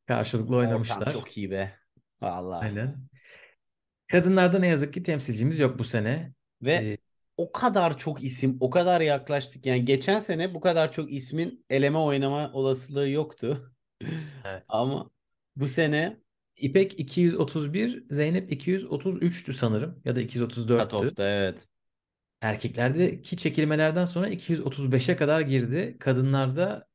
Karşılıklı 0.08 0.56
Ortam 0.56 0.70
oynamışlar. 0.70 1.12
çok 1.12 1.38
iyi 1.38 1.52
be. 1.52 1.76
Vallahi. 2.22 2.66
Aynen. 2.66 2.96
Kadınlarda 4.08 4.60
ne 4.60 4.68
yazık 4.68 4.94
ki 4.94 5.04
temsilcimiz 5.04 5.60
yok 5.60 5.80
bu 5.80 5.84
sene. 5.84 6.34
Ve 6.62 6.74
Ee, 6.74 6.98
o 7.42 7.52
kadar 7.52 7.98
çok 7.98 8.24
isim, 8.24 8.58
o 8.60 8.70
kadar 8.70 9.02
yaklaştık. 9.02 9.66
Yani 9.66 9.86
geçen 9.86 10.20
sene 10.20 10.54
bu 10.54 10.62
kadar 10.62 10.92
çok 10.92 11.14
ismin 11.14 11.66
eleme 11.70 11.98
oynama 11.98 12.52
olasılığı 12.54 13.10
yoktu. 13.10 13.74
evet. 14.46 14.64
Ama 14.70 15.10
bu 15.56 15.68
sene 15.68 16.22
İpek 16.58 17.00
231, 17.00 18.04
Zeynep 18.10 18.52
233'tü 18.52 19.54
sanırım 19.54 20.02
ya 20.06 20.16
da 20.16 20.22
234'tü. 20.22 20.80
cutoff'ta 20.80 21.30
evet. 21.30 21.68
Erkeklerdeki 22.42 23.38
çekilmelerden 23.38 24.06
sonra 24.06 24.30
235'e 24.30 25.16
kadar 25.16 25.42
girdi. 25.42 25.98
Kadınlarda 26.00 26.88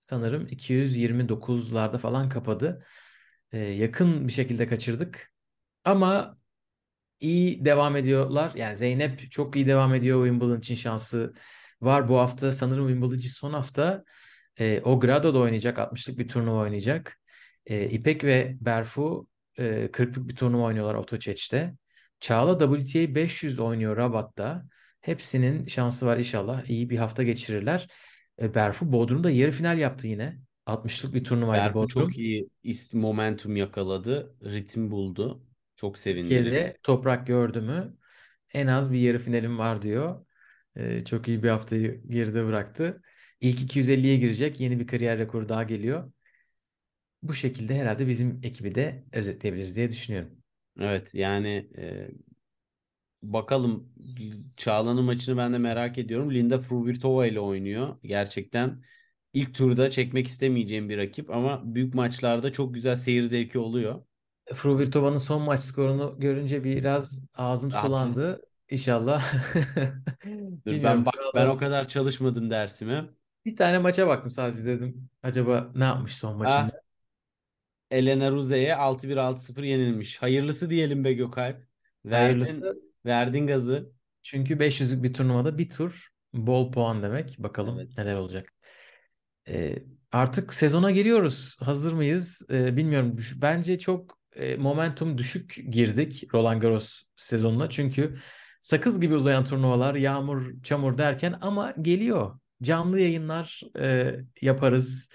sanırım 0.00 0.46
229'larda 0.46 1.98
falan 1.98 2.28
kapadı. 2.28 2.84
Ee, 3.52 3.58
yakın 3.58 4.28
bir 4.28 4.32
şekilde 4.32 4.66
kaçırdık. 4.66 5.32
Ama 5.84 6.39
iyi 7.20 7.64
devam 7.64 7.96
ediyorlar. 7.96 8.52
Yani 8.54 8.76
Zeynep 8.76 9.30
çok 9.30 9.56
iyi 9.56 9.66
devam 9.66 9.94
ediyor. 9.94 10.26
Wimbledon 10.26 10.58
için 10.58 10.74
şansı 10.74 11.34
var. 11.80 12.08
Bu 12.08 12.18
hafta 12.18 12.52
sanırım 12.52 12.88
Wimbledon 12.88 13.18
için 13.18 13.28
son 13.28 13.52
hafta. 13.52 14.04
E, 14.58 14.80
o 14.84 15.00
Grado'da 15.00 15.38
oynayacak. 15.38 15.78
60'lık 15.78 16.18
bir 16.18 16.28
turnuva 16.28 16.60
oynayacak. 16.60 17.18
E, 17.66 17.88
İpek 17.88 18.24
ve 18.24 18.56
Berfu 18.60 19.26
e, 19.58 19.88
40'lık 19.92 20.28
bir 20.28 20.36
turnuva 20.36 20.62
oynuyorlar 20.62 20.94
Otoçeç'te. 20.94 21.74
Çağla 22.20 22.58
WTA 22.58 23.14
500 23.14 23.60
oynuyor 23.60 23.96
Rabat'ta. 23.96 24.64
Hepsinin 25.00 25.66
şansı 25.66 26.06
var 26.06 26.16
inşallah. 26.16 26.64
İyi 26.64 26.90
bir 26.90 26.98
hafta 26.98 27.22
geçirirler. 27.22 27.88
E, 28.42 28.54
Berfu 28.54 28.92
Bodrum'da 28.92 29.30
yarı 29.30 29.50
final 29.50 29.78
yaptı 29.78 30.06
yine. 30.06 30.38
60'lık 30.66 31.14
bir 31.14 31.24
turnuvaydı 31.24 31.64
Berfu 31.64 31.78
Bodrum. 31.78 31.88
çok 31.88 32.18
iyi 32.18 32.48
momentum 32.92 33.56
yakaladı. 33.56 34.34
Ritim 34.44 34.90
buldu. 34.90 35.42
Çok 35.80 35.98
sevindirici. 35.98 36.44
Türkiye'de 36.44 36.76
toprak 36.82 37.26
gördü 37.26 37.60
mü 37.60 37.96
en 38.54 38.66
az 38.66 38.92
bir 38.92 38.98
yarı 38.98 39.18
finalim 39.18 39.58
var 39.58 39.82
diyor. 39.82 40.26
Ee, 40.76 41.04
çok 41.04 41.28
iyi 41.28 41.42
bir 41.42 41.48
haftayı 41.48 42.02
geride 42.08 42.46
bıraktı. 42.46 43.02
İlk 43.40 43.62
250'ye 43.62 44.16
girecek. 44.16 44.60
Yeni 44.60 44.80
bir 44.80 44.86
kariyer 44.86 45.18
rekoru 45.18 45.48
daha 45.48 45.62
geliyor. 45.62 46.12
Bu 47.22 47.34
şekilde 47.34 47.74
herhalde 47.74 48.08
bizim 48.08 48.40
ekibi 48.42 48.74
de 48.74 49.04
özetleyebiliriz 49.12 49.76
diye 49.76 49.90
düşünüyorum. 49.90 50.30
Evet 50.80 51.14
yani 51.14 51.68
e, 51.78 52.08
bakalım 53.22 53.92
Çağla'nın 54.56 55.04
maçını 55.04 55.36
ben 55.36 55.52
de 55.52 55.58
merak 55.58 55.98
ediyorum. 55.98 56.34
Linda 56.34 56.58
Fruhvirtova 56.58 57.26
ile 57.26 57.40
oynuyor. 57.40 57.96
Gerçekten 58.02 58.82
ilk 59.32 59.54
turda 59.54 59.90
çekmek 59.90 60.26
istemeyeceğim 60.26 60.88
bir 60.88 60.98
rakip 60.98 61.30
ama 61.30 61.74
büyük 61.74 61.94
maçlarda 61.94 62.52
çok 62.52 62.74
güzel 62.74 62.96
seyir 62.96 63.24
zevki 63.24 63.58
oluyor. 63.58 64.02
Fruhvirtova'nın 64.54 65.18
son 65.18 65.42
maç 65.42 65.60
skorunu 65.60 66.16
görünce 66.18 66.64
biraz 66.64 67.24
ağzım 67.34 67.72
Rahatım. 67.72 67.88
sulandı. 67.88 68.40
İnşallah. 68.70 69.32
Dur 70.66 70.72
ben 70.84 71.06
bak 71.06 71.14
ben 71.34 71.46
o 71.46 71.56
kadar 71.58 71.88
çalışmadım 71.88 72.50
dersime. 72.50 73.10
Bir 73.44 73.56
tane 73.56 73.78
maça 73.78 74.06
baktım 74.06 74.30
sadece 74.30 74.64
dedim. 74.64 75.08
Acaba 75.22 75.72
ne 75.74 75.84
yapmış 75.84 76.16
son 76.16 76.32
Ah, 76.32 76.36
maçında? 76.36 76.82
Elena 77.90 78.30
Ruze'ye 78.30 78.74
6-1 78.76 79.16
6-0 79.16 79.62
yenilmiş. 79.62 80.22
Hayırlısı 80.22 80.70
diyelim 80.70 81.04
be 81.04 81.12
Gökalp. 81.12 81.66
Verdin, 82.04 82.50
Hayırlısı. 82.50 82.80
verdin 83.06 83.46
gazı. 83.46 83.92
Çünkü 84.22 84.58
500'lük 84.60 85.02
bir 85.02 85.14
turnuvada 85.14 85.58
bir 85.58 85.70
tur 85.70 86.08
bol 86.34 86.72
puan 86.72 87.02
demek. 87.02 87.36
Bakalım 87.38 87.78
Evet. 87.78 87.98
neler 87.98 88.14
olacak. 88.14 88.52
Ee, 89.48 89.76
artık 90.12 90.54
sezona 90.54 90.90
giriyoruz. 90.90 91.56
Hazır 91.60 91.92
mıyız? 91.92 92.42
Ee, 92.50 92.76
bilmiyorum. 92.76 93.16
Bence 93.36 93.78
çok 93.78 94.19
e, 94.40 94.56
momentum 94.56 95.18
düşük 95.18 95.56
girdik 95.70 96.34
Roland 96.34 96.62
Garros 96.62 97.02
sezonuna. 97.16 97.70
Çünkü 97.70 98.18
sakız 98.60 99.00
gibi 99.00 99.14
uzayan 99.14 99.44
turnuvalar, 99.44 99.94
yağmur, 99.94 100.62
çamur 100.62 100.98
derken 100.98 101.38
ama 101.40 101.74
geliyor. 101.82 102.38
Canlı 102.62 103.00
yayınlar 103.00 103.60
e, 103.78 104.14
yaparız. 104.42 105.10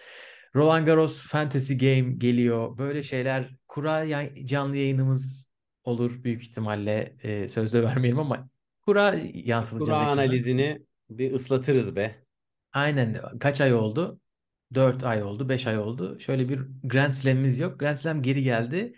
Roland 0.56 0.86
Garros 0.86 1.28
Fantasy 1.28 1.74
Game 1.74 2.14
geliyor. 2.18 2.78
Böyle 2.78 3.04
şeyler. 3.04 3.56
Kura 3.68 4.04
yay- 4.04 4.46
canlı 4.46 4.78
yayınımız 4.78 5.52
olur 5.84 6.24
büyük 6.24 6.42
ihtimalle. 6.42 7.16
E, 7.24 7.48
sözde 7.48 7.84
vermeyelim 7.84 8.20
ama 8.20 8.50
kura 8.82 9.16
yansıtacağız 9.34 9.88
Kura 9.88 9.98
analizini 9.98 10.82
bir 11.10 11.34
ıslatırız 11.34 11.96
be. 11.96 12.16
Aynen. 12.74 13.22
Kaç 13.40 13.62
ay 13.62 13.74
oldu? 13.74 14.20
4 14.74 15.04
ay 15.04 15.24
oldu, 15.24 15.50
5 15.50 15.68
ay 15.68 15.80
oldu. 15.80 16.20
Şöyle 16.20 16.50
bir 16.50 16.62
Grand 16.84 17.14
Slam'imiz 17.14 17.60
yok. 17.60 17.80
Grand 17.80 17.98
Slam 17.98 18.22
geri 18.22 18.44
geldi. 18.44 18.94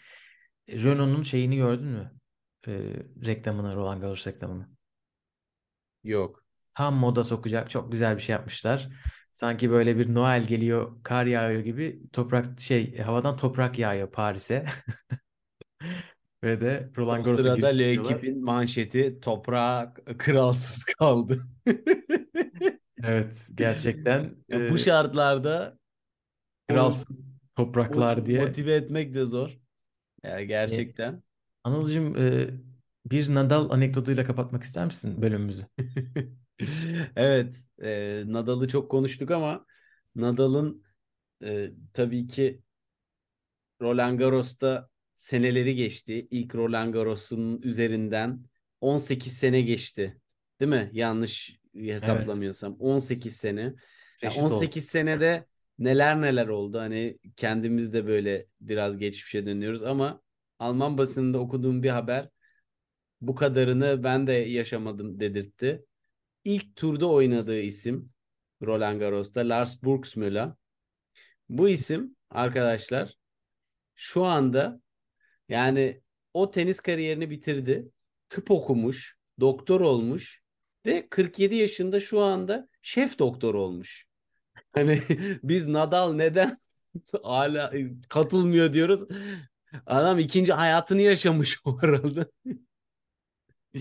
Renault'un 0.69 1.23
şeyini 1.23 1.57
gördün 1.57 1.87
mü? 1.87 2.11
Ee, 2.67 2.93
reklamını, 3.25 3.75
Roland 3.75 4.01
Garros 4.01 4.27
reklamını. 4.27 4.69
Yok. 6.03 6.43
Tam 6.71 6.95
moda 6.95 7.23
sokacak. 7.23 7.69
Çok 7.69 7.91
güzel 7.91 8.15
bir 8.15 8.21
şey 8.21 8.33
yapmışlar. 8.33 8.89
Sanki 9.31 9.71
böyle 9.71 9.97
bir 9.97 10.13
Noel 10.13 10.47
geliyor, 10.47 11.03
kar 11.03 11.25
yağıyor 11.25 11.61
gibi 11.61 12.01
toprak 12.13 12.59
şey 12.59 12.97
havadan 12.97 13.37
toprak 13.37 13.79
yağıyor 13.79 14.11
Paris'e. 14.11 14.65
Ve 16.43 16.61
de 16.61 16.89
Roland 16.97 17.25
Garros'a 17.25 17.41
sırada. 17.43 17.67
L'Equipe'in 17.67 18.43
manşeti 18.43 19.19
toprak 19.21 20.19
kralsız 20.19 20.85
kaldı. 20.85 21.43
Evet, 23.03 23.49
gerçekten 23.55 24.35
Ya 24.49 24.59
e, 24.59 24.71
bu 24.71 24.77
şartlarda 24.77 25.77
kralsız 26.67 27.21
topraklar 27.55 28.25
diye. 28.25 28.45
motive 28.45 28.73
etmek 28.73 29.13
de 29.13 29.25
zor. 29.25 29.57
Ya 30.27 30.43
gerçekten. 30.43 31.23
Anılcığım 31.63 32.17
e, 32.17 32.49
bir 33.05 33.33
Nadal 33.35 33.69
anekdotuyla 33.69 34.23
kapatmak 34.25 34.63
ister 34.63 34.85
misin 34.85 35.21
bölümümüzü? 35.21 35.65
Evet, 37.15 37.55
e, 37.81 38.23
Nadal'ı 38.27 38.67
çok 38.67 38.91
konuştuk 38.91 39.31
ama 39.31 39.65
Nadal'ın 40.15 40.83
e, 41.43 41.71
tabii 41.93 42.27
ki 42.27 42.61
Roland 43.81 44.19
Garros'ta 44.19 44.89
seneleri 45.15 45.75
geçti. 45.75 46.27
İlk 46.31 46.55
Roland 46.55 46.93
Garros'un 46.93 47.61
üzerinden 47.61 48.45
18 48.81 49.33
sene 49.37 49.61
geçti. 49.61 50.21
Değil 50.59 50.69
mi? 50.69 50.89
Yanlış 50.93 51.59
hesaplamıyorsam. 51.73 52.75
18 52.79 53.35
sene. 53.37 53.73
Ya 54.21 54.29
Reşit 54.29 54.51
oldu. 54.51 54.69
18 54.69 54.85
senede 54.85 55.45
neler 55.79 56.21
neler 56.21 56.47
oldu. 56.47 56.79
Hani 56.79 57.17
kendimiz 57.35 57.93
de 57.93 58.07
böyle 58.07 58.47
biraz 58.61 58.97
geçmişe 58.97 59.45
dönüyoruz 59.45 59.83
ama 59.83 60.21
Alman 60.59 60.97
basınında 60.97 61.39
okuduğum 61.39 61.83
bir 61.83 61.89
haber 61.89 62.29
bu 63.21 63.35
kadarını 63.35 64.03
ben 64.03 64.27
de 64.27 64.31
yaşamadım 64.31 65.19
dedirtti. 65.19 65.85
İlk 66.43 66.75
turda 66.75 67.09
oynadığı 67.09 67.59
isim 67.59 68.11
Roland 68.61 68.99
Garros'ta 68.99 69.41
Lars 69.41 69.83
Burgsmüller. 69.83 70.51
Bu 71.49 71.69
isim 71.69 72.15
arkadaşlar 72.29 73.13
şu 73.95 74.23
anda 74.25 74.81
yani 75.49 76.01
o 76.33 76.51
tenis 76.51 76.79
kariyerini 76.79 77.29
bitirdi. 77.29 77.91
Tıp 78.29 78.51
okumuş, 78.51 79.17
doktor 79.39 79.81
olmuş 79.81 80.41
ve 80.85 81.09
47 81.09 81.55
yaşında 81.55 81.99
şu 81.99 82.21
anda 82.21 82.69
şef 82.81 83.19
doktor 83.19 83.53
olmuş. 83.53 84.06
Hani 84.73 85.01
biz 85.43 85.67
Nadal 85.67 86.13
neden 86.13 86.57
hala 87.23 87.73
katılmıyor 88.09 88.73
diyoruz. 88.73 89.01
Adam 89.85 90.19
ikinci 90.19 90.53
hayatını 90.53 91.01
yaşamış 91.01 91.59
o 91.65 91.77
arada. 91.81 92.27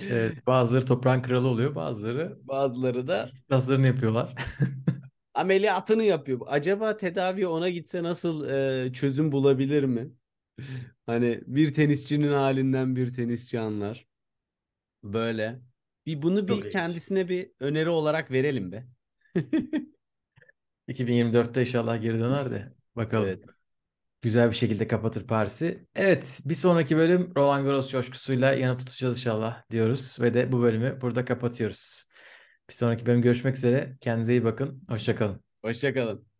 Evet, 0.09 0.47
bazıları 0.47 0.87
toprağın 0.87 1.22
kralı 1.22 1.49
oluyor, 1.49 1.74
bazıları 1.74 2.39
Bazıları 2.43 3.09
da 3.09 3.30
hazırını 3.51 3.87
yapıyorlar. 3.87 4.34
ameliyatını 5.34 6.03
yapıyor. 6.05 6.41
Acaba 6.47 6.97
tedavi 6.97 7.47
ona 7.47 7.68
gitse 7.68 8.03
nasıl 8.03 8.49
e, 8.89 8.93
çözüm 8.93 9.32
bulabilir 9.32 9.84
mi? 9.84 10.12
Hani 11.07 11.41
bir 11.47 11.74
tenisçinin 11.74 12.32
halinden 12.32 12.97
bir 12.97 13.14
tenisçi 13.14 13.61
anlar. 13.61 14.07
Böyle. 15.05 15.61
Bir 16.07 16.22
bunu 16.22 16.49
Çok 16.49 16.49
bir 16.49 16.64
ilginç. 16.64 16.72
kendisine 16.72 17.28
bir 17.28 17.51
öneri 17.61 17.89
olarak 17.91 18.30
verelim 18.30 18.72
be. 18.72 18.87
2024'te 20.89 21.61
inşallah 21.61 22.03
geri 22.03 22.18
döner 22.18 22.51
de 22.51 22.72
bakalım. 22.97 23.26
Evet. 23.26 23.45
Güzel 24.22 24.51
bir 24.51 24.57
şekilde 24.57 24.89
kapatır 24.89 25.26
Paris'i. 25.26 25.87
Evet, 25.95 26.41
bir 26.45 26.55
sonraki 26.55 26.97
bölüm 26.97 27.32
Roland 27.37 27.64
Garros 27.64 27.91
coşkusuyla 27.91 28.53
yanıp 28.53 28.78
tutacağız 28.78 29.18
inşallah 29.18 29.62
diyoruz 29.70 30.16
ve 30.20 30.34
de 30.34 30.53
bu 30.53 30.62
bölümü 30.62 30.99
burada 31.01 31.24
kapatıyoruz. 31.24 32.05
Bir 32.68 32.74
sonraki 32.74 33.07
bölüm 33.07 33.22
görüşmek 33.22 33.57
üzere. 33.57 33.97
Kendinize 34.01 34.32
iyi 34.32 34.45
bakın. 34.45 34.82
Hoşça 34.89 35.16
kalın. 35.16 35.41
Hoşça 35.62 35.95
kalın. 35.95 36.36